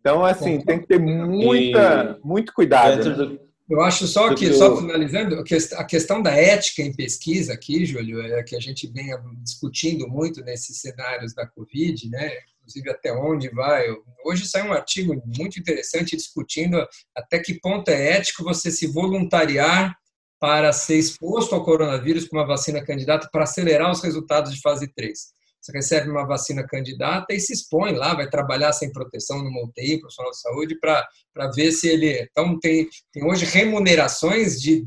Então, 0.00 0.24
assim, 0.24 0.60
tem 0.60 0.80
que 0.80 0.86
ter 0.86 0.98
muita, 0.98 2.18
muito 2.24 2.52
cuidado. 2.52 3.28
Né? 3.28 3.38
Eu 3.68 3.80
acho 3.82 4.06
só 4.06 4.34
que, 4.34 4.52
só 4.52 4.76
finalizando, 4.76 5.44
a 5.76 5.84
questão 5.84 6.20
da 6.20 6.32
ética 6.32 6.82
em 6.82 6.92
pesquisa 6.92 7.52
aqui, 7.52 7.86
Júlio, 7.86 8.20
é 8.20 8.42
que 8.42 8.56
a 8.56 8.60
gente 8.60 8.88
vem 8.88 9.10
discutindo 9.44 10.08
muito 10.08 10.42
nesses 10.42 10.80
cenários 10.80 11.34
da 11.34 11.46
Covid, 11.46 12.08
né? 12.08 12.32
inclusive 12.70 12.90
até 12.90 13.12
onde 13.12 13.48
vai. 13.50 13.84
Hoje 14.24 14.46
saiu 14.46 14.66
um 14.66 14.72
artigo 14.72 15.20
muito 15.24 15.58
interessante 15.58 16.16
discutindo 16.16 16.84
até 17.14 17.38
que 17.38 17.60
ponto 17.60 17.88
é 17.88 18.16
ético 18.16 18.44
você 18.44 18.70
se 18.70 18.86
voluntariar 18.86 19.94
para 20.38 20.72
ser 20.72 20.96
exposto 20.96 21.54
ao 21.54 21.64
coronavírus 21.64 22.26
com 22.26 22.36
uma 22.36 22.46
vacina 22.46 22.82
candidata 22.82 23.28
para 23.30 23.44
acelerar 23.44 23.90
os 23.90 24.02
resultados 24.02 24.54
de 24.54 24.60
fase 24.60 24.88
3. 24.88 25.32
Recebe 25.72 26.10
uma 26.10 26.26
vacina 26.26 26.66
candidata 26.66 27.32
e 27.32 27.40
se 27.40 27.52
expõe 27.52 27.92
lá, 27.92 28.14
vai 28.14 28.28
trabalhar 28.28 28.72
sem 28.72 28.92
proteção 28.92 29.42
no 29.42 29.64
UTI, 29.64 30.00
profissional 30.00 30.30
de 30.30 30.40
saúde, 30.40 30.78
para 30.78 31.06
ver 31.54 31.72
se 31.72 31.88
ele. 31.88 32.28
Então, 32.30 32.58
tem, 32.58 32.88
tem 33.12 33.24
hoje 33.24 33.44
remunerações 33.44 34.60
de 34.60 34.86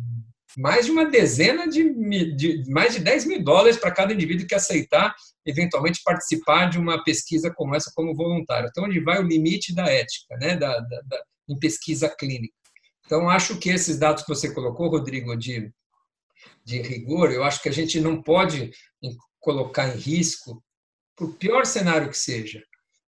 mais 0.58 0.86
de 0.86 0.92
uma 0.92 1.06
dezena 1.06 1.68
de, 1.68 2.36
de 2.36 2.64
mais 2.70 2.94
de 2.94 3.00
10 3.00 3.26
mil 3.26 3.44
dólares 3.44 3.78
para 3.78 3.92
cada 3.92 4.14
indivíduo 4.14 4.46
que 4.46 4.54
aceitar 4.54 5.16
eventualmente 5.46 6.02
participar 6.04 6.70
de 6.70 6.78
uma 6.78 7.04
pesquisa 7.04 7.52
como 7.52 7.76
essa 7.76 7.92
como 7.96 8.16
voluntário. 8.16 8.70
Então, 8.70 8.86
onde 8.86 9.00
vai 9.00 9.20
o 9.20 9.28
limite 9.28 9.74
da 9.74 9.86
ética, 9.86 10.38
né, 10.38 10.56
da, 10.56 10.80
da, 10.80 11.02
da, 11.02 11.24
em 11.50 11.58
pesquisa 11.60 12.08
clínica. 12.08 12.54
Então, 13.06 13.30
acho 13.30 13.58
que 13.58 13.70
esses 13.70 13.98
dados 13.98 14.24
que 14.24 14.30
você 14.30 14.54
colocou, 14.54 14.90
Rodrigo, 14.90 15.36
de, 15.36 15.72
de 16.64 16.82
rigor, 16.82 17.32
eu 17.32 17.44
acho 17.44 17.62
que 17.62 17.70
a 17.70 17.74
gente 17.74 18.00
não 18.00 18.22
pode 18.22 18.72
colocar 19.40 19.90
em 19.90 19.98
risco, 19.98 20.64
por 21.16 21.36
pior 21.38 21.66
cenário 21.66 22.10
que 22.10 22.18
seja, 22.18 22.64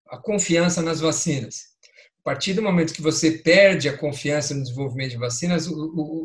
a 0.08 0.18
confiança 0.18 0.82
nas 0.82 1.00
vacinas. 1.00 1.70
A 2.20 2.22
partir 2.22 2.52
do 2.52 2.62
momento 2.62 2.92
que 2.92 3.00
você 3.00 3.38
perde 3.38 3.88
a 3.88 3.96
confiança 3.96 4.54
no 4.54 4.62
desenvolvimento 4.62 5.12
de 5.12 5.16
vacinas, 5.16 5.66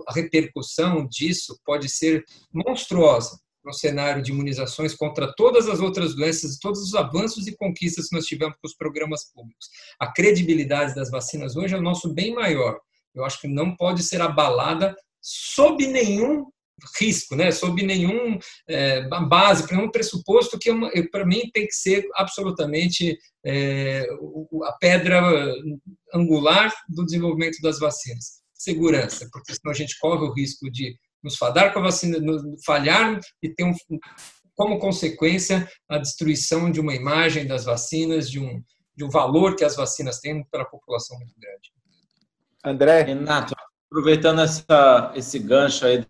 a 0.08 0.14
repercussão 0.14 1.08
disso 1.08 1.58
pode 1.64 1.88
ser 1.88 2.24
monstruosa 2.54 3.40
no 3.64 3.74
cenário 3.74 4.22
de 4.22 4.32
imunizações 4.32 4.94
contra 4.94 5.34
todas 5.36 5.68
as 5.68 5.80
outras 5.80 6.16
doenças, 6.16 6.60
todos 6.60 6.82
os 6.82 6.94
avanços 6.94 7.48
e 7.48 7.56
conquistas 7.56 8.10
que 8.10 8.16
nós 8.16 8.26
tivemos 8.26 8.56
com 8.62 8.68
os 8.68 8.76
programas 8.76 9.32
públicos. 9.34 9.70
A 10.00 10.12
credibilidade 10.12 10.94
das 10.94 11.10
vacinas 11.10 11.56
hoje 11.56 11.74
é 11.74 11.78
o 11.78 11.82
nosso 11.82 12.14
bem 12.14 12.34
maior. 12.36 12.80
Eu 13.14 13.26
acho 13.26 13.40
que 13.40 13.48
não 13.48 13.76
pode 13.76 14.04
ser 14.04 14.22
abalada 14.22 14.96
sob 15.22 15.88
nenhum 15.88 16.46
risco, 17.00 17.36
né? 17.36 17.52
sob 17.52 17.82
nenhum 17.84 18.38
é, 18.68 19.08
base, 19.28 19.72
nenhum 19.72 19.90
pressuposto 19.90 20.60
que 20.60 20.72
para 21.12 21.26
mim 21.26 21.50
tem 21.54 21.66
que 21.66 21.74
ser 21.74 22.06
absolutamente 22.16 23.18
é, 23.46 24.06
a 24.64 24.72
pedra 24.74 25.22
angular 26.14 26.74
do 26.90 27.06
desenvolvimento 27.06 27.62
das 27.62 27.80
vacinas. 27.80 28.44
Segurança, 28.54 29.28
porque 29.32 29.54
senão 29.54 29.72
a 29.72 29.76
gente 29.76 29.98
corre 30.00 30.26
o 30.26 30.34
risco 30.34 30.70
de 30.72 30.98
nos 31.24 31.38
fadar 31.38 31.74
com 31.74 31.80
a 31.80 31.84
vacina, 31.84 32.18
falhar 32.66 33.20
e 33.42 33.50
ter 33.50 33.64
um, 33.64 33.74
como 34.56 34.80
consequência 34.80 35.70
a 35.90 35.98
destruição 35.98 36.72
de 36.72 36.80
uma 36.80 36.94
imagem 36.94 37.46
das 37.46 37.66
vacinas, 37.66 38.30
de 38.30 38.40
um, 38.40 38.64
de 38.96 39.04
um 39.04 39.10
valor 39.10 39.56
que 39.56 39.64
as 39.64 39.76
vacinas 39.76 40.20
têm 40.20 40.44
para 40.46 40.64
a 40.64 40.70
população 40.70 41.18
muito 41.18 41.34
grande. 41.40 41.74
André? 42.64 43.02
Renato, 43.04 43.54
aproveitando 43.92 44.42
essa, 44.42 45.12
esse 45.16 45.38
gancho 45.38 45.86
aí 45.86 46.06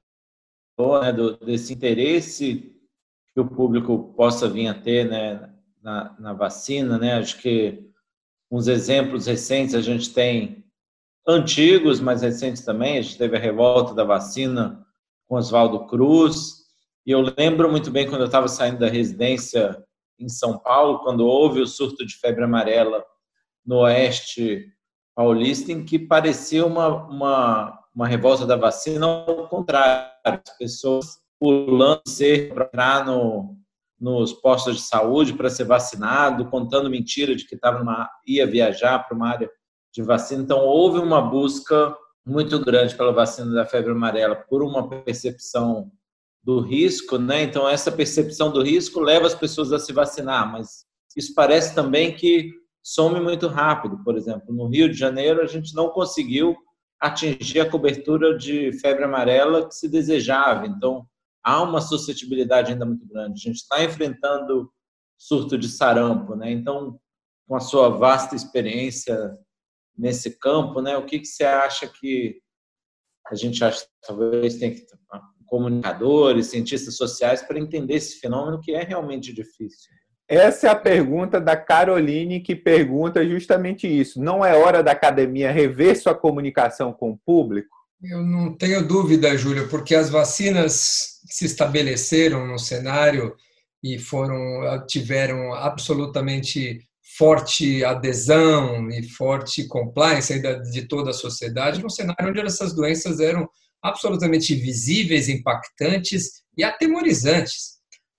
né, 0.77 1.11
do, 1.11 1.37
desse 1.37 1.73
interesse 1.73 2.73
que 3.33 3.39
o 3.39 3.47
público 3.47 4.13
possa 4.15 4.47
vir 4.47 4.67
a 4.67 4.73
ter 4.73 5.09
né, 5.09 5.49
na, 5.81 6.15
na 6.19 6.33
vacina, 6.33 6.97
né? 6.97 7.15
Acho 7.15 7.37
que 7.37 7.85
uns 8.49 8.67
exemplos 8.67 9.25
recentes 9.25 9.75
a 9.75 9.81
gente 9.81 10.13
tem 10.13 10.65
antigos, 11.27 11.99
mas 11.99 12.21
recentes 12.21 12.63
também. 12.63 12.97
A 12.97 13.01
gente 13.01 13.17
teve 13.17 13.35
a 13.35 13.39
revolta 13.39 13.93
da 13.93 14.03
vacina 14.03 14.85
com 15.27 15.35
Oswaldo 15.35 15.85
Cruz. 15.87 16.65
E 17.05 17.11
eu 17.11 17.21
lembro 17.37 17.69
muito 17.69 17.91
bem 17.91 18.07
quando 18.07 18.21
eu 18.21 18.27
estava 18.27 18.47
saindo 18.47 18.79
da 18.79 18.87
residência 18.87 19.83
em 20.19 20.29
São 20.29 20.57
Paulo, 20.57 20.99
quando 20.99 21.27
houve 21.27 21.59
o 21.59 21.67
surto 21.67 22.05
de 22.05 22.15
febre 22.15 22.43
amarela 22.43 23.03
no 23.65 23.79
oeste 23.79 24.71
paulista, 25.13 25.71
em 25.71 25.83
que 25.83 25.99
parecia 25.99 26.65
uma, 26.65 26.87
uma, 27.07 27.84
uma 27.95 28.07
revolta 28.07 28.45
da 28.45 28.57
vacina, 28.57 29.05
ao 29.05 29.47
contrário, 29.47 30.11
as 30.23 30.57
pessoas 30.57 31.17
pulando 31.39 32.01
ser 32.05 32.53
para 32.53 32.65
entrar 32.65 33.05
no, 33.05 33.55
nos 33.99 34.33
postos 34.33 34.75
de 34.75 34.81
saúde 34.81 35.33
para 35.33 35.49
ser 35.49 35.63
vacinado, 35.63 36.49
contando 36.49 36.89
mentira 36.89 37.35
de 37.35 37.45
que 37.45 37.55
tava 37.55 37.79
numa, 37.79 38.09
ia 38.27 38.45
viajar 38.45 38.99
para 38.99 39.15
uma 39.15 39.29
área 39.29 39.49
de 39.93 40.03
vacina. 40.03 40.43
Então, 40.43 40.59
houve 40.59 40.99
uma 40.99 41.21
busca 41.21 41.95
muito 42.25 42.59
grande 42.59 42.95
pela 42.95 43.13
vacina 43.13 43.53
da 43.53 43.65
febre 43.65 43.91
amarela 43.91 44.35
por 44.35 44.61
uma 44.61 44.89
percepção 44.89 45.89
do 46.43 46.59
risco, 46.59 47.17
né? 47.17 47.43
Então, 47.43 47.67
essa 47.67 47.91
percepção 47.91 48.51
do 48.51 48.61
risco 48.61 48.99
leva 48.99 49.25
as 49.25 49.35
pessoas 49.35 49.71
a 49.71 49.79
se 49.79 49.93
vacinar, 49.93 50.51
mas 50.51 50.85
isso 51.15 51.33
parece 51.33 51.73
também 51.73 52.13
que 52.13 52.51
some 52.83 53.19
muito 53.19 53.47
rápido. 53.47 54.03
Por 54.03 54.17
exemplo, 54.17 54.53
no 54.53 54.67
Rio 54.67 54.89
de 54.89 54.97
Janeiro, 54.97 55.41
a 55.41 55.47
gente 55.47 55.73
não 55.73 55.89
conseguiu 55.89 56.55
atingir 57.05 57.59
a 57.59 57.69
cobertura 57.69 58.37
de 58.37 58.71
febre 58.79 59.03
amarela 59.03 59.67
que 59.67 59.75
se 59.75 59.87
desejava. 59.87 60.65
Então, 60.65 61.07
há 61.43 61.61
uma 61.61 61.81
suscetibilidade 61.81 62.71
ainda 62.71 62.85
muito 62.85 63.05
grande. 63.07 63.33
A 63.33 63.43
gente 63.49 63.57
está 63.57 63.83
enfrentando 63.83 64.71
surto 65.17 65.57
de 65.57 65.69
sarampo, 65.69 66.35
né? 66.35 66.51
Então, 66.51 66.99
com 67.47 67.55
a 67.55 67.59
sua 67.59 67.89
vasta 67.89 68.35
experiência 68.35 69.37
nesse 69.97 70.37
campo, 70.39 70.81
né? 70.81 70.97
O 70.97 71.05
que, 71.05 71.19
que 71.19 71.27
você 71.27 71.43
acha 71.43 71.87
que 71.87 72.41
a 73.27 73.35
gente 73.35 73.63
acha 73.63 73.85
talvez 74.01 74.55
tem 74.55 74.73
que 74.73 74.85
comunicadores, 75.45 76.47
cientistas 76.47 76.97
sociais 76.97 77.41
para 77.43 77.59
entender 77.59 77.93
esse 77.93 78.19
fenômeno 78.19 78.59
que 78.59 78.73
é 78.73 78.83
realmente 78.83 79.31
difícil? 79.31 79.93
Essa 80.27 80.67
é 80.67 80.69
a 80.71 80.75
pergunta 80.75 81.39
da 81.39 81.55
Caroline, 81.55 82.39
que 82.39 82.55
pergunta 82.55 83.23
justamente 83.27 83.87
isso. 83.87 84.21
Não 84.21 84.43
é 84.43 84.55
hora 84.55 84.81
da 84.81 84.91
academia 84.91 85.51
rever 85.51 85.99
sua 85.99 86.15
comunicação 86.15 86.91
com 86.91 87.11
o 87.11 87.17
público? 87.17 87.75
Eu 88.01 88.23
não 88.23 88.55
tenho 88.55 88.85
dúvida, 88.87 89.37
Júlio, 89.37 89.67
porque 89.69 89.95
as 89.95 90.09
vacinas 90.09 91.21
se 91.27 91.45
estabeleceram 91.45 92.45
no 92.47 92.57
cenário 92.57 93.35
e 93.83 93.99
foram 93.99 94.83
tiveram 94.87 95.53
absolutamente 95.53 96.79
forte 97.17 97.83
adesão 97.83 98.89
e 98.89 99.03
forte 99.03 99.67
compliance 99.67 100.41
de 100.71 100.87
toda 100.87 101.11
a 101.11 101.13
sociedade 101.13 101.81
num 101.81 101.89
cenário 101.89 102.29
onde 102.29 102.41
essas 102.41 102.73
doenças 102.73 103.19
eram 103.19 103.47
absolutamente 103.81 104.55
visíveis, 104.55 105.29
impactantes 105.29 106.43
e 106.57 106.63
atemorizantes. 106.63 107.74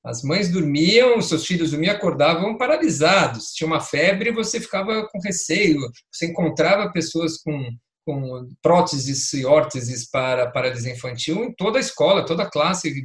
As 0.07 0.23
mães 0.23 0.49
dormiam, 0.49 1.21
seus 1.21 1.45
filhos 1.45 1.73
dormiam, 1.73 1.93
acordavam 1.93 2.57
paralisados. 2.57 3.53
Tinha 3.53 3.67
uma 3.67 3.81
febre, 3.81 4.31
você 4.31 4.61
ficava 4.61 5.09
com 5.09 5.19
receio. 5.19 5.81
Você 6.13 6.27
encontrava 6.27 6.93
pessoas 6.93 7.39
com, 7.39 7.69
com 8.05 8.49
próteses 8.63 9.33
e 9.33 9.45
órteses 9.45 10.09
para 10.09 10.49
paralisia 10.53 10.93
infantil 10.93 11.43
em 11.43 11.53
toda 11.53 11.79
a 11.79 11.81
escola, 11.81 12.25
toda 12.25 12.45
a 12.45 12.51
classe 12.51 12.89
de, 12.95 13.05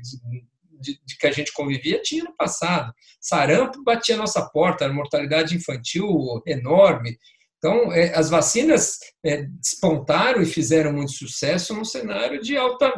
de, 0.80 1.18
que 1.20 1.26
a 1.26 1.32
gente 1.32 1.52
convivia 1.54 2.00
tinha 2.04 2.24
no 2.24 2.36
passado. 2.38 2.94
Sarampo 3.20 3.84
batia 3.84 4.16
nossa 4.16 4.48
porta, 4.50 4.86
a 4.86 4.94
mortalidade 4.94 5.56
infantil 5.56 6.08
enorme. 6.46 7.18
Então, 7.58 7.92
é, 7.92 8.16
as 8.16 8.30
vacinas 8.30 9.00
é, 9.26 9.42
despontaram 9.60 10.40
e 10.40 10.46
fizeram 10.46 10.94
muito 10.94 11.14
sucesso 11.14 11.74
num 11.74 11.86
cenário 11.86 12.40
de 12.40 12.56
alta 12.56 12.94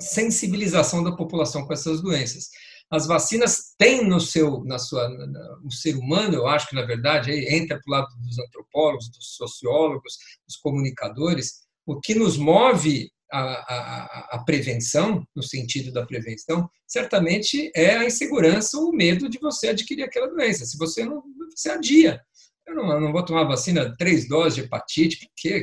sensibilização 0.00 1.02
da 1.04 1.14
população 1.14 1.64
com 1.64 1.72
essas 1.72 2.02
doenças 2.02 2.48
as 2.90 3.06
vacinas 3.06 3.74
têm 3.76 4.06
no 4.06 4.20
seu, 4.20 4.64
na 4.64 4.78
sua, 4.78 5.08
no 5.08 5.70
ser 5.72 5.96
humano, 5.96 6.34
eu 6.34 6.46
acho 6.46 6.68
que 6.68 6.74
na 6.74 6.84
verdade 6.84 7.32
entra 7.32 7.80
para 7.80 7.88
o 7.88 7.90
lado 7.90 8.16
dos 8.20 8.38
antropólogos, 8.38 9.10
dos 9.10 9.34
sociólogos, 9.36 10.14
dos 10.46 10.56
comunicadores, 10.56 11.66
o 11.84 12.00
que 12.00 12.14
nos 12.14 12.36
move 12.36 13.10
a, 13.30 13.40
a, 13.40 14.28
a, 14.36 14.44
prevenção, 14.44 15.26
no 15.34 15.42
sentido 15.42 15.92
da 15.92 16.06
prevenção, 16.06 16.68
certamente 16.86 17.72
é 17.74 17.96
a 17.96 18.04
insegurança, 18.04 18.78
o 18.78 18.92
medo 18.92 19.28
de 19.28 19.38
você 19.38 19.68
adquirir 19.68 20.04
aquela 20.04 20.28
doença. 20.28 20.64
Se 20.64 20.78
você 20.78 21.04
não, 21.04 21.22
você 21.54 21.70
adia. 21.70 22.20
Eu 22.66 22.74
não, 22.74 23.00
não, 23.00 23.12
vou 23.12 23.24
tomar 23.24 23.44
vacina 23.44 23.94
três 23.96 24.26
doses 24.26 24.56
de 24.56 24.60
hepatite, 24.62 25.20
por 25.20 25.30
quê? 25.36 25.62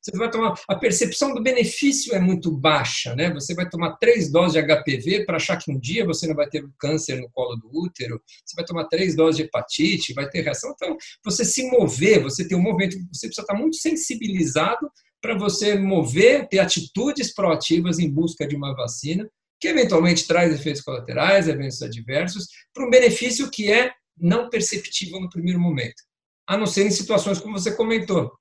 Você 0.00 0.16
vai 0.16 0.30
tomar. 0.30 0.54
A 0.66 0.76
percepção 0.76 1.34
do 1.34 1.42
benefício 1.42 2.14
é 2.14 2.18
muito 2.18 2.50
baixa, 2.50 3.14
né? 3.14 3.30
Você 3.34 3.54
vai 3.54 3.68
tomar 3.68 3.96
três 3.96 4.32
doses 4.32 4.54
de 4.54 4.62
HPV 4.62 5.26
para 5.26 5.36
achar 5.36 5.58
que 5.58 5.70
um 5.70 5.78
dia 5.78 6.06
você 6.06 6.26
não 6.26 6.34
vai 6.34 6.48
ter 6.48 6.66
câncer 6.78 7.20
no 7.20 7.28
colo 7.30 7.54
do 7.56 7.68
útero. 7.70 8.18
Você 8.46 8.56
vai 8.56 8.64
tomar 8.64 8.86
três 8.86 9.14
doses 9.14 9.36
de 9.36 9.42
hepatite, 9.42 10.14
vai 10.14 10.26
ter 10.30 10.40
reação. 10.40 10.72
Então, 10.74 10.96
você 11.22 11.44
se 11.44 11.70
mover, 11.70 12.22
você 12.22 12.48
ter 12.48 12.54
um 12.54 12.62
movimento, 12.62 12.96
você 13.12 13.26
precisa 13.26 13.42
estar 13.42 13.54
muito 13.54 13.76
sensibilizado 13.76 14.90
para 15.20 15.36
você 15.36 15.74
mover, 15.74 16.48
ter 16.48 16.60
atitudes 16.60 17.34
proativas 17.34 17.98
em 17.98 18.10
busca 18.10 18.48
de 18.48 18.56
uma 18.56 18.74
vacina 18.74 19.28
que 19.60 19.68
eventualmente 19.68 20.26
traz 20.26 20.54
efeitos 20.54 20.80
colaterais, 20.80 21.46
eventos 21.46 21.82
adversos, 21.82 22.46
para 22.72 22.86
um 22.86 22.90
benefício 22.90 23.50
que 23.50 23.70
é 23.70 23.92
não 24.16 24.48
perceptível 24.48 25.20
no 25.20 25.28
primeiro 25.28 25.60
momento 25.60 26.07
a 26.48 26.56
não 26.56 26.66
ser 26.66 26.86
em 26.86 26.90
situações 26.90 27.38
como 27.38 27.58
você 27.58 27.76
comentou, 27.76 28.32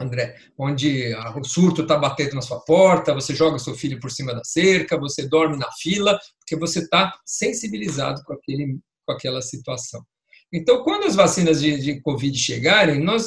André, 0.00 0.36
onde 0.56 1.12
o 1.34 1.42
surto 1.42 1.82
está 1.82 1.96
batendo 1.96 2.34
na 2.34 2.42
sua 2.42 2.60
porta, 2.60 3.14
você 3.14 3.34
joga 3.34 3.58
seu 3.58 3.74
filho 3.74 3.98
por 3.98 4.10
cima 4.10 4.32
da 4.32 4.44
cerca, 4.44 4.98
você 4.98 5.26
dorme 5.26 5.56
na 5.56 5.70
fila, 5.72 6.20
porque 6.38 6.54
você 6.54 6.80
está 6.80 7.12
sensibilizado 7.26 8.22
com, 8.24 8.34
aquele, 8.34 8.78
com 9.04 9.12
aquela 9.12 9.42
situação. 9.42 10.04
Então, 10.52 10.84
quando 10.84 11.04
as 11.04 11.16
vacinas 11.16 11.60
de, 11.60 11.80
de 11.80 12.00
Covid 12.00 12.38
chegarem, 12.38 13.02
nós, 13.02 13.26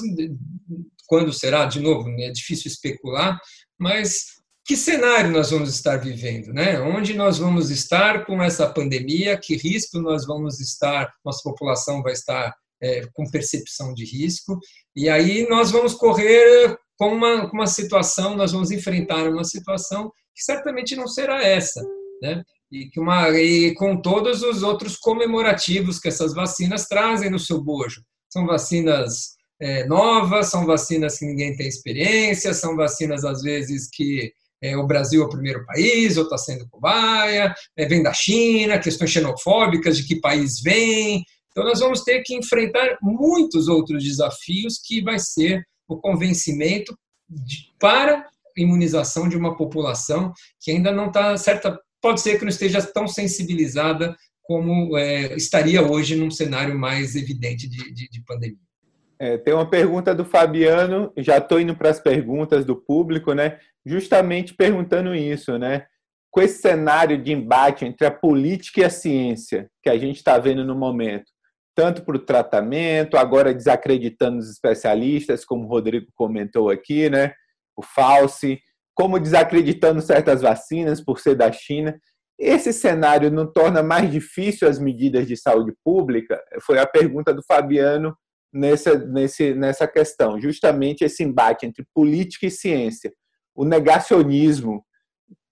quando 1.08 1.34
será, 1.34 1.66
de 1.66 1.82
novo, 1.82 2.10
é 2.20 2.32
difícil 2.32 2.72
especular, 2.72 3.38
mas 3.78 4.40
que 4.66 4.78
cenário 4.78 5.32
nós 5.32 5.52
vamos 5.52 5.70
estar 5.74 5.98
vivendo, 5.98 6.54
né? 6.54 6.80
Onde 6.80 7.14
nós 7.14 7.38
vamos 7.38 7.70
estar 7.70 8.26
com 8.26 8.42
essa 8.42 8.70
pandemia? 8.70 9.38
Que 9.38 9.58
risco 9.58 10.00
nós 10.00 10.26
vamos 10.26 10.60
estar? 10.62 11.12
Nossa 11.26 11.42
população 11.44 12.02
vai 12.02 12.14
estar 12.14 12.56
é, 12.82 13.02
com 13.14 13.30
percepção 13.30 13.94
de 13.94 14.06
risco, 14.06 14.60
e 14.96 15.08
aí 15.10 15.48
nós 15.50 15.72
vamos 15.72 15.94
correr 15.94 16.78
com 16.98 17.14
uma, 17.14 17.50
com 17.50 17.58
uma 17.58 17.68
situação, 17.68 18.36
nós 18.36 18.52
vamos 18.52 18.72
enfrentar 18.72 19.28
uma 19.28 19.44
situação 19.44 20.12
que 20.36 20.44
certamente 20.44 20.96
não 20.96 21.08
será 21.08 21.44
essa, 21.44 21.82
né? 22.22 22.44
E, 22.72 22.90
que 22.90 23.00
uma, 23.00 23.30
e 23.32 23.74
com 23.74 24.02
todos 24.02 24.44
os 24.44 24.64
outros 24.64 24.96
comemorativos 24.96 26.00
que 26.00 26.08
essas 26.08 26.34
vacinas 26.34 26.88
trazem 26.88 27.30
no 27.30 27.40
seu 27.40 27.62
bojo. 27.62 28.02
São 28.32 28.46
vacinas 28.46 29.32
é, 29.62 29.86
novas, 29.86 30.48
são 30.48 30.66
vacinas 30.66 31.20
que 31.20 31.26
ninguém 31.26 31.56
tem 31.56 31.68
experiência, 31.68 32.54
são 32.54 32.76
vacinas, 32.76 33.26
às 33.26 33.42
vezes, 33.42 33.90
que 33.92 34.32
é, 34.62 34.78
o 34.78 34.86
Brasil 34.86 35.24
é 35.24 35.26
o 35.26 35.30
primeiro 35.30 35.66
país, 35.66 36.18
ou 36.18 36.24
está 36.24 36.38
sendo 36.38 36.68
cobaia, 36.70 37.54
é, 37.76 37.86
vem 37.88 38.04
da 38.04 38.14
China, 38.14 38.80
questões 38.80 39.10
xenofóbicas 39.10 39.98
de 39.98 40.08
que 40.08 40.22
país 40.22 40.62
vem, 40.62 41.24
então, 41.52 41.66
nós 41.66 41.80
vamos 41.80 42.04
ter 42.04 42.22
que 42.24 42.36
enfrentar 42.36 42.98
muitos 43.02 43.68
outros 43.68 44.04
desafios 44.04 44.80
que 44.84 45.02
vai 45.02 45.20
ser 45.20 45.64
o 45.88 45.98
convencimento 45.98 46.98
de, 47.30 47.70
para 47.80 48.26
imunização 48.58 49.30
de 49.30 49.38
uma 49.38 49.56
população 49.56 50.34
que 50.60 50.72
ainda 50.72 50.92
não 50.92 51.08
está 51.08 51.38
certa, 51.38 51.80
pode 52.02 52.22
ser 52.22 52.38
que 52.38 52.44
não 52.44 52.50
esteja 52.50 52.82
tão 52.82 53.08
sensibilizada 53.08 54.16
como 54.44 54.98
é, 54.98 55.36
estaria 55.36 55.82
hoje 55.82 56.16
num 56.16 56.32
cenário 56.32 56.78
mais 56.78 57.16
evidente 57.16 57.70
de, 57.70 57.94
de, 57.94 58.10
de 58.10 58.24
pandemia. 58.26 58.58
É, 59.20 59.38
tem 59.38 59.54
uma 59.54 59.70
pergunta 59.70 60.16
do 60.16 60.26
Fabiano, 60.26 61.14
já 61.18 61.38
estou 61.38 61.60
indo 61.60 61.76
para 61.76 61.90
as 61.90 62.00
perguntas 62.00 62.66
do 62.66 62.76
público, 62.76 63.34
né? 63.34 63.60
Justamente 63.86 64.54
perguntando 64.54 65.14
isso, 65.14 65.58
né? 65.60 65.86
Com 66.32 66.42
esse 66.42 66.60
cenário 66.60 67.22
de 67.22 67.32
embate 67.32 67.86
entre 67.86 68.08
a 68.08 68.12
política 68.12 68.82
e 68.82 68.84
a 68.84 68.90
ciência 68.90 69.70
que 69.84 69.90
a 69.90 69.98
gente 69.98 70.18
está 70.18 70.40
vendo 70.40 70.66
no 70.66 70.76
momento, 70.76 71.31
tanto 71.76 72.04
para 72.04 72.16
o 72.16 72.26
tratamento, 72.26 73.18
agora 73.18 73.54
desacreditando 73.54 74.40
os 74.40 74.50
especialistas, 74.50 75.46
como 75.46 75.66
o 75.66 75.68
Rodrigo 75.68 76.08
comentou 76.16 76.70
aqui, 76.70 77.10
né? 77.10 77.34
O 77.76 77.82
Fauci, 77.82 78.60
como 78.94 79.20
desacreditando 79.20 80.02
certas 80.02 80.42
vacinas 80.42 81.02
por 81.02 81.20
ser 81.20 81.36
da 81.36 81.52
China. 81.52 81.98
Esse 82.38 82.74
cenário 82.74 83.32
não 83.32 83.52
torna 83.52 83.82
mais 83.84 84.12
difícil 84.12 84.68
as 84.68 84.80
medidas 84.80 85.28
de 85.28 85.38
saúde 85.38 85.74
pública? 85.84 86.42
Foi 86.62 86.80
a 86.80 86.88
pergunta 86.88 87.34
do 87.34 87.44
Fabiano 87.44 88.16
nessa, 88.54 88.98
nesse, 88.98 89.54
nessa 89.54 89.88
questão. 89.88 90.40
Justamente 90.40 91.04
esse 91.04 91.24
embate 91.24 91.66
entre 91.66 91.86
política 91.94 92.48
e 92.48 92.52
ciência. 92.52 93.14
O 93.56 93.64
negacionismo, 93.64 94.84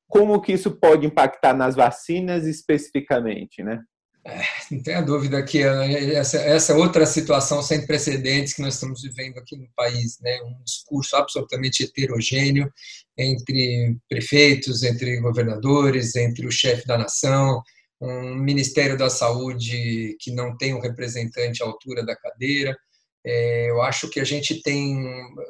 como 0.08 0.42
que 0.42 0.54
isso 0.54 0.72
pode 0.80 1.06
impactar 1.06 1.54
nas 1.54 1.76
vacinas 1.76 2.46
especificamente, 2.46 3.64
né? 3.64 3.82
É, 4.26 4.42
não 4.70 4.84
tenha 4.84 5.02
dúvida 5.02 5.42
que 5.44 5.64
essa, 5.64 6.38
essa 6.38 6.76
outra 6.76 7.06
situação 7.06 7.62
sem 7.62 7.86
precedentes 7.86 8.54
que 8.54 8.62
nós 8.62 8.74
estamos 8.74 9.02
vivendo 9.02 9.38
aqui 9.38 9.56
no 9.56 9.68
país, 9.76 10.20
né? 10.20 10.42
um 10.44 10.62
discurso 10.64 11.16
absolutamente 11.16 11.84
heterogêneo 11.84 12.72
entre 13.18 13.98
prefeitos, 14.10 14.84
entre 14.84 15.20
governadores, 15.22 16.16
entre 16.16 16.46
o 16.46 16.52
chefe 16.52 16.86
da 16.86 16.98
nação, 16.98 17.64
um 18.02 18.36
Ministério 18.36 18.98
da 18.98 19.10
Saúde 19.10 20.16
que 20.20 20.32
não 20.32 20.56
tem 20.58 20.74
um 20.74 20.82
representante 20.82 21.64
à 21.64 21.66
altura 21.66 22.06
da 22.06 22.16
cadeira. 22.16 22.78
É, 23.26 23.70
eu 23.70 23.82
acho 23.82 24.10
que 24.10 24.20
a 24.20 24.24
gente 24.24 24.62
tem 24.62 24.96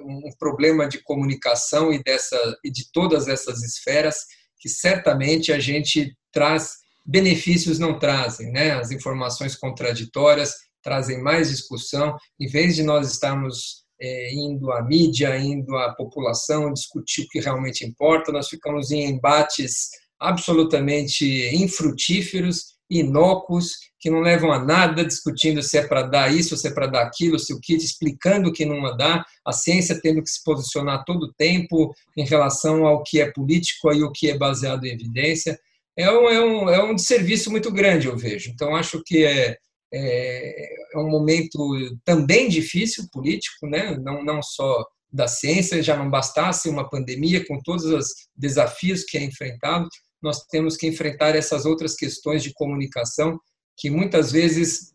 um 0.02 0.30
problema 0.40 0.88
de 0.88 1.02
comunicação 1.04 1.94
e, 1.94 2.02
dessa, 2.04 2.38
e 2.64 2.72
de 2.72 2.92
todas 2.92 3.28
essas 3.28 3.64
esferas 3.64 4.26
que 4.60 4.68
certamente 4.68 5.52
a 5.52 5.60
gente 5.60 6.16
traz 6.32 6.80
benefícios 7.10 7.80
não 7.80 7.98
trazem, 7.98 8.52
né? 8.52 8.72
As 8.72 8.92
informações 8.92 9.56
contraditórias 9.56 10.54
trazem 10.82 11.22
mais 11.22 11.50
discussão, 11.50 12.16
em 12.40 12.48
vez 12.48 12.76
de 12.76 12.84
nós 12.84 13.12
estarmos 13.12 13.84
é, 14.00 14.34
indo 14.34 14.72
à 14.72 14.82
mídia, 14.84 15.36
indo 15.38 15.76
à 15.76 15.94
população 15.94 16.72
discutir 16.72 17.24
o 17.24 17.28
que 17.28 17.40
realmente 17.40 17.86
importa, 17.86 18.32
nós 18.32 18.48
ficamos 18.48 18.92
em 18.92 19.10
embates 19.10 19.90
absolutamente 20.20 21.26
infrutíferos, 21.54 22.78
inócuos, 22.90 23.74
que 24.00 24.10
não 24.10 24.22
levam 24.22 24.52
a 24.52 24.64
nada, 24.64 25.04
discutindo 25.04 25.62
se 25.62 25.78
é 25.78 25.88
para 25.88 26.04
dar 26.04 26.34
isso, 26.34 26.56
se 26.56 26.68
é 26.68 26.72
para 26.72 26.88
dar 26.88 27.02
aquilo, 27.02 27.38
se 27.38 27.54
o 27.54 27.60
kit, 27.60 27.84
explicando 27.84 28.54
que 28.54 28.66
não 28.66 28.82
dá, 28.96 29.26
a 29.46 29.52
ciência 29.52 30.00
tendo 30.00 30.24
que 30.24 30.30
se 30.30 30.44
posicionar 30.44 31.04
todo 31.06 31.24
o 31.24 31.34
tempo 31.34 31.94
em 32.16 32.26
relação 32.26 32.86
ao 32.86 33.04
que 33.04 33.20
é 33.20 33.32
político 33.32 33.92
e 33.94 34.04
o 34.04 34.12
que 34.12 34.30
é 34.30 34.38
baseado 34.38 34.86
em 34.86 34.94
evidência 34.94 35.60
é 35.98 36.12
um, 36.12 36.30
é 36.30 36.44
um, 36.44 36.70
é 36.70 36.92
um 36.92 36.98
serviço 36.98 37.52
muito 37.52 37.72
grande, 37.72 38.08
eu 38.08 38.18
vejo. 38.18 38.50
Então, 38.52 38.76
acho 38.76 39.02
que 39.06 39.24
é, 39.24 39.58
é, 39.94 40.94
é 40.94 40.98
um 40.98 41.10
momento 41.10 41.58
também 42.06 42.48
difícil 42.48 43.08
político, 43.12 43.68
né? 43.68 43.98
não, 43.98 44.24
não 44.24 44.42
só 44.42 44.86
da 45.12 45.28
ciência, 45.28 45.82
já 45.82 45.98
não 45.98 46.10
bastasse 46.10 46.70
uma 46.70 46.88
pandemia 46.88 47.46
com 47.46 47.60
todos 47.64 47.86
os 47.86 48.08
desafios 48.36 49.04
que 49.04 49.18
é 49.18 49.24
enfrentado, 49.24 49.88
nós 50.22 50.46
temos 50.46 50.78
que 50.78 50.88
enfrentar 50.88 51.36
essas 51.36 51.66
outras 51.66 51.96
questões 51.96 52.44
de 52.44 52.54
comunicação 52.54 53.40
que 53.78 53.90
muitas 53.90 54.32
vezes 54.32 54.94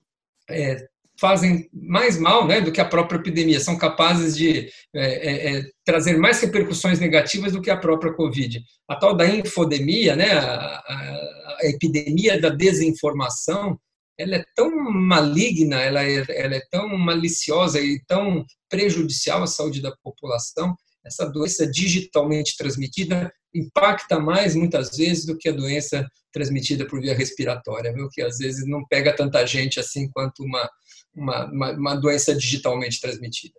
é, 0.48 0.86
fazem 1.18 1.68
mais 1.72 2.18
mal 2.18 2.46
né, 2.46 2.60
do 2.60 2.72
que 2.72 2.80
a 2.80 2.84
própria 2.84 3.18
epidemia, 3.18 3.60
são 3.60 3.78
capazes 3.78 4.36
de 4.36 4.68
é, 4.94 5.04
é, 5.04 5.58
é, 5.58 5.62
trazer 5.84 6.16
mais 6.18 6.40
repercussões 6.40 6.98
negativas 6.98 7.52
do 7.52 7.62
que 7.62 7.70
a 7.70 7.76
própria 7.76 8.12
Covid. 8.12 8.62
A 8.88 8.96
tal 8.96 9.16
da 9.16 9.26
infodemia, 9.26 10.16
né, 10.16 10.32
a, 10.32 10.44
a, 10.44 11.56
a 11.60 11.66
epidemia 11.66 12.40
da 12.40 12.48
desinformação, 12.48 13.78
ela 14.18 14.36
é 14.36 14.44
tão 14.54 14.70
maligna, 14.92 15.80
ela 15.80 16.04
é, 16.04 16.24
ela 16.28 16.54
é 16.54 16.62
tão 16.70 16.96
maliciosa 16.96 17.80
e 17.80 18.00
tão 18.06 18.44
prejudicial 18.68 19.42
à 19.42 19.46
saúde 19.46 19.82
da 19.82 19.94
população, 20.02 20.74
essa 21.04 21.26
doença 21.26 21.66
digitalmente 21.66 22.56
transmitida 22.56 23.32
impacta 23.54 24.18
mais, 24.18 24.54
muitas 24.54 24.96
vezes, 24.96 25.24
do 25.24 25.36
que 25.36 25.48
a 25.48 25.52
doença 25.52 26.06
transmitida 26.32 26.86
por 26.86 27.00
via 27.00 27.14
respiratória, 27.14 27.92
viu? 27.92 28.08
que 28.10 28.20
às 28.20 28.38
vezes 28.38 28.66
não 28.66 28.84
pega 28.86 29.14
tanta 29.14 29.46
gente 29.46 29.78
assim 29.78 30.10
quanto 30.10 30.42
uma, 30.42 30.68
uma, 31.14 31.44
uma, 31.46 31.72
uma 31.72 31.94
doença 31.94 32.34
digitalmente 32.34 33.00
transmitida. 33.00 33.54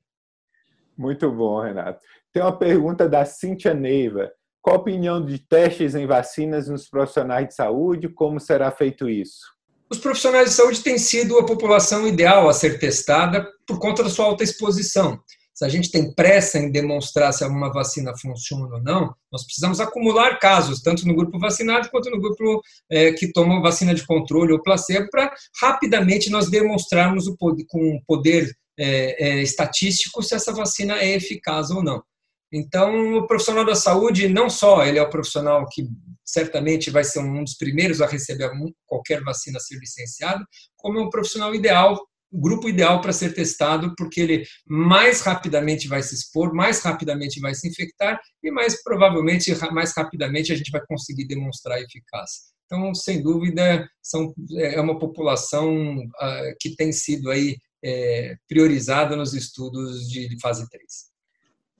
Muito 0.98 1.32
bom, 1.32 1.62
Renato. 1.62 2.00
Tem 2.34 2.44
uma 2.44 2.58
pergunta 2.58 3.08
da 3.08 3.24
Cíntia 3.26 3.74
Neiva. 3.74 4.32
Qual 4.62 4.78
a 4.78 4.80
opinião 4.80 5.24
de 5.24 5.40
testes 5.40 5.94
em 5.94 6.08
vacinas 6.08 6.68
nos 6.68 6.90
profissionais 6.90 7.48
de 7.48 7.54
saúde? 7.54 8.10
Como 8.10 8.40
será 8.40 8.72
feito 8.72 9.10
isso? 9.10 9.56
Os 9.90 10.00
profissionais 10.00 10.50
de 10.50 10.56
saúde 10.56 10.82
têm 10.82 10.98
sido 10.98 11.38
a 11.38 11.46
população 11.46 12.08
ideal 12.08 12.50
a 12.50 12.54
ser 12.54 12.80
testada 12.80 13.48
por 13.68 13.80
conta 13.80 14.04
da 14.04 14.10
sua 14.10 14.26
alta 14.26 14.44
exposição. 14.44 15.20
Se 15.56 15.64
a 15.64 15.70
gente 15.70 15.90
tem 15.90 16.14
pressa 16.14 16.60
em 16.60 16.70
demonstrar 16.70 17.32
se 17.32 17.42
alguma 17.42 17.72
vacina 17.72 18.12
funciona 18.18 18.76
ou 18.76 18.84
não, 18.84 19.16
nós 19.32 19.46
precisamos 19.46 19.80
acumular 19.80 20.38
casos, 20.38 20.82
tanto 20.82 21.08
no 21.08 21.16
grupo 21.16 21.40
vacinado 21.40 21.90
quanto 21.90 22.10
no 22.10 22.20
grupo 22.20 22.62
é, 22.92 23.14
que 23.14 23.32
toma 23.32 23.62
vacina 23.62 23.96
de 23.96 24.06
controle 24.06 24.52
ou 24.52 24.62
placebo, 24.62 25.10
para 25.10 25.34
rapidamente 25.62 26.30
nós 26.30 26.50
demonstrarmos 26.50 27.26
o 27.28 27.38
poder, 27.38 27.66
com 27.70 28.02
poder 28.06 28.54
é, 28.78 29.30
é, 29.30 29.42
estatístico 29.42 30.22
se 30.22 30.36
essa 30.36 30.52
vacina 30.52 30.98
é 31.00 31.16
eficaz 31.16 31.72
ou 31.72 31.82
não. 31.82 32.04
Então, 32.52 33.18
o 33.18 33.26
profissional 33.26 33.66
da 33.66 33.76
saúde, 33.76 34.28
não 34.28 34.50
só 34.50 34.86
ele 34.86 35.00
é 35.00 35.02
o 35.02 35.10
profissional 35.10 35.66
que 35.70 35.88
certamente 36.26 36.90
vai 36.90 37.06
ser 37.06 37.20
um 37.20 37.44
dos 37.44 37.56
primeiros 37.56 38.02
a 38.02 38.08
receber 38.08 38.52
qualquer 38.86 39.24
vacina 39.24 39.58
a 39.58 39.62
ser 39.62 39.78
licenciado, 39.78 40.46
como 40.76 41.00
é 41.00 41.02
um 41.02 41.10
profissional 41.10 41.56
ideal, 41.56 41.98
o 42.36 42.42
grupo 42.42 42.68
ideal 42.68 43.00
para 43.00 43.14
ser 43.14 43.34
testado, 43.34 43.94
porque 43.98 44.20
ele 44.20 44.44
mais 44.68 45.22
rapidamente 45.22 45.88
vai 45.88 46.04
se 46.04 46.14
expor, 46.14 46.54
mais 46.54 46.82
rapidamente 46.82 47.40
vai 47.40 47.56
se 47.56 47.68
infectar 47.68 48.20
e 48.44 48.52
mais 48.52 48.84
provavelmente, 48.84 49.56
mais 49.72 49.94
rapidamente 49.96 50.52
a 50.52 50.56
gente 50.56 50.70
vai 50.70 50.82
conseguir 50.86 51.26
demonstrar 51.26 51.80
eficácia. 51.80 52.44
Então, 52.66 52.94
sem 52.94 53.22
dúvida, 53.22 53.88
são, 54.02 54.34
é 54.58 54.82
uma 54.82 55.00
população 55.00 55.98
uh, 55.98 56.56
que 56.60 56.76
tem 56.76 56.92
sido 56.92 57.30
aí 57.30 57.56
é, 57.84 58.36
priorizada 58.50 59.16
nos 59.16 59.34
estudos 59.34 60.10
de 60.10 60.36
fase 60.42 60.68
3. 60.70 60.84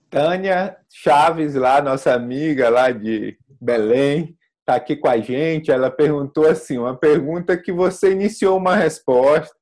Tânia 0.08 0.76
Chaves, 0.88 1.54
lá, 1.54 1.82
nossa 1.82 2.14
amiga 2.14 2.70
lá 2.70 2.92
de 2.92 3.36
Belém, 3.60 4.36
está 4.60 4.76
aqui 4.76 4.94
com 4.96 5.08
a 5.08 5.18
gente. 5.18 5.70
Ela 5.70 5.90
perguntou 5.90 6.46
assim: 6.46 6.78
uma 6.78 6.96
pergunta 6.96 7.56
que 7.56 7.72
você 7.72 8.12
iniciou 8.12 8.56
uma 8.56 8.76
resposta. 8.76 9.55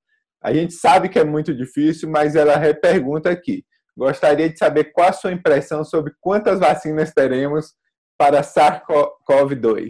A 0.45 0.53
gente 0.53 0.75
sabe 0.75 1.09
que 1.09 1.19
é 1.19 1.25
muito 1.25 1.55
difícil, 1.55 2.11
mas 2.11 2.37
ela 2.37 2.59
repergunta 2.59 3.31
aqui. 3.31 3.65
Gostaria 3.97 4.51
de 4.51 4.59
saber 4.59 4.93
qual 4.93 5.09
a 5.09 5.13
sua 5.13 5.33
impressão 5.33 5.83
sobre 5.83 6.13
quantas 6.21 6.61
vacinas 6.61 7.15
teremos 7.15 7.73
para 8.19 8.43
SARS-CoV-2. 8.43 9.89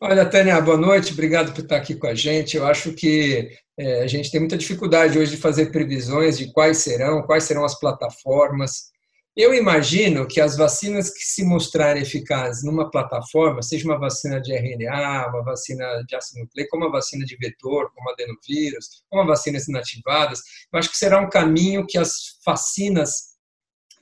Olha, 0.00 0.24
Tânia, 0.24 0.60
boa 0.60 0.76
noite, 0.76 1.12
obrigado 1.12 1.52
por 1.52 1.62
estar 1.62 1.76
aqui 1.76 1.96
com 1.96 2.06
a 2.06 2.14
gente. 2.14 2.56
Eu 2.56 2.66
acho 2.66 2.92
que 2.92 3.50
é, 3.76 4.02
a 4.02 4.06
gente 4.06 4.30
tem 4.30 4.38
muita 4.38 4.56
dificuldade 4.56 5.18
hoje 5.18 5.32
de 5.32 5.42
fazer 5.42 5.72
previsões 5.72 6.38
de 6.38 6.52
quais 6.52 6.78
serão, 6.78 7.22
quais 7.22 7.44
serão 7.44 7.64
as 7.64 7.78
plataformas. 7.78 8.90
Eu 9.40 9.54
imagino 9.54 10.28
que 10.28 10.38
as 10.38 10.54
vacinas 10.54 11.08
que 11.08 11.24
se 11.24 11.42
mostrarem 11.42 12.02
eficazes 12.02 12.62
numa 12.62 12.90
plataforma, 12.90 13.62
seja 13.62 13.86
uma 13.86 13.98
vacina 13.98 14.38
de 14.38 14.52
RNA, 14.52 15.28
uma 15.28 15.42
vacina 15.42 16.04
de 16.06 16.14
ácido 16.14 16.42
nucleico, 16.42 16.76
uma 16.76 16.92
vacina 16.92 17.24
de 17.24 17.38
vetor, 17.38 17.90
como 17.94 18.10
adenovírus, 18.10 19.02
uma 19.10 19.24
vacinas 19.24 19.66
inativadas, 19.66 20.42
eu 20.70 20.78
acho 20.78 20.90
que 20.90 20.98
será 20.98 21.18
um 21.18 21.30
caminho 21.30 21.86
que 21.86 21.96
as 21.96 22.38
vacinas 22.44 23.30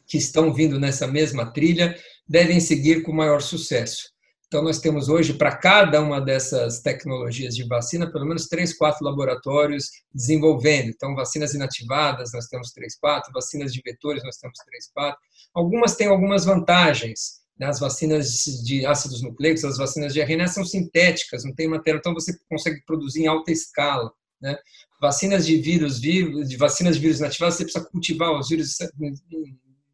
que 0.09 0.18
estão 0.18 0.53
vindo 0.53 0.80
nessa 0.80 1.07
mesma 1.07 1.53
trilha 1.53 1.97
devem 2.28 2.59
seguir 2.59 3.05
com 3.05 3.12
maior 3.12 3.41
sucesso. 3.41 4.11
Então, 4.49 4.62
nós 4.62 4.80
temos 4.80 5.11
hoje, 5.11 5.34
para 5.34 5.55
cada 5.55 6.01
uma 6.01 6.22
dessas 6.22 6.80
tecnologias 6.80 7.55
de 7.55 7.64
vacina, 7.64 8.11
pelo 8.11 8.24
menos 8.24 8.46
três, 8.49 8.74
quatro 8.74 9.05
laboratórios 9.05 9.90
desenvolvendo. 10.12 10.88
Então, 10.88 11.14
vacinas 11.14 11.53
inativadas, 11.53 12.32
nós 12.32 12.46
temos 12.46 12.72
três, 12.72 12.99
quatro, 12.99 13.30
vacinas 13.30 13.74
de 13.74 13.82
vetores, 13.84 14.24
nós 14.24 14.38
temos 14.38 14.59
três, 14.64 14.90
quatro. 14.90 15.20
Algumas 15.55 15.96
têm 15.96 16.07
algumas 16.07 16.46
vantagens. 16.46 17.42
Né? 17.59 17.66
As 17.66 17.78
vacinas 17.78 18.44
de 18.64 18.86
ácidos 18.86 19.20
nucleicos, 19.20 19.66
as 19.66 19.76
vacinas 19.76 20.14
de 20.14 20.20
RNA 20.22 20.49
são 20.49 20.64
sintéticas, 20.64 21.44
não 21.44 21.55
tem 21.55 21.68
matéria, 21.68 21.99
então 21.99 22.14
você 22.14 22.34
consegue 22.49 22.82
produzir 22.86 23.24
em 23.24 23.26
alta 23.26 23.53
escala. 23.53 24.11
Né? 24.40 24.57
Vacinas 24.99 25.44
de 25.44 25.59
vírus, 25.59 26.01
vírus, 26.01 26.49
de 26.49 26.57
vacinas 26.57 26.96
de 26.96 27.03
vírus 27.03 27.18
inativadas, 27.18 27.57
você 27.57 27.64
precisa 27.64 27.84
cultivar 27.84 28.32
os 28.32 28.49
vírus 28.49 28.78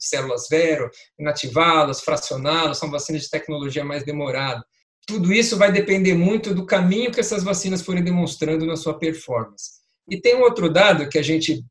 células 0.08 0.46
vero, 0.48 0.90
inativá-las, 1.18 2.00
fracioná-las, 2.00 2.78
são 2.78 2.90
vacinas 2.90 3.22
de 3.22 3.30
tecnologia 3.30 3.84
mais 3.84 4.04
demorada. 4.04 4.64
Tudo 5.06 5.32
isso 5.32 5.56
vai 5.56 5.70
depender 5.70 6.14
muito 6.14 6.54
do 6.54 6.64
caminho 6.64 7.12
que 7.12 7.20
essas 7.20 7.44
vacinas 7.44 7.82
forem 7.82 8.02
demonstrando 8.02 8.64
na 8.64 8.76
sua 8.76 8.98
performance. 8.98 9.72
E 10.08 10.20
tem 10.20 10.36
um 10.36 10.42
outro 10.42 10.70
dado 10.70 11.08
que 11.08 11.18
a 11.18 11.22
gente 11.22 11.64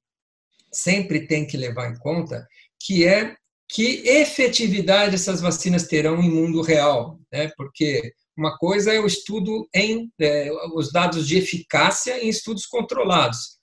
sempre 0.71 1.27
tem 1.27 1.45
que 1.45 1.57
levar 1.57 1.89
em 1.91 1.97
conta, 1.97 2.47
que 2.79 3.05
é 3.05 3.35
que 3.69 4.07
efetividade 4.07 5.15
essas 5.15 5.41
vacinas 5.41 5.87
terão 5.87 6.21
em 6.21 6.29
mundo 6.29 6.61
real, 6.61 7.19
né? 7.31 7.51
Porque 7.57 8.13
uma 8.37 8.55
coisa 8.57 8.93
é 8.93 8.99
o 8.99 9.07
estudo 9.07 9.67
em 9.73 10.11
é, 10.19 10.49
os 10.75 10.91
dados 10.91 11.27
de 11.27 11.37
eficácia 11.37 12.23
em 12.23 12.29
estudos 12.29 12.65
controlados 12.65 13.62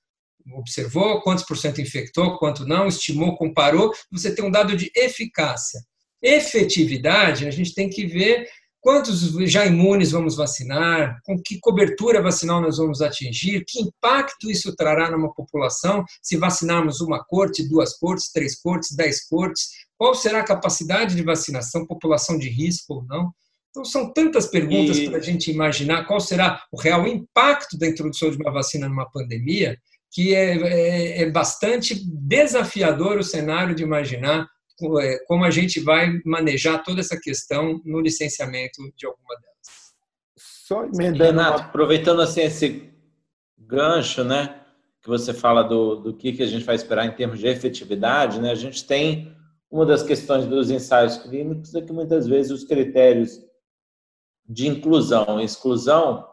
observou 0.54 1.20
quantos 1.20 1.44
por 1.44 1.56
cento 1.56 1.80
infectou, 1.80 2.38
quanto 2.38 2.66
não, 2.66 2.86
estimou, 2.86 3.36
comparou, 3.36 3.92
você 4.10 4.34
tem 4.34 4.44
um 4.44 4.50
dado 4.50 4.76
de 4.76 4.90
eficácia. 4.94 5.80
Efetividade, 6.22 7.46
a 7.46 7.50
gente 7.50 7.74
tem 7.74 7.88
que 7.88 8.06
ver 8.06 8.46
quantos 8.82 9.20
já 9.50 9.66
imunes 9.66 10.10
vamos 10.10 10.36
vacinar, 10.36 11.20
com 11.24 11.40
que 11.40 11.58
cobertura 11.60 12.22
vacinal 12.22 12.60
nós 12.60 12.78
vamos 12.78 13.02
atingir, 13.02 13.64
que 13.66 13.80
impacto 13.80 14.50
isso 14.50 14.74
trará 14.74 15.10
numa 15.10 15.32
população 15.34 16.04
se 16.22 16.36
vacinarmos 16.36 17.00
uma 17.00 17.22
corte, 17.22 17.68
duas 17.68 17.98
cortes, 17.98 18.32
três 18.32 18.58
cortes, 18.60 18.96
dez 18.96 19.26
cortes, 19.28 19.68
qual 19.98 20.14
será 20.14 20.40
a 20.40 20.44
capacidade 20.44 21.14
de 21.14 21.22
vacinação, 21.22 21.86
população 21.86 22.38
de 22.38 22.48
risco 22.48 22.94
ou 22.94 23.04
não. 23.04 23.30
Então, 23.68 23.84
são 23.84 24.12
tantas 24.12 24.46
perguntas 24.46 24.98
e... 24.98 25.08
para 25.08 25.18
a 25.18 25.22
gente 25.22 25.50
imaginar 25.50 26.04
qual 26.06 26.18
será 26.18 26.64
o 26.72 26.80
real 26.80 27.06
impacto 27.06 27.78
da 27.78 27.86
introdução 27.86 28.30
de 28.30 28.36
uma 28.36 28.50
vacina 28.50 28.88
numa 28.88 29.08
pandemia, 29.10 29.78
que 30.10 30.34
é, 30.34 30.56
é, 30.56 31.22
é 31.22 31.30
bastante 31.30 31.94
desafiador 32.04 33.18
o 33.18 33.24
cenário 33.24 33.74
de 33.74 33.82
imaginar 33.82 34.48
é, 35.02 35.18
como 35.26 35.44
a 35.44 35.50
gente 35.50 35.78
vai 35.80 36.20
manejar 36.24 36.82
toda 36.82 37.00
essa 37.00 37.18
questão 37.20 37.80
no 37.84 38.00
licenciamento 38.00 38.80
de 38.96 39.06
alguma 39.06 39.34
delas. 39.36 39.94
Só 40.36 40.84
emendando. 40.84 41.24
Renato, 41.24 41.62
aproveitando 41.62 42.22
assim 42.22 42.42
esse 42.42 42.90
gancho, 43.58 44.24
né, 44.24 44.60
que 45.02 45.08
você 45.08 45.34
fala 45.34 45.62
do, 45.62 45.96
do 45.96 46.16
que, 46.16 46.32
que 46.32 46.42
a 46.42 46.46
gente 46.46 46.64
vai 46.64 46.74
esperar 46.74 47.06
em 47.06 47.14
termos 47.14 47.38
de 47.38 47.46
efetividade, 47.46 48.40
né, 48.40 48.50
a 48.50 48.54
gente 48.54 48.86
tem 48.86 49.36
uma 49.70 49.86
das 49.86 50.02
questões 50.02 50.46
dos 50.46 50.70
ensaios 50.70 51.18
clínicos 51.18 51.74
é 51.74 51.80
que 51.80 51.92
muitas 51.92 52.26
vezes 52.26 52.50
os 52.50 52.64
critérios 52.64 53.38
de 54.48 54.66
inclusão 54.66 55.40
e 55.40 55.44
exclusão 55.44 56.26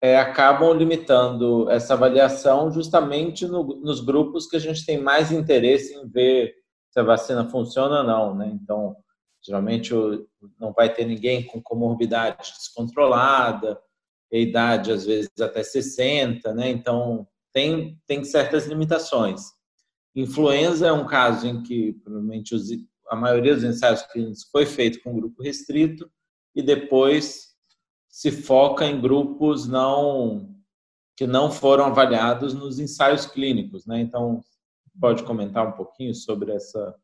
é, 0.00 0.16
acabam 0.16 0.72
limitando 0.72 1.68
essa 1.70 1.94
avaliação 1.94 2.70
justamente 2.70 3.46
no, 3.46 3.64
nos 3.80 4.00
grupos 4.00 4.46
que 4.46 4.56
a 4.56 4.60
gente 4.60 4.84
tem 4.86 5.00
mais 5.00 5.32
interesse 5.32 5.94
em 5.94 6.08
ver 6.08 6.54
se 6.90 7.00
a 7.00 7.02
vacina 7.02 7.48
funciona 7.48 7.98
ou 7.98 8.04
não, 8.04 8.34
né? 8.34 8.50
Então, 8.52 8.96
geralmente 9.42 9.92
não 10.58 10.72
vai 10.72 10.92
ter 10.92 11.04
ninguém 11.04 11.44
com 11.46 11.60
comorbidade 11.60 12.52
descontrolada, 12.52 13.80
idade 14.30 14.92
às 14.92 15.04
vezes 15.06 15.30
até 15.40 15.62
60, 15.62 16.52
né? 16.54 16.70
Então, 16.70 17.26
tem, 17.52 18.00
tem 18.06 18.24
certas 18.24 18.66
limitações. 18.66 19.42
Influenza 20.14 20.86
é 20.86 20.92
um 20.92 21.06
caso 21.06 21.46
em 21.46 21.62
que 21.62 21.92
provavelmente 22.04 22.54
os, 22.54 22.68
a 23.08 23.16
maioria 23.16 23.54
dos 23.54 23.64
ensaios 23.64 24.02
clínicos 24.02 24.48
foi 24.50 24.66
feito 24.66 25.02
com 25.02 25.18
grupo 25.18 25.42
restrito 25.42 26.10
e 26.54 26.62
depois 26.62 27.47
se 28.18 28.32
foca 28.32 28.84
em 28.84 29.00
grupos 29.00 29.68
não 29.68 30.52
que 31.16 31.24
não 31.24 31.52
foram 31.52 31.84
avaliados 31.84 32.52
nos 32.52 32.80
ensaios 32.80 33.24
clínicos, 33.26 33.86
né? 33.86 34.00
Então, 34.00 34.40
pode 35.00 35.22
comentar 35.22 35.68
um 35.68 35.72
pouquinho 35.72 36.12
sobre 36.12 36.52
essa 36.52 36.96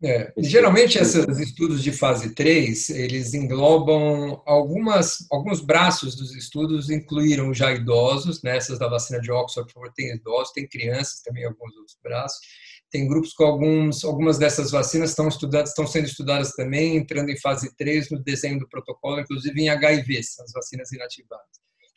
É, 0.00 0.32
geralmente 0.38 0.98
esses 0.98 1.26
estudos 1.40 1.82
de 1.82 1.90
fase 1.90 2.32
3, 2.32 2.90
eles 2.90 3.34
englobam 3.34 4.40
algumas, 4.46 5.26
alguns 5.32 5.60
braços 5.60 6.14
dos 6.14 6.32
estudos, 6.32 6.90
incluíram 6.90 7.52
já 7.52 7.72
idosos, 7.72 8.40
né, 8.44 8.56
essas 8.56 8.78
da 8.78 8.88
vacina 8.88 9.20
de 9.20 9.32
Oxford, 9.32 9.72
tem 9.96 10.14
idosos, 10.14 10.52
tem 10.52 10.68
crianças 10.68 11.22
também, 11.22 11.44
alguns 11.44 11.76
outros 11.76 11.98
braços, 12.00 12.38
tem 12.90 13.08
grupos 13.08 13.32
com 13.32 13.44
alguns, 13.44 14.04
algumas 14.04 14.38
dessas 14.38 14.70
vacinas 14.70 15.10
estão 15.10 15.28
estudadas, 15.28 15.70
estão 15.70 15.86
sendo 15.86 16.06
estudadas 16.06 16.52
também, 16.52 16.96
entrando 16.96 17.30
em 17.30 17.38
fase 17.38 17.74
3 17.76 18.10
no 18.10 18.22
desenho 18.22 18.58
do 18.58 18.68
protocolo, 18.68 19.20
inclusive 19.20 19.60
em 19.60 19.68
HIV, 19.68 20.18
as 20.18 20.52
vacinas 20.52 20.92
inativadas. 20.92 21.46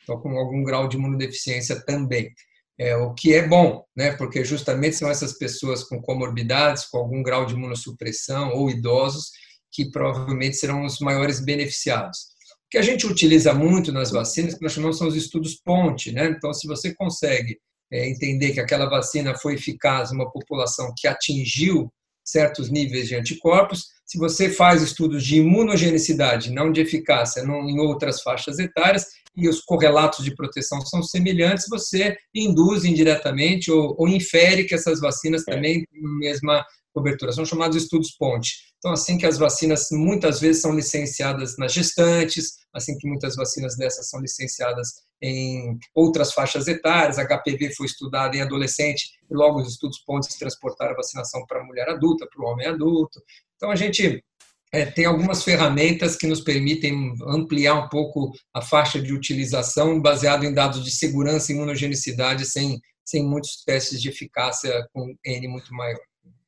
Então, 0.02 0.20
com 0.20 0.36
algum 0.38 0.62
grau 0.64 0.88
de 0.88 0.96
imunodeficiência 0.96 1.80
também. 1.84 2.32
É, 2.78 2.96
o 2.96 3.12
que 3.12 3.34
é 3.34 3.46
bom, 3.46 3.84
né? 3.94 4.12
porque 4.12 4.42
justamente 4.42 4.96
são 4.96 5.10
essas 5.10 5.34
pessoas 5.34 5.84
com 5.84 6.00
comorbidades, 6.00 6.86
com 6.86 6.98
algum 6.98 7.22
grau 7.22 7.44
de 7.44 7.54
imunossupressão 7.54 8.54
ou 8.54 8.70
idosos, 8.70 9.30
que 9.70 9.90
provavelmente 9.90 10.56
serão 10.56 10.84
os 10.84 10.98
maiores 10.98 11.44
beneficiados. 11.44 12.20
O 12.66 12.70
que 12.70 12.78
a 12.78 12.82
gente 12.82 13.06
utiliza 13.06 13.52
muito 13.52 13.92
nas 13.92 14.10
vacinas, 14.10 14.54
que 14.54 14.62
nós 14.62 14.72
chamamos 14.72 14.96
são 14.96 15.06
os 15.06 15.14
estudos 15.14 15.56
ponte. 15.56 16.10
Né? 16.10 16.26
Então, 16.26 16.52
se 16.54 16.66
você 16.66 16.94
consegue 16.94 17.58
é, 17.92 18.08
entender 18.08 18.52
que 18.52 18.60
aquela 18.60 18.88
vacina 18.88 19.34
foi 19.34 19.54
eficaz 19.54 20.12
numa 20.12 20.30
população 20.30 20.92
que 20.96 21.08
atingiu 21.08 21.90
certos 22.24 22.70
níveis 22.70 23.08
de 23.08 23.16
anticorpos, 23.16 23.86
se 24.06 24.18
você 24.18 24.50
faz 24.50 24.82
estudos 24.82 25.24
de 25.24 25.36
imunogenicidade, 25.36 26.50
não 26.50 26.72
de 26.72 26.80
eficácia, 26.80 27.44
não, 27.44 27.68
em 27.68 27.78
outras 27.78 28.22
faixas 28.22 28.58
etárias, 28.58 29.06
e 29.36 29.48
os 29.48 29.60
correlatos 29.60 30.24
de 30.24 30.34
proteção 30.34 30.80
são 30.80 31.00
semelhantes, 31.00 31.68
você 31.68 32.16
induz 32.34 32.84
indiretamente 32.84 33.70
ou, 33.70 33.94
ou 33.96 34.08
infere 34.08 34.64
que 34.64 34.74
essas 34.74 35.00
vacinas 35.00 35.46
é. 35.46 35.52
também 35.52 35.84
têm 35.84 36.04
a 36.04 36.18
mesma 36.18 36.64
cobertura. 36.92 37.32
São 37.32 37.44
chamados 37.44 37.76
estudos 37.76 38.10
ponte. 38.18 38.54
Então, 38.78 38.92
assim 38.92 39.16
que 39.16 39.26
as 39.26 39.38
vacinas 39.38 39.86
muitas 39.92 40.40
vezes 40.40 40.60
são 40.60 40.74
licenciadas 40.74 41.56
nas 41.56 41.72
gestantes, 41.72 42.54
assim 42.74 42.96
que 42.96 43.08
muitas 43.08 43.36
vacinas 43.36 43.76
dessas 43.76 44.08
são 44.08 44.20
licenciadas 44.20 45.02
em 45.22 45.78
outras 45.94 46.32
faixas 46.32 46.66
etárias, 46.68 47.18
HPV 47.18 47.74
foi 47.74 47.86
estudado 47.86 48.34
em 48.34 48.42
adolescente 48.42 49.10
e 49.30 49.34
logo 49.34 49.60
os 49.60 49.68
estudos 49.68 49.98
pontes 50.00 50.36
transportaram 50.36 50.92
a 50.92 50.96
vacinação 50.96 51.44
para 51.46 51.60
a 51.60 51.64
mulher 51.64 51.88
adulta, 51.88 52.26
para 52.26 52.44
o 52.44 52.48
homem 52.48 52.66
adulto. 52.66 53.20
Então, 53.56 53.70
a 53.70 53.76
gente 53.76 54.24
é, 54.72 54.86
tem 54.86 55.04
algumas 55.04 55.42
ferramentas 55.42 56.16
que 56.16 56.26
nos 56.26 56.40
permitem 56.40 57.14
ampliar 57.26 57.74
um 57.74 57.88
pouco 57.88 58.32
a 58.54 58.62
faixa 58.62 59.00
de 59.00 59.12
utilização 59.12 60.00
baseado 60.00 60.44
em 60.44 60.54
dados 60.54 60.84
de 60.84 60.90
segurança 60.90 61.50
e 61.50 61.54
imunogenicidade 61.54 62.46
sem, 62.46 62.80
sem 63.04 63.24
muitos 63.24 63.62
testes 63.64 64.00
de 64.00 64.08
eficácia 64.08 64.86
com 64.92 65.14
N 65.24 65.48
muito 65.48 65.74
maior. 65.74 66.00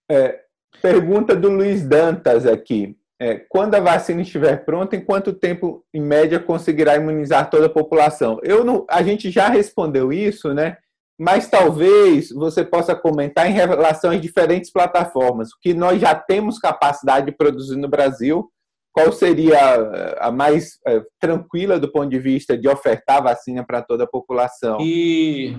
É, 0.08 0.40
pergunta 0.80 1.34
do 1.34 1.50
Luiz 1.50 1.82
Dantas 1.82 2.46
aqui. 2.46 2.96
É, 3.22 3.36
quando 3.48 3.76
a 3.76 3.80
vacina 3.80 4.22
estiver 4.22 4.64
pronta, 4.64 4.96
em 4.96 5.04
quanto 5.04 5.32
tempo, 5.32 5.84
em 5.94 6.00
média, 6.00 6.40
conseguirá 6.40 6.96
imunizar 6.96 7.48
toda 7.48 7.66
a 7.66 7.70
população? 7.70 8.40
Eu 8.42 8.64
não, 8.64 8.84
a 8.90 9.02
gente 9.02 9.30
já 9.30 9.48
respondeu 9.48 10.12
isso, 10.12 10.52
né? 10.52 10.76
mas 11.18 11.48
talvez 11.48 12.30
você 12.30 12.64
possa 12.64 12.96
comentar 12.96 13.48
em 13.48 13.52
relação 13.52 14.10
às 14.10 14.20
diferentes 14.20 14.72
plataformas, 14.72 15.50
que 15.54 15.72
nós 15.72 16.00
já 16.00 16.16
temos 16.16 16.58
capacidade 16.58 17.26
de 17.26 17.32
produzir 17.32 17.76
no 17.76 17.86
Brasil, 17.86 18.50
qual 18.90 19.12
seria 19.12 20.16
a 20.18 20.32
mais 20.32 20.80
é, 20.84 21.00
tranquila 21.20 21.78
do 21.78 21.92
ponto 21.92 22.10
de 22.10 22.18
vista 22.18 22.58
de 22.58 22.68
ofertar 22.68 23.22
vacina 23.22 23.64
para 23.64 23.80
toda 23.80 24.02
a 24.02 24.08
população? 24.08 24.78
E 24.80 25.56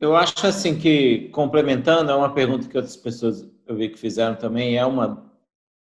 eu 0.00 0.14
acho 0.14 0.46
assim 0.46 0.78
que, 0.78 1.28
complementando, 1.32 2.12
é 2.12 2.14
uma 2.14 2.32
pergunta 2.32 2.68
que 2.68 2.76
outras 2.76 2.96
pessoas 2.96 3.44
eu 3.66 3.74
vi 3.74 3.88
que 3.88 3.98
fizeram 3.98 4.36
também, 4.36 4.76
é 4.76 4.86
uma 4.86 5.29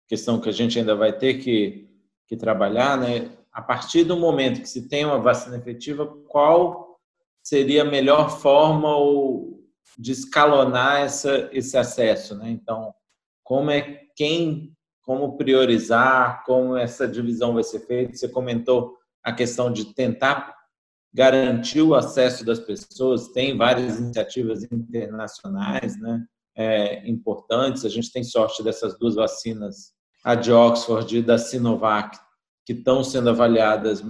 questão 0.08 0.40
que 0.40 0.48
a 0.48 0.52
gente 0.52 0.78
ainda 0.78 0.96
vai 0.96 1.12
ter 1.12 1.34
que, 1.34 1.88
que 2.26 2.36
trabalhar, 2.36 2.98
né? 2.98 3.30
A 3.52 3.60
partir 3.60 4.04
do 4.04 4.16
momento 4.16 4.60
que 4.60 4.68
se 4.68 4.88
tem 4.88 5.04
uma 5.04 5.18
vacina 5.18 5.56
efetiva, 5.56 6.06
qual 6.28 6.98
seria 7.42 7.82
a 7.82 7.84
melhor 7.84 8.30
forma 8.40 8.88
de 9.98 10.12
escalonar 10.12 11.00
essa, 11.00 11.48
esse 11.52 11.76
acesso, 11.76 12.34
né? 12.36 12.50
Então, 12.50 12.94
como 13.42 13.70
é 13.70 14.00
quem, 14.14 14.72
como 15.02 15.36
priorizar, 15.36 16.44
como 16.44 16.76
essa 16.76 17.06
divisão 17.06 17.54
vai 17.54 17.62
ser 17.62 17.80
feita? 17.80 18.16
Você 18.16 18.28
comentou 18.28 18.96
a 19.22 19.32
questão 19.32 19.72
de 19.72 19.94
tentar 19.94 20.54
garantir 21.12 21.82
o 21.82 21.94
acesso 21.94 22.44
das 22.44 22.60
pessoas. 22.60 23.28
Tem 23.28 23.56
várias 23.56 23.98
iniciativas 23.98 24.62
internacionais, 24.64 25.98
né? 25.98 26.24
É, 26.54 27.08
importantes. 27.08 27.84
A 27.84 27.88
gente 27.88 28.12
tem 28.12 28.22
sorte 28.22 28.62
dessas 28.62 28.98
duas 28.98 29.14
vacinas, 29.14 29.94
a 30.24 30.34
de 30.34 30.52
Oxford 30.52 31.16
e 31.16 31.22
da 31.22 31.38
Sinovac, 31.38 32.18
que 32.64 32.72
estão 32.72 33.02
sendo 33.02 33.30
avaliadas 33.30 34.02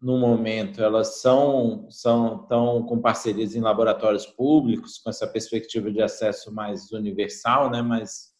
no 0.00 0.18
momento, 0.18 0.82
elas 0.82 1.20
são, 1.20 1.86
são 1.90 2.42
estão 2.42 2.82
com 2.84 3.00
parcerias 3.00 3.54
em 3.54 3.60
laboratórios 3.60 4.26
públicos, 4.26 4.98
com 4.98 5.10
essa 5.10 5.26
perspectiva 5.26 5.90
de 5.90 6.00
acesso 6.00 6.52
mais 6.52 6.90
universal, 6.90 7.70
né? 7.70 7.82
mas 7.82 8.30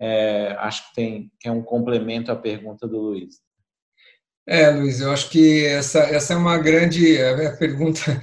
é, 0.00 0.54
acho 0.58 0.88
que, 0.88 0.94
tem, 0.94 1.32
que 1.40 1.48
é 1.48 1.52
um 1.52 1.62
complemento 1.62 2.30
à 2.30 2.36
pergunta 2.36 2.86
do 2.86 2.98
Luiz. 3.00 3.42
É, 4.46 4.70
Luiz, 4.70 5.00
eu 5.00 5.10
acho 5.10 5.30
que 5.30 5.64
essa, 5.64 6.00
essa 6.00 6.34
é 6.34 6.36
uma 6.36 6.58
grande 6.58 7.16
é 7.16 7.56
pergunta 7.56 8.20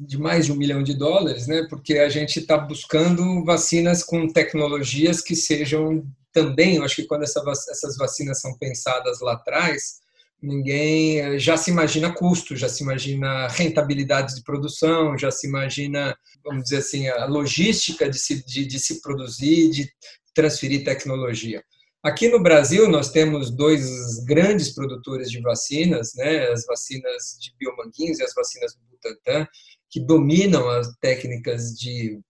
de 0.00 0.18
mais 0.18 0.46
de 0.46 0.52
um 0.52 0.56
milhão 0.56 0.82
de 0.82 0.94
dólares, 0.94 1.46
né? 1.46 1.66
porque 1.68 1.98
a 1.98 2.08
gente 2.08 2.40
está 2.40 2.56
buscando 2.56 3.44
vacinas 3.44 4.02
com 4.02 4.26
tecnologias 4.26 5.20
que 5.20 5.36
sejam 5.36 6.04
também, 6.38 6.76
eu 6.76 6.84
acho 6.84 6.96
que 6.96 7.06
quando 7.06 7.24
essa, 7.24 7.42
essas 7.70 7.96
vacinas 7.96 8.40
são 8.40 8.56
pensadas 8.56 9.20
lá 9.20 9.32
atrás, 9.32 9.98
ninguém 10.40 11.20
eh, 11.20 11.38
já 11.38 11.56
se 11.56 11.70
imagina 11.70 12.14
custo, 12.14 12.56
já 12.56 12.68
se 12.68 12.84
imagina 12.84 13.48
rentabilidade 13.48 14.36
de 14.36 14.42
produção, 14.44 15.18
já 15.18 15.32
se 15.32 15.48
imagina, 15.48 16.16
vamos 16.44 16.64
dizer 16.64 16.78
assim, 16.78 17.08
a 17.08 17.26
logística 17.26 18.08
de 18.08 18.18
se, 18.18 18.44
de, 18.46 18.64
de 18.64 18.78
se 18.78 19.02
produzir, 19.02 19.70
de 19.70 19.90
transferir 20.32 20.84
tecnologia. 20.84 21.60
Aqui 22.04 22.28
no 22.28 22.40
Brasil, 22.40 22.88
nós 22.88 23.10
temos 23.10 23.50
dois 23.50 24.24
grandes 24.24 24.72
produtores 24.72 25.28
de 25.28 25.40
vacinas, 25.40 26.12
né, 26.14 26.48
as 26.52 26.64
vacinas 26.64 27.36
de 27.40 27.52
Biomanguinhos 27.58 28.20
e 28.20 28.22
as 28.22 28.32
vacinas 28.32 28.74
do 28.74 28.80
Butantan, 28.88 29.48
que 29.90 29.98
dominam 29.98 30.68
as 30.68 30.88
técnicas 31.00 31.72
de 31.76 32.20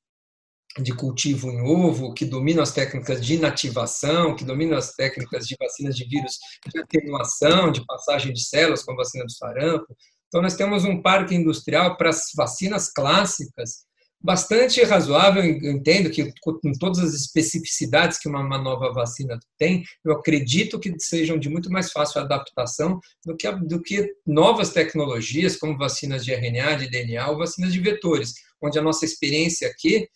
de 0.81 0.95
cultivo 0.95 1.51
em 1.51 1.61
ovo, 1.61 2.12
que 2.12 2.25
dominam 2.25 2.62
as 2.62 2.73
técnicas 2.73 3.25
de 3.25 3.35
inativação, 3.35 4.37
que 4.37 4.45
dominam 4.45 4.77
as 4.77 4.93
técnicas 4.93 5.47
de 5.47 5.57
vacinas 5.59 5.97
de 5.97 6.05
vírus 6.05 6.39
de 6.73 6.81
atenuação, 6.81 7.73
de 7.73 7.85
passagem 7.85 8.33
de 8.33 8.43
células, 8.43 8.83
como 8.83 9.01
a 9.01 9.05
vacina 9.05 9.25
do 9.25 9.33
sarampo. 9.33 9.97
Então, 10.29 10.43
nós 10.43 10.57
temos 10.57 10.85
um 10.85 11.01
parque 11.01 11.35
industrial 11.35 11.97
para 11.97 12.11
as 12.11 12.27
vacinas 12.37 12.93
clássicas 12.93 13.89
bastante 14.21 14.83
razoável. 14.83 15.43
Eu 15.43 15.73
entendo 15.73 16.11
que, 16.11 16.33
com 16.41 16.73
todas 16.79 16.99
as 16.99 17.14
especificidades 17.14 18.19
que 18.19 18.29
uma, 18.29 18.41
uma, 18.41 18.59
nova 18.59 18.93
vacina 18.93 19.39
tem, 19.59 19.85
eu 20.05 20.12
acredito 20.12 20.79
que 20.79 20.93
sejam 20.99 21.39
de 21.39 21.49
muito 21.49 21.71
mais 21.71 21.91
fácil 21.91 22.21
adaptação 22.21 23.01
do 23.25 23.37
que, 23.37 23.51
do 23.51 23.81
que 23.81 24.12
novas 24.27 24.71
tecnologias, 24.71 25.57
como 25.57 25.79
vacinas 25.79 26.25
de 26.25 26.33
RNA, 26.33 26.77
de 26.77 26.91
DNA 26.91 27.29
ou 27.31 27.39
vacinas 27.39 27.73
de 27.73 27.81
vetores, 27.81 28.35
onde 28.62 28.79
a 28.79 28.83
nossa 28.83 29.05
experiência 29.05 29.69
aqui 29.69 30.09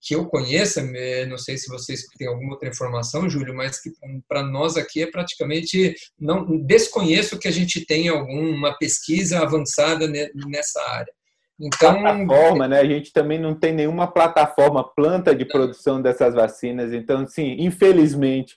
que 0.00 0.14
eu 0.14 0.26
conheça, 0.26 0.82
não 1.28 1.38
sei 1.38 1.56
se 1.56 1.68
vocês 1.68 2.02
têm 2.18 2.28
alguma 2.28 2.52
outra 2.52 2.68
informação, 2.68 3.28
Júlio, 3.28 3.54
mas 3.54 3.80
que 3.80 3.90
para 4.28 4.42
nós 4.42 4.76
aqui 4.76 5.02
é 5.02 5.10
praticamente 5.10 5.94
não 6.18 6.58
desconheço 6.64 7.38
que 7.38 7.48
a 7.48 7.52
gente 7.52 7.84
tenha 7.84 8.12
alguma 8.12 8.76
pesquisa 8.78 9.40
avançada 9.40 10.06
nessa 10.48 10.80
área. 10.90 11.12
Então, 11.58 12.00
plataforma, 12.02 12.68
né? 12.68 12.80
A 12.80 12.84
gente 12.84 13.12
também 13.12 13.38
não 13.38 13.54
tem 13.54 13.72
nenhuma 13.72 14.06
plataforma 14.06 14.84
planta 14.94 15.34
de 15.34 15.46
produção 15.46 16.02
dessas 16.02 16.34
vacinas. 16.34 16.92
Então, 16.92 17.26
sim, 17.26 17.56
infelizmente, 17.58 18.56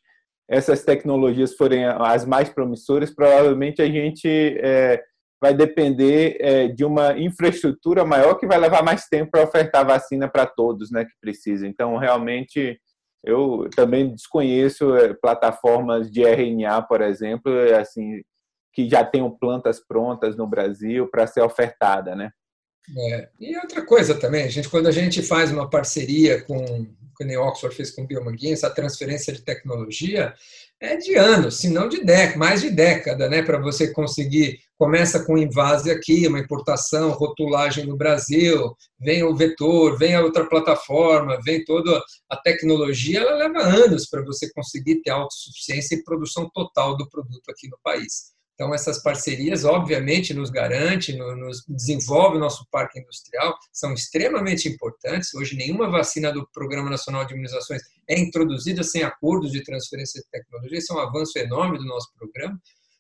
essas 0.50 0.84
tecnologias 0.84 1.56
forem 1.56 1.86
as 1.86 2.26
mais 2.26 2.50
promissoras, 2.50 3.14
provavelmente 3.14 3.82
a 3.82 3.86
gente 3.86 4.28
é, 4.28 5.02
vai 5.42 5.54
depender 5.54 6.38
é, 6.40 6.68
de 6.68 6.84
uma 6.84 7.18
infraestrutura 7.18 8.04
maior 8.04 8.36
que 8.36 8.48
vai 8.48 8.58
levar 8.58 8.84
mais 8.84 9.06
tempo 9.08 9.32
para 9.32 9.44
ofertar 9.44 9.86
vacina 9.86 10.28
para 10.28 10.46
todos 10.46 10.92
né, 10.92 11.06
que 11.06 11.14
precisam. 11.22 11.68
Então, 11.68 11.98
realmente, 11.98 12.80
eu 13.24 13.70
também 13.76 14.10
desconheço 14.10 14.96
é, 14.96 15.14
plataformas 15.14 16.12
de 16.12 16.24
RNA, 16.24 16.82
por 16.84 17.02
exemplo, 17.02 17.52
assim 17.80 18.22
que 18.74 18.88
já 18.88 19.04
tenham 19.04 19.30
plantas 19.30 19.80
prontas 19.80 20.38
no 20.38 20.48
Brasil 20.48 21.10
para 21.10 21.28
ser 21.28 21.42
ofertada, 21.42 22.16
né? 22.16 22.30
É. 22.98 23.30
E 23.40 23.58
outra 23.58 23.86
coisa 23.86 24.18
também, 24.18 24.50
gente, 24.50 24.70
quando 24.70 24.88
a 24.88 24.92
gente 24.92 25.22
faz 25.22 25.52
uma 25.52 25.70
parceria 25.70 26.42
com, 26.44 26.88
que 27.28 27.38
o 27.38 27.42
Oxford 27.44 27.76
fez 27.76 27.92
com 27.92 28.04
o 28.04 28.08
Biomanguinhos, 28.08 28.64
essa 28.64 28.74
transferência 28.74 29.34
de 29.34 29.42
tecnologia, 29.42 30.34
é 30.80 30.96
de 30.96 31.16
anos, 31.16 31.58
se 31.58 31.70
não 31.70 31.90
de 31.90 32.02
década, 32.02 32.38
mais 32.38 32.62
de 32.62 32.70
década, 32.70 33.28
né, 33.28 33.42
para 33.42 33.60
você 33.60 33.92
conseguir. 33.92 34.60
Começa 34.78 35.26
com 35.26 35.38
invase 35.38 35.92
aqui, 35.92 36.26
uma 36.26 36.40
importação, 36.40 37.12
rotulagem 37.12 37.86
no 37.86 37.98
Brasil, 37.98 38.74
vem 38.98 39.22
o 39.24 39.36
vetor, 39.36 39.98
vem 39.98 40.16
a 40.16 40.22
outra 40.22 40.48
plataforma, 40.48 41.38
vem 41.44 41.66
toda 41.66 42.02
a 42.30 42.38
tecnologia, 42.38 43.20
ela 43.20 43.36
leva 43.36 43.60
anos 43.60 44.08
para 44.08 44.24
você 44.24 44.50
conseguir 44.54 45.02
ter 45.02 45.10
autossuficiência 45.10 45.96
e 45.96 46.04
produção 46.04 46.50
total 46.54 46.96
do 46.96 47.10
produto 47.10 47.50
aqui 47.50 47.68
no 47.68 47.78
país. 47.84 48.39
Então, 48.60 48.74
essas 48.74 49.02
parcerias, 49.02 49.64
obviamente, 49.64 50.34
nos 50.34 50.50
garante, 50.50 51.16
nos 51.16 51.64
desenvolve 51.66 52.36
o 52.36 52.42
nosso 52.42 52.68
parque 52.70 53.00
industrial, 53.00 53.58
são 53.72 53.94
extremamente 53.94 54.68
importantes. 54.68 55.34
Hoje, 55.34 55.56
nenhuma 55.56 55.90
vacina 55.90 56.30
do 56.30 56.46
Programa 56.52 56.90
Nacional 56.90 57.24
de 57.24 57.32
Imunizações 57.32 57.82
é 58.06 58.20
introduzida 58.20 58.84
sem 58.84 59.02
acordos 59.02 59.54
de 59.54 59.64
transferência 59.64 60.22
de 60.22 60.28
tecnologia. 60.30 60.78
Isso 60.78 60.92
é 60.92 60.98
um 60.98 61.00
avanço 61.00 61.40
enorme 61.40 61.78
do 61.78 61.86
nosso 61.86 62.12
programa. 62.18 62.60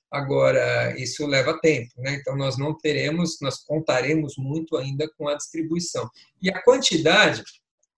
Agora, 0.09 0.97
isso 0.97 1.27
leva 1.27 1.59
tempo, 1.59 1.91
né? 1.97 2.13
Então, 2.13 2.37
nós 2.37 2.57
não 2.57 2.73
teremos, 2.77 3.37
nós 3.41 3.57
contaremos 3.57 4.35
muito 4.37 4.77
ainda 4.77 5.11
com 5.17 5.27
a 5.27 5.35
distribuição. 5.35 6.09
E 6.41 6.49
a 6.49 6.63
quantidade, 6.63 7.43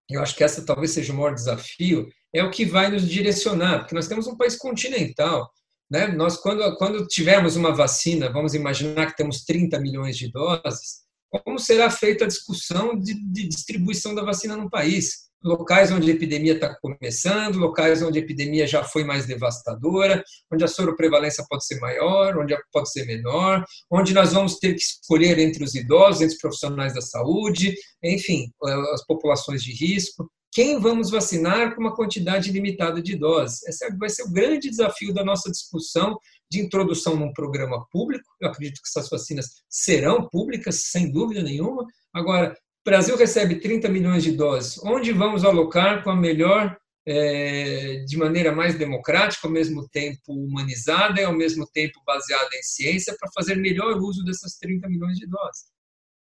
eu 0.10 0.20
acho 0.20 0.36
que 0.36 0.44
essa 0.44 0.66
talvez 0.66 0.94
seja 0.94 1.14
o 1.14 1.16
maior 1.16 1.36
desafio, 1.36 2.10
é 2.34 2.44
o 2.44 2.50
que 2.50 2.66
vai 2.66 2.90
nos 2.90 3.08
direcionar, 3.08 3.82
porque 3.82 3.94
nós 3.94 4.08
temos 4.08 4.26
um 4.26 4.36
país 4.36 4.58
continental 4.58 5.48
né? 5.92 6.08
Nós, 6.08 6.38
quando, 6.38 6.78
quando 6.78 7.06
tivermos 7.06 7.58
uma 7.58 7.76
vacina, 7.76 8.32
vamos 8.32 8.54
imaginar 8.54 9.08
que 9.08 9.18
temos 9.18 9.44
30 9.44 9.78
milhões 9.82 10.18
de 10.18 10.32
doses, 10.32 11.02
como 11.44 11.60
será 11.60 11.92
feita 11.92 12.24
a 12.24 12.28
discussão 12.28 12.98
de, 12.98 13.14
de 13.14 13.48
distribuição 13.48 14.16
da 14.16 14.24
vacina 14.24 14.56
no 14.56 14.70
país? 14.70 15.30
Locais 15.44 15.92
onde 15.92 16.12
a 16.12 16.14
epidemia 16.14 16.54
está 16.54 16.76
começando, 16.76 17.58
locais 17.58 18.02
onde 18.02 18.20
a 18.20 18.22
epidemia 18.22 18.68
já 18.68 18.84
foi 18.84 19.04
mais 19.04 19.26
devastadora, 19.26 20.24
onde 20.52 20.64
a 20.64 20.68
soroprevalência 20.68 21.46
pode 21.50 21.66
ser 21.66 21.80
maior, 21.80 22.38
onde 22.38 22.56
pode 22.72 22.92
ser 22.92 23.06
menor, 23.06 23.66
onde 23.90 24.14
nós 24.14 24.34
vamos 24.34 24.60
ter 24.60 24.74
que 24.74 24.82
escolher 24.82 25.40
entre 25.40 25.64
os 25.64 25.74
idosos, 25.74 26.22
entre 26.22 26.36
os 26.36 26.42
profissionais 26.42 26.94
da 26.94 27.02
saúde, 27.02 27.74
enfim, 28.04 28.52
as 28.94 29.06
populações 29.06 29.64
de 29.64 29.74
risco 29.74 30.30
quem 30.54 30.80
vamos 30.80 31.10
vacinar 31.10 31.74
com 31.74 31.82
uma 31.82 31.96
quantidade 31.96 32.52
limitada 32.52 33.02
de 33.02 33.16
doses. 33.16 33.64
Esse 33.64 33.90
vai 33.98 34.10
ser 34.10 34.24
o 34.24 34.32
grande 34.32 34.70
desafio 34.70 35.14
da 35.14 35.24
nossa 35.24 35.50
discussão 35.50 36.20
de 36.50 36.60
introdução 36.60 37.16
num 37.16 37.32
programa 37.32 37.86
público. 37.90 38.26
Eu 38.40 38.50
acredito 38.50 38.82
que 38.82 38.88
essas 38.88 39.10
vacinas 39.10 39.64
serão 39.70 40.28
públicas, 40.28 40.84
sem 40.92 41.10
dúvida 41.10 41.42
nenhuma. 41.42 41.86
Agora, 42.14 42.54
o 42.82 42.90
Brasil 42.90 43.16
recebe 43.16 43.60
30 43.60 43.90
milhões 43.90 44.24
de 44.24 44.32
doses. 44.32 44.80
Onde 44.84 45.12
vamos 45.12 45.46
alocar 45.46 46.04
com 46.04 46.10
a 46.10 46.16
melhor, 46.16 46.76
é, 47.06 48.04
de 48.08 48.18
maneira 48.18 48.52
mais 48.52 48.76
democrática, 48.76 49.48
ao 49.48 49.54
mesmo 49.54 49.88
tempo 49.90 50.20
humanizada 50.30 51.22
e 51.22 51.24
ao 51.24 51.34
mesmo 51.34 51.68
tempo 51.68 52.02
baseada 52.06 52.50
em 52.56 52.64
ciência, 52.64 53.16
para 53.20 53.30
fazer 53.34 53.56
melhor 53.56 53.98
uso 53.98 54.24
dessas 54.24 54.58
30 54.58 54.90
milhões 54.90 55.18
de 55.18 55.28
doses? 55.28 55.66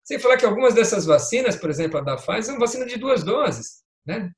Sem 0.02 0.18
falar 0.18 0.38
que 0.38 0.46
algumas 0.46 0.72
dessas 0.72 1.04
vacinas, 1.04 1.56
por 1.56 1.68
exemplo, 1.68 1.98
a 1.98 2.00
da 2.00 2.16
Pfizer, 2.16 2.50
é 2.50 2.52
uma 2.52 2.60
vacina 2.60 2.86
de 2.86 2.96
duas 2.96 3.22
doses. 3.22 3.82
Né? 4.06 4.30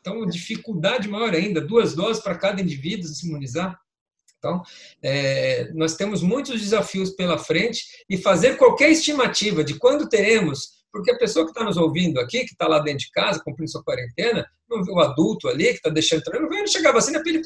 Então, 0.00 0.24
dificuldade 0.24 1.06
maior 1.06 1.34
ainda, 1.34 1.60
duas 1.60 1.94
doses 1.94 2.22
para 2.22 2.38
cada 2.38 2.62
indivíduo 2.62 3.08
se 3.08 3.26
imunizar. 3.26 3.78
Então, 4.38 4.62
é, 5.02 5.70
nós 5.74 5.96
temos 5.96 6.22
muitos 6.22 6.60
desafios 6.60 7.10
pela 7.10 7.36
frente 7.36 7.84
e 8.08 8.16
fazer 8.16 8.56
qualquer 8.56 8.90
estimativa 8.90 9.64
de 9.64 9.74
quando 9.74 10.08
teremos, 10.08 10.77
porque 10.92 11.10
a 11.10 11.18
pessoa 11.18 11.44
que 11.44 11.50
está 11.50 11.64
nos 11.64 11.76
ouvindo 11.76 12.18
aqui, 12.20 12.40
que 12.44 12.52
está 12.52 12.66
lá 12.66 12.78
dentro 12.78 13.00
de 13.00 13.10
casa, 13.10 13.42
cumprindo 13.44 13.70
sua 13.70 13.82
quarentena, 13.82 14.46
o 14.70 15.00
adulto 15.00 15.48
ali 15.48 15.66
que 15.66 15.74
está 15.74 15.90
deixando 15.90 16.22
trabalhar, 16.22 16.48
não 16.48 16.56
vai 16.56 16.66
chegar 16.66 16.90
a 16.90 16.94
vacina 16.94 17.20
para 17.20 17.30
ele 17.30 17.42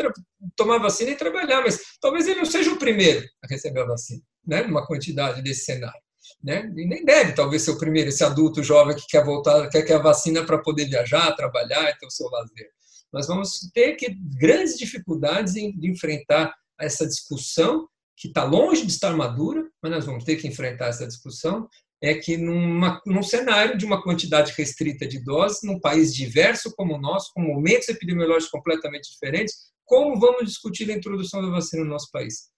tomar 0.57 0.78
vacina 0.78 1.11
e 1.11 1.16
trabalhar, 1.16 1.62
mas 1.62 1.80
talvez 2.01 2.26
ele 2.26 2.38
não 2.38 2.45
seja 2.45 2.70
o 2.70 2.78
primeiro 2.78 3.26
a 3.43 3.47
receber 3.49 3.80
a 3.80 3.86
vacina, 3.86 4.22
né? 4.47 4.62
Uma 4.62 4.86
quantidade 4.86 5.43
desse 5.43 5.64
cenário 5.64 6.01
né? 6.43 6.72
E 6.76 6.86
nem 6.86 7.05
deve, 7.05 7.32
talvez, 7.32 7.62
ser 7.62 7.72
o 7.72 7.78
primeiro, 7.78 8.09
esse 8.09 8.24
adulto 8.24 8.62
jovem 8.62 8.97
que 8.97 9.07
quer 9.09 9.24
voltar, 9.24 9.68
quer 9.68 9.82
que 9.82 9.93
a 9.93 9.99
vacina 9.99 10.45
para 10.45 10.59
poder 10.59 10.86
viajar, 10.86 11.34
trabalhar 11.36 11.90
e 11.90 11.99
ter 11.99 12.07
o 12.07 12.11
seu 12.11 12.28
lazer. 12.28 12.68
Nós 13.12 13.26
vamos 13.26 13.70
ter 13.72 13.95
que 13.95 14.16
grandes 14.38 14.78
dificuldades 14.78 15.55
em, 15.55 15.76
de 15.78 15.90
enfrentar 15.90 16.55
essa 16.80 17.07
discussão 17.07 17.86
que 18.16 18.28
está 18.28 18.45
longe 18.45 18.86
de 18.86 18.93
estar 18.93 19.14
madura, 19.16 19.68
mas 19.82 19.93
nós 19.93 20.07
vamos 20.07 20.24
ter 20.24 20.36
que 20.36 20.47
enfrentar 20.47 20.88
essa 20.88 21.07
discussão 21.07 21.68
é 22.03 22.14
que 22.14 22.36
numa, 22.36 23.00
num 23.07 23.22
cenário 23.22 23.78
de 23.78 23.86
uma 23.86 24.03
quantidade 24.03 24.53
restrita 24.59 25.07
de 25.07 25.22
doses, 25.22 25.61
num 25.62 25.78
país 25.78 26.12
diverso 26.12 26.74
como 26.76 26.96
o 26.96 27.00
nosso, 27.00 27.30
com 27.32 27.40
momentos 27.40 27.88
epidemiológicos 27.88 28.50
completamente 28.50 29.11
diferentes, 29.12 29.55
como 29.84 30.18
vamos 30.18 30.46
discutir 30.46 30.90
a 30.90 30.94
introdução 30.94 31.40
da 31.40 31.48
vacina 31.48 31.84
no 31.84 31.90
nosso 31.90 32.11
país? 32.11 32.53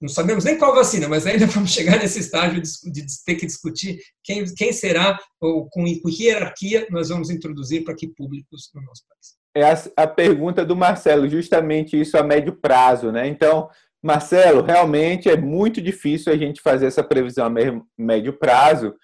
não 0.00 0.08
sabemos 0.08 0.44
nem 0.44 0.56
qual 0.56 0.74
vacina, 0.74 1.08
mas 1.08 1.26
ainda 1.26 1.46
vamos 1.48 1.70
chegar 1.70 1.98
nesse 1.98 2.20
estágio 2.20 2.62
de, 2.62 3.04
ter 3.24 3.34
que 3.34 3.46
discutir 3.46 3.98
quem, 4.22 4.44
quem 4.54 4.72
será 4.72 5.18
ou 5.40 5.68
com 5.68 5.84
hierarquia 6.08 6.86
nós 6.90 7.08
vamos 7.08 7.30
introduzir 7.30 7.84
para 7.84 7.94
que 7.94 8.08
públicos 8.08 8.70
no 8.74 8.82
nosso 8.82 9.02
país. 9.08 9.36
É 9.54 9.64
a, 9.64 10.04
a 10.04 10.06
pergunta 10.06 10.64
do 10.64 10.76
Marcelo, 10.76 11.28
justamente 11.28 12.00
isso 12.00 12.16
a 12.16 12.22
médio 12.22 12.52
prazo, 12.52 13.10
né? 13.10 13.26
Então, 13.26 13.68
Marcelo, 14.02 14.62
realmente 14.62 15.28
é 15.28 15.36
muito 15.36 15.82
difícil 15.82 16.32
a 16.32 16.36
gente 16.36 16.60
fazer 16.60 16.86
essa 16.86 17.02
previsão 17.02 17.46
a 17.46 17.50
médio 17.98 18.32
prazo. 18.32 18.94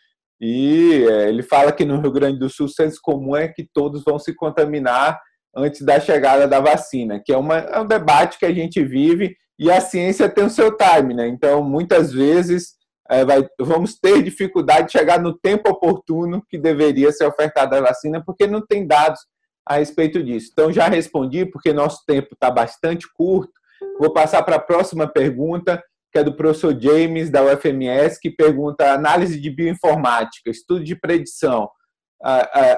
E 0.41 1.05
é, 1.11 1.29
ele 1.29 1.43
fala 1.43 1.73
que 1.73 1.85
no 1.85 2.01
Rio 2.01 2.13
Grande 2.13 2.39
do 2.39 2.49
Sul 2.49 2.67
o 2.67 2.69
senso 2.69 2.99
comum 3.03 3.37
é 3.37 3.49
que 3.49 3.67
todos 3.73 4.05
vão 4.05 4.19
se 4.19 4.35
contaminar 4.35 5.21
antes 5.57 5.83
da 5.83 6.01
chegada 6.01 6.47
da 6.49 6.61
vacina, 6.61 7.21
que 7.25 7.33
é, 7.33 7.37
uma, 7.37 7.59
é 7.59 7.81
um 7.81 7.87
debate 7.87 8.39
que 8.39 8.47
a 8.47 8.53
gente 8.53 8.83
vive 8.85 9.37
e 9.59 9.71
a 9.71 9.81
ciência 9.81 10.29
tem 10.29 10.45
o 10.45 10.51
seu 10.51 10.77
time, 10.77 11.15
né? 11.15 11.29
Então, 11.29 11.63
muitas 11.63 12.13
vezes 12.13 12.75
é, 13.09 13.25
vai, 13.25 13.47
vamos 13.61 13.99
ter 13.99 14.23
dificuldade 14.23 14.87
de 14.87 14.93
chegar 14.93 15.21
no 15.21 15.37
tempo 15.39 15.71
oportuno 15.71 16.43
que 16.49 16.59
deveria 16.59 17.13
ser 17.13 17.27
ofertada 17.27 17.79
a 17.79 17.83
vacina, 17.83 18.23
porque 18.25 18.47
não 18.47 18.65
tem 18.65 18.87
dados 18.87 19.21
a 19.67 19.77
respeito 19.77 20.23
disso. 20.23 20.51
Então, 20.53 20.73
já 20.73 20.89
respondi, 20.89 21.47
porque 21.47 21.73
nosso 21.73 22.03
tempo 22.07 22.35
está 22.35 22.51
bastante 22.51 23.07
curto. 23.15 23.53
Vou 23.99 24.13
passar 24.13 24.43
para 24.43 24.57
a 24.57 24.61
próxima 24.61 25.07
pergunta, 25.07 25.83
que 26.13 26.19
é 26.19 26.25
do 26.25 26.37
professor 26.37 26.79
James, 26.81 27.31
da 27.31 27.43
UFMS, 27.45 28.19
que 28.21 28.31
pergunta: 28.31 28.93
análise 28.93 29.41
de 29.41 29.51
bioinformática, 29.51 30.51
estudo 30.51 30.85
de 30.85 30.95
predição 30.95 31.69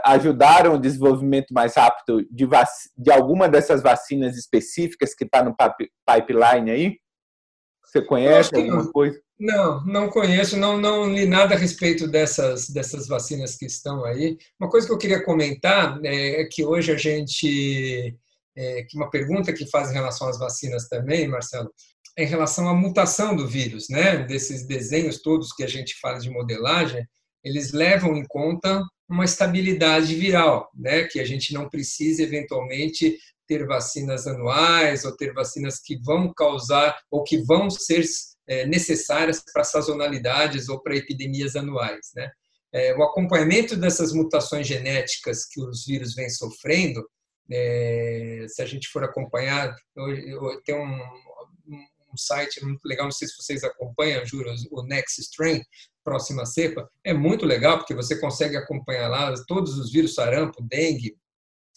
ajudaram 0.04 0.74
o 0.74 0.78
desenvolvimento 0.78 1.52
mais 1.52 1.76
rápido 1.76 2.26
de, 2.30 2.48
de 2.96 3.12
alguma 3.12 3.48
dessas 3.48 3.80
vacinas 3.80 4.36
específicas 4.36 5.14
que 5.14 5.24
está 5.24 5.42
no 5.42 5.54
pipeline 5.54 6.70
aí? 6.70 6.96
Você 7.84 8.02
conhece 8.02 8.54
alguma 8.54 8.82
não. 8.82 8.92
coisa? 8.92 9.20
Não, 9.38 9.84
não 9.84 10.08
conheço, 10.08 10.56
não, 10.56 10.78
não 10.78 11.08
li 11.12 11.26
nada 11.26 11.54
a 11.54 11.58
respeito 11.58 12.08
dessas, 12.08 12.68
dessas 12.70 13.06
vacinas 13.06 13.54
que 13.54 13.66
estão 13.66 14.04
aí. 14.04 14.36
Uma 14.58 14.68
coisa 14.68 14.86
que 14.86 14.92
eu 14.92 14.98
queria 14.98 15.22
comentar 15.22 16.00
é 16.04 16.44
que 16.50 16.64
hoje 16.64 16.90
a 16.90 16.96
gente, 16.96 18.16
é, 18.56 18.86
uma 18.94 19.10
pergunta 19.10 19.52
que 19.52 19.68
faz 19.68 19.90
em 19.90 19.94
relação 19.94 20.28
às 20.28 20.38
vacinas 20.38 20.88
também, 20.88 21.28
Marcelo, 21.28 21.70
é 22.16 22.24
em 22.24 22.26
relação 22.26 22.68
à 22.68 22.74
mutação 22.74 23.36
do 23.36 23.46
vírus, 23.46 23.88
né? 23.90 24.18
Desses 24.24 24.66
desenhos 24.66 25.20
todos 25.20 25.52
que 25.52 25.62
a 25.62 25.68
gente 25.68 25.98
faz 26.00 26.22
de 26.22 26.30
modelagem, 26.30 27.06
eles 27.44 27.72
levam 27.72 28.16
em 28.16 28.26
conta 28.26 28.82
uma 29.08 29.24
estabilidade 29.24 30.14
viral, 30.14 30.68
né? 30.74 31.04
que 31.04 31.20
a 31.20 31.24
gente 31.24 31.54
não 31.54 31.68
precise 31.68 32.22
eventualmente 32.22 33.16
ter 33.46 33.64
vacinas 33.64 34.26
anuais 34.26 35.04
ou 35.04 35.16
ter 35.16 35.32
vacinas 35.32 35.78
que 35.78 35.96
vão 36.02 36.32
causar 36.34 36.98
ou 37.10 37.22
que 37.22 37.38
vão 37.44 37.70
ser 37.70 38.04
é, 38.48 38.66
necessárias 38.66 39.42
para 39.52 39.62
sazonalidades 39.62 40.68
ou 40.68 40.82
para 40.82 40.96
epidemias 40.96 41.54
anuais. 41.54 42.10
Né? 42.16 42.28
É, 42.72 42.96
o 42.96 43.02
acompanhamento 43.04 43.76
dessas 43.76 44.12
mutações 44.12 44.66
genéticas 44.66 45.46
que 45.46 45.62
os 45.62 45.86
vírus 45.86 46.14
vêm 46.14 46.28
sofrendo, 46.28 47.06
é, 47.50 48.46
se 48.48 48.62
a 48.62 48.66
gente 48.66 48.88
for 48.88 49.04
acompanhar, 49.04 49.74
tem 50.64 50.74
um, 50.74 51.00
um 52.12 52.16
site 52.16 52.64
muito 52.64 52.84
legal, 52.86 53.04
não 53.04 53.12
sei 53.12 53.28
se 53.28 53.36
vocês 53.36 53.62
acompanham, 53.62 54.24
juro, 54.24 54.50
o 54.70 54.82
Next 54.82 55.20
Strain, 55.20 55.62
próxima 56.04 56.46
cepa, 56.46 56.88
é 57.04 57.12
muito 57.12 57.44
legal, 57.44 57.78
porque 57.78 57.94
você 57.94 58.18
consegue 58.20 58.56
acompanhar 58.56 59.08
lá 59.08 59.34
todos 59.46 59.76
os 59.78 59.92
vírus 59.92 60.14
sarampo, 60.14 60.62
dengue, 60.62 61.16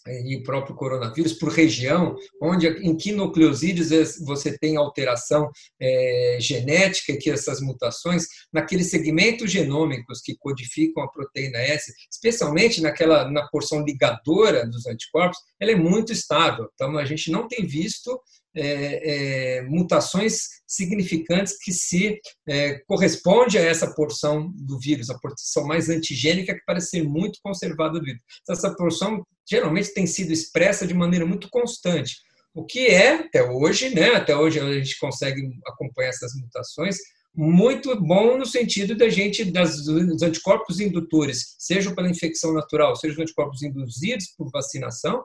e 0.06 0.36
o 0.36 0.42
próprio 0.42 0.74
coronavírus 0.74 1.34
por 1.34 1.50
região, 1.50 2.16
onde 2.40 2.66
em 2.66 2.96
que 2.96 3.12
nucleosídeos 3.12 4.18
você 4.24 4.56
tem 4.58 4.76
alteração 4.76 5.50
é, 5.80 6.38
genética, 6.40 7.16
que 7.16 7.30
essas 7.30 7.60
mutações, 7.60 8.26
naqueles 8.52 8.90
segmentos 8.90 9.50
genômicos 9.50 10.20
que 10.20 10.36
codificam 10.38 11.02
a 11.02 11.10
proteína 11.10 11.58
S, 11.58 11.92
especialmente 12.10 12.80
naquela 12.80 13.30
na 13.30 13.46
porção 13.48 13.84
ligadora 13.84 14.66
dos 14.66 14.86
anticorpos, 14.86 15.38
ela 15.60 15.72
é 15.72 15.76
muito 15.76 16.12
estável. 16.12 16.68
Então 16.74 16.96
a 16.96 17.04
gente 17.04 17.30
não 17.30 17.46
tem 17.46 17.66
visto 17.66 18.20
é, 18.54 19.58
é, 19.58 19.62
mutações 19.62 20.60
significantes 20.66 21.56
que 21.58 21.72
se 21.72 22.20
é, 22.48 22.78
corresponde 22.86 23.58
a 23.58 23.62
essa 23.62 23.92
porção 23.94 24.52
do 24.54 24.78
vírus, 24.78 25.10
a 25.10 25.18
porção 25.18 25.66
mais 25.66 25.88
antigênica 25.88 26.54
que 26.54 26.64
parece 26.66 26.90
ser 26.90 27.02
muito 27.02 27.38
conservada 27.42 27.98
do 27.98 28.04
vírus. 28.04 28.22
Essa 28.48 28.74
porção 28.74 29.24
geralmente 29.48 29.92
tem 29.92 30.06
sido 30.06 30.32
expressa 30.32 30.86
de 30.86 30.94
maneira 30.94 31.26
muito 31.26 31.48
constante. 31.50 32.16
O 32.54 32.64
que 32.64 32.86
é, 32.86 33.14
até 33.14 33.42
hoje, 33.48 33.94
né, 33.94 34.14
até 34.14 34.36
hoje 34.36 34.58
a 34.58 34.72
gente 34.74 34.98
consegue 34.98 35.40
acompanhar 35.66 36.08
essas 36.08 36.32
mutações, 36.34 36.98
muito 37.34 37.98
bom 38.00 38.36
no 38.36 38.44
sentido 38.44 38.96
da 38.96 39.08
gente, 39.08 39.44
das, 39.44 39.84
dos 39.84 40.22
anticorpos 40.22 40.80
indutores, 40.80 41.54
seja 41.58 41.94
pela 41.94 42.10
infecção 42.10 42.52
natural, 42.52 42.96
seja 42.96 43.14
os 43.14 43.20
anticorpos 43.20 43.62
induzidos 43.62 44.26
por 44.36 44.50
vacinação, 44.50 45.24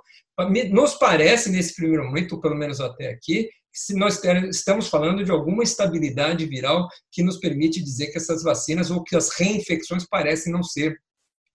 nos 0.72 0.96
parece, 0.96 1.50
nesse 1.50 1.76
primeiro 1.76 2.06
momento, 2.06 2.36
ou 2.36 2.42
pelo 2.42 2.56
menos 2.56 2.80
até 2.80 3.10
aqui, 3.10 3.50
se 3.74 3.94
nós 3.94 4.22
estamos 4.24 4.88
falando 4.88 5.24
de 5.24 5.32
alguma 5.32 5.62
estabilidade 5.62 6.46
viral 6.46 6.88
que 7.12 7.22
nos 7.22 7.38
permite 7.38 7.84
dizer 7.84 8.08
que 8.08 8.18
essas 8.18 8.42
vacinas 8.42 8.90
ou 8.90 9.04
que 9.04 9.18
as 9.18 9.30
reinfecções 9.38 10.08
parecem 10.08 10.52
não 10.54 10.64
ser 10.64 10.98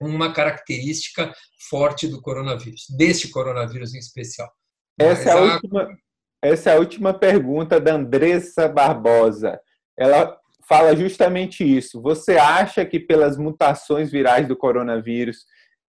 uma 0.01 0.33
característica 0.33 1.33
forte 1.69 2.07
do 2.09 2.21
coronavírus, 2.21 2.87
deste 2.97 3.29
coronavírus 3.29 3.95
em 3.95 3.99
especial. 3.99 4.51
Essa, 4.99 5.31
é 5.31 5.33
a, 5.33 5.41
última, 5.41 5.99
essa 6.43 6.71
é 6.71 6.75
a 6.75 6.79
última 6.79 7.15
pergunta 7.15 7.81
da 7.81 7.95
Andressa 7.95 8.69
Barbosa. 8.69 9.59
Ela 9.99 10.40
fala 10.71 10.95
justamente 10.95 11.65
isso. 11.65 12.01
Você 12.01 12.37
acha 12.37 12.87
que 12.87 13.01
pelas 13.01 13.37
mutações 13.37 14.09
virais 14.09 14.47
do 14.47 14.57
coronavírus 14.57 15.45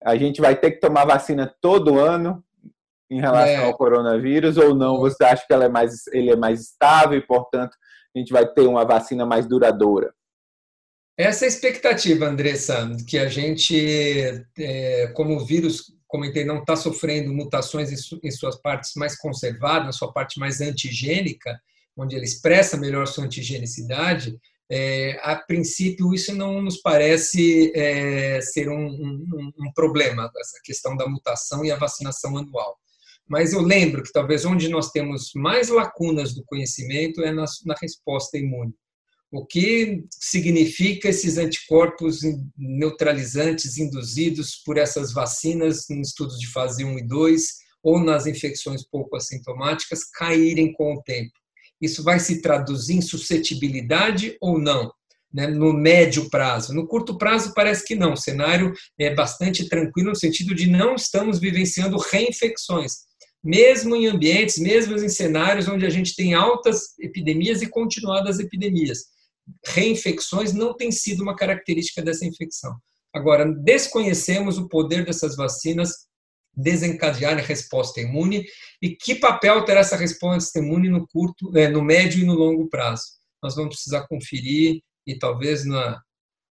a 0.05 0.17
gente 0.17 0.41
vai 0.41 0.55
ter 0.55 0.71
que 0.71 0.79
tomar 0.79 1.05
vacina 1.05 1.53
todo 1.61 1.99
ano 1.99 2.45
em 3.11 3.21
relação 3.21 3.65
é. 3.65 3.67
ao 3.67 3.77
coronavírus 3.77 4.57
ou 4.57 4.77
não? 4.77 4.99
Você 5.01 5.25
acha 5.25 5.45
que 5.45 5.53
ela 5.53 5.65
é 5.65 5.69
mais, 5.69 6.07
ele 6.13 6.31
é 6.31 6.37
mais 6.37 6.61
estável 6.61 7.19
e, 7.19 7.27
portanto, 7.27 7.77
a 8.15 8.19
gente 8.19 8.33
vai 8.33 8.47
ter 8.47 8.69
uma 8.69 8.85
vacina 8.85 9.27
mais 9.27 9.49
duradoura? 9.49 10.15
Essa 11.19 11.45
é 11.45 11.47
a 11.47 11.49
expectativa, 11.49 12.27
Andressa, 12.27 12.89
que 13.09 13.19
a 13.19 13.27
gente, 13.27 14.47
é, 14.57 15.09
como 15.09 15.35
o 15.35 15.45
vírus, 15.45 15.93
comentei, 16.07 16.45
não 16.45 16.61
está 16.61 16.77
sofrendo 16.77 17.33
mutações 17.33 17.91
em 18.23 18.31
suas 18.31 18.57
partes 18.63 18.93
mais 18.95 19.17
conservadas, 19.19 19.87
na 19.87 19.93
sua 19.93 20.13
parte 20.13 20.39
mais 20.39 20.61
antigênica, 20.61 21.61
onde 21.97 22.15
ele 22.15 22.25
expressa 22.25 22.77
melhor 22.77 23.09
sua 23.09 23.25
antigenicidade, 23.25 24.39
é, 24.71 25.19
a 25.23 25.37
princípio 25.37 26.13
isso 26.13 26.35
não 26.35 26.61
nos 26.61 26.77
parece 26.79 27.73
é, 27.75 28.41
ser 28.41 28.69
um, 28.69 28.87
um, 28.87 29.53
um, 29.59 29.73
problema, 29.73 30.31
essa 30.39 30.61
questão 30.63 30.97
da 30.97 31.09
mutação 31.09 31.65
e 31.65 31.71
a 31.71 31.77
vacinação 31.77 32.37
anual. 32.37 32.77
Mas 33.27 33.53
eu 33.53 33.61
lembro 33.61 34.03
que 34.03 34.13
talvez 34.13 34.45
onde 34.45 34.69
nós 34.69 34.91
temos 34.91 35.31
mais 35.35 35.69
lacunas 35.69 36.35
do 36.35 36.45
conhecimento 36.45 37.23
é 37.23 37.33
na, 37.33 37.45
na 37.65 37.75
resposta 37.81 38.37
imune. 38.37 38.75
O 39.31 39.45
que 39.45 40.05
significa 40.11 41.09
esses 41.09 41.37
anticorpos 41.37 42.21
neutralizantes 42.57 43.77
induzidos 43.77 44.57
por 44.65 44.79
essas 44.79 45.13
vacinas 45.13 45.89
em 45.91 46.01
estudos 46.01 46.39
de 46.39 46.47
fase 46.51 46.85
1 46.85 46.99
e 46.99 47.07
2 47.07 47.43
ou 47.83 48.01
nas 48.01 48.27
infecções 48.27 48.83
pouco 48.87 49.17
assintomáticas 49.17 50.05
caírem 50.05 50.73
com 50.73 50.95
o 50.95 51.03
tempo? 51.03 51.33
Isso 51.81 52.03
vai 52.03 52.19
se 52.19 52.41
traduzir 52.41 52.97
em 52.97 53.01
suscetibilidade 53.01 54.37
ou 54.41 54.59
não? 54.59 54.93
Né, 55.33 55.47
no 55.47 55.75
médio 55.75 56.31
prazo. 56.31 56.73
No 56.73 56.87
curto 56.87 57.19
prazo, 57.19 57.53
parece 57.55 57.85
que 57.85 57.95
não. 57.95 58.15
O 58.15 58.17
cenário 58.17 58.73
é 58.99 59.15
bastante 59.15 59.69
tranquilo 59.69 60.09
no 60.09 60.17
sentido 60.17 60.55
de 60.55 60.67
não 60.67 60.95
estamos 60.95 61.39
vivenciando 61.39 61.99
reinfecções 61.99 63.09
mesmo 63.43 63.95
em 63.95 64.07
ambientes, 64.07 64.59
mesmo 64.59 64.97
em 64.97 65.09
cenários 65.09 65.69
onde 65.69 65.87
a 65.87 65.91
gente 65.91 66.15
tem 66.15 66.35
altas 66.35 66.99
epidemias 66.99 67.63
e 67.63 67.67
continuadas 67.69 68.39
epidemias. 68.39 69.07
Reinfecções 69.65 70.53
não 70.53 70.77
tem 70.77 70.91
sido 70.91 71.23
uma 71.23 71.37
característica 71.37 72.03
dessa 72.03 72.27
infecção. 72.27 72.77
Agora, 73.15 73.47
desconhecemos 73.47 74.59
o 74.59 74.69
poder 74.69 75.05
dessas 75.05 75.37
vacinas 75.37 76.08
desencadear 76.59 77.39
a 77.39 77.43
resposta 77.43 78.01
imune 78.01 78.45
e 78.83 78.91
que 78.97 79.15
papel 79.15 79.65
terá 79.65 79.81
essa 79.81 79.97
resposta 79.97 80.59
imune 80.59 80.89
no 80.89 81.07
curto, 81.07 81.57
é, 81.57 81.69
no 81.69 81.83
médio 81.83 82.21
e 82.21 82.27
no 82.27 82.35
longo 82.35 82.69
prazo. 82.69 83.05
Nós 83.43 83.55
vamos 83.55 83.77
precisar 83.77 84.09
conferir 84.09 84.83
e 85.07 85.17
talvez 85.17 85.65
na, 85.65 86.01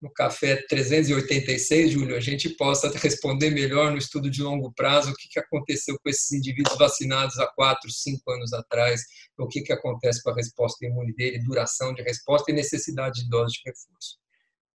no 0.02 0.12
café 0.12 0.62
386, 0.68 1.92
Júlio, 1.92 2.14
a 2.14 2.20
gente 2.20 2.50
possa 2.50 2.90
responder 2.98 3.50
melhor 3.50 3.90
no 3.90 3.96
estudo 3.96 4.30
de 4.30 4.42
longo 4.42 4.70
prazo 4.74 5.10
o 5.10 5.14
que, 5.14 5.40
aconteceu 5.40 5.98
com 5.98 6.10
esses 6.10 6.30
indivíduos 6.32 6.76
vacinados 6.76 7.38
há 7.38 7.46
quatro, 7.46 7.90
cinco 7.90 8.30
anos 8.30 8.52
atrás, 8.52 9.00
o 9.38 9.48
que, 9.48 9.62
que 9.62 9.72
acontece 9.72 10.22
com 10.22 10.30
a 10.30 10.34
resposta 10.34 10.84
imune 10.84 11.14
dele, 11.14 11.42
duração 11.42 11.94
de 11.94 12.02
resposta 12.02 12.52
e 12.52 12.54
necessidade 12.54 13.22
de 13.22 13.30
dose 13.30 13.54
de 13.54 13.62
reforço. 13.64 14.23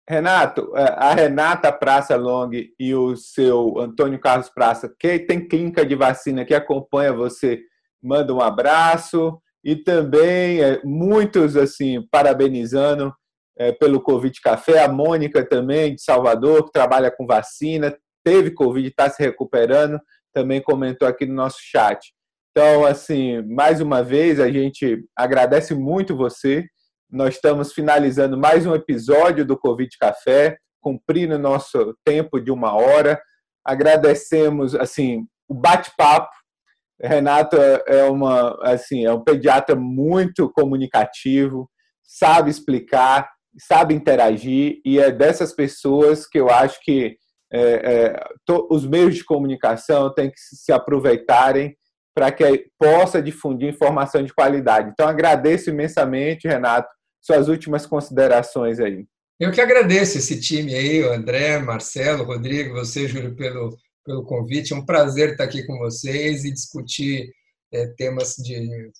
Renato, 0.08 0.72
é, 0.74 0.94
a 0.96 1.12
Renata 1.12 1.70
Praça 1.70 2.16
Long 2.16 2.50
e 2.78 2.94
o 2.94 3.14
seu 3.14 3.78
Antônio 3.78 4.18
Carlos 4.18 4.48
Praça, 4.48 4.90
que 4.98 5.18
tem 5.18 5.46
clínica 5.46 5.84
de 5.84 5.94
vacina 5.94 6.46
que 6.46 6.54
acompanha 6.54 7.12
você, 7.12 7.60
manda 8.02 8.32
um 8.32 8.40
abraço 8.40 9.38
e 9.62 9.76
também 9.76 10.62
é, 10.62 10.80
muitos 10.82 11.58
assim 11.58 12.00
parabenizando 12.10 13.12
é, 13.58 13.70
pelo 13.70 14.00
Covid 14.00 14.40
Café, 14.40 14.82
a 14.82 14.88
Mônica 14.88 15.44
também, 15.44 15.94
de 15.94 16.02
Salvador, 16.02 16.64
que 16.64 16.72
trabalha 16.72 17.10
com 17.10 17.26
vacina, 17.26 17.94
teve 18.24 18.52
Covid, 18.52 18.88
está 18.88 19.10
se 19.10 19.22
recuperando, 19.22 20.00
também 20.32 20.62
comentou 20.62 21.06
aqui 21.06 21.26
no 21.26 21.34
nosso 21.34 21.58
chat. 21.60 22.14
Então, 22.50 22.86
assim, 22.86 23.42
mais 23.42 23.80
uma 23.80 24.02
vez, 24.02 24.40
a 24.40 24.50
gente 24.50 25.04
agradece 25.16 25.74
muito 25.74 26.16
você. 26.16 26.64
Nós 27.10 27.36
estamos 27.36 27.72
finalizando 27.72 28.36
mais 28.36 28.66
um 28.66 28.74
episódio 28.74 29.42
do 29.42 29.56
Covid 29.56 29.88
Café, 29.98 30.58
cumprindo 30.78 31.38
nosso 31.38 31.96
tempo 32.04 32.38
de 32.38 32.50
uma 32.50 32.74
hora. 32.74 33.18
Agradecemos, 33.64 34.74
assim, 34.74 35.26
o 35.48 35.54
bate-papo. 35.54 36.28
Renato 37.00 37.56
é 37.56 38.04
uma, 38.04 38.58
assim, 38.62 39.06
é 39.06 39.12
um 39.12 39.24
pediatra 39.24 39.74
muito 39.74 40.52
comunicativo, 40.52 41.70
sabe 42.02 42.50
explicar, 42.50 43.30
sabe 43.58 43.94
interagir 43.94 44.78
e 44.84 44.98
é 44.98 45.10
dessas 45.10 45.54
pessoas 45.54 46.26
que 46.26 46.38
eu 46.38 46.50
acho 46.50 46.78
que 46.82 47.16
é, 47.50 47.60
é, 47.60 48.24
to, 48.44 48.68
os 48.70 48.86
meios 48.86 49.14
de 49.14 49.24
comunicação 49.24 50.12
têm 50.12 50.30
que 50.30 50.38
se 50.38 50.70
aproveitarem 50.72 51.74
para 52.14 52.30
que 52.30 52.66
possa 52.78 53.22
difundir 53.22 53.70
informação 53.70 54.22
de 54.22 54.34
qualidade. 54.34 54.90
Então, 54.90 55.08
agradeço 55.08 55.70
imensamente, 55.70 56.46
Renato, 56.46 56.97
suas 57.20 57.48
últimas 57.48 57.86
considerações 57.86 58.80
aí. 58.80 59.06
Eu 59.38 59.52
que 59.52 59.60
agradeço 59.60 60.18
esse 60.18 60.40
time 60.40 60.74
aí, 60.74 61.02
o 61.02 61.12
André, 61.12 61.58
Marcelo, 61.58 62.24
Rodrigo, 62.24 62.74
você, 62.74 63.06
Júlio, 63.06 63.36
pelo, 63.36 63.76
pelo 64.04 64.24
convite. 64.24 64.72
É 64.72 64.76
um 64.76 64.84
prazer 64.84 65.30
estar 65.30 65.44
aqui 65.44 65.64
com 65.64 65.78
vocês 65.78 66.44
e 66.44 66.52
discutir 66.52 67.30
é, 67.72 67.86
temas 67.96 68.34
de 68.36 68.90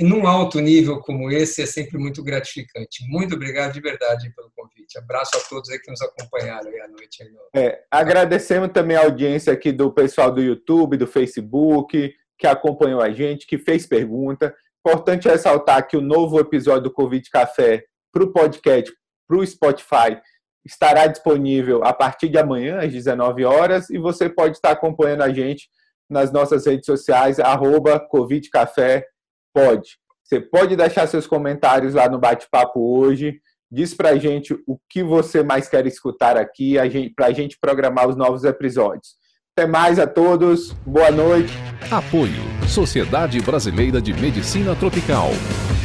num 0.00 0.26
alto 0.26 0.58
nível 0.58 1.00
como 1.00 1.30
esse 1.30 1.62
é 1.62 1.66
sempre 1.66 1.98
muito 1.98 2.22
gratificante. 2.22 3.06
Muito 3.08 3.34
obrigado 3.34 3.74
de 3.74 3.80
verdade 3.80 4.32
pelo 4.34 4.50
convite. 4.56 4.98
Abraço 4.98 5.36
a 5.36 5.40
todos 5.40 5.70
aí 5.70 5.78
que 5.78 5.90
nos 5.90 6.00
acompanharam 6.00 6.70
aí 6.70 6.80
à 6.80 6.88
noite. 6.88 7.22
Aí 7.22 7.30
no... 7.30 7.38
é, 7.54 7.84
agradecemos 7.90 8.70
também 8.72 8.96
a 8.96 9.04
audiência 9.04 9.52
aqui 9.52 9.70
do 9.70 9.92
pessoal 9.92 10.32
do 10.32 10.42
YouTube, 10.42 10.96
do 10.96 11.06
Facebook, 11.06 12.14
que 12.38 12.46
acompanhou 12.46 13.00
a 13.00 13.10
gente, 13.12 13.46
que 13.46 13.58
fez 13.58 13.86
pergunta. 13.86 14.54
Importante 14.86 15.26
ressaltar 15.26 15.88
que 15.88 15.96
o 15.96 16.02
novo 16.02 16.38
episódio 16.38 16.82
do 16.82 16.92
Covid 16.92 17.30
Café 17.30 17.84
para 18.12 18.22
o 18.22 18.30
podcast, 18.30 18.92
para 19.26 19.38
o 19.38 19.46
Spotify, 19.46 20.20
estará 20.62 21.06
disponível 21.06 21.82
a 21.82 21.94
partir 21.94 22.28
de 22.28 22.36
amanhã, 22.36 22.80
às 22.80 22.92
19 22.92 23.46
horas, 23.46 23.88
e 23.88 23.96
você 23.96 24.28
pode 24.28 24.56
estar 24.56 24.72
acompanhando 24.72 25.22
a 25.22 25.32
gente 25.32 25.70
nas 26.08 26.30
nossas 26.30 26.66
redes 26.66 26.84
sociais, 26.84 27.40
arroba 27.40 27.98
Covid 27.98 28.50
Café 28.50 29.06
pode. 29.54 29.96
Você 30.22 30.38
pode 30.38 30.76
deixar 30.76 31.06
seus 31.06 31.26
comentários 31.26 31.94
lá 31.94 32.06
no 32.06 32.18
bate-papo 32.18 32.78
hoje. 32.78 33.40
Diz 33.70 33.94
pra 33.94 34.16
gente 34.16 34.52
o 34.66 34.78
que 34.90 35.02
você 35.02 35.42
mais 35.42 35.66
quer 35.66 35.86
escutar 35.86 36.36
aqui, 36.36 36.76
para 37.16 37.26
a 37.26 37.32
gente 37.32 37.58
programar 37.58 38.06
os 38.06 38.16
novos 38.16 38.44
episódios. 38.44 39.16
Até 39.56 39.68
mais 39.68 40.00
a 40.00 40.06
todos, 40.08 40.72
boa 40.84 41.12
noite. 41.12 41.52
Apoio 41.88 42.42
Sociedade 42.66 43.40
Brasileira 43.40 44.00
de 44.00 44.12
Medicina 44.12 44.74
Tropical, 44.74 45.30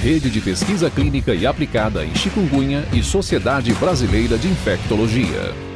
Rede 0.01 0.31
de 0.31 0.41
Pesquisa 0.41 0.89
Clínica 0.89 1.35
e 1.35 1.45
Aplicada 1.45 2.03
em 2.03 2.15
Chikungunya 2.15 2.83
e 2.91 3.03
Sociedade 3.03 3.71
Brasileira 3.75 4.39
de 4.39 4.47
Infectologia. 4.47 5.68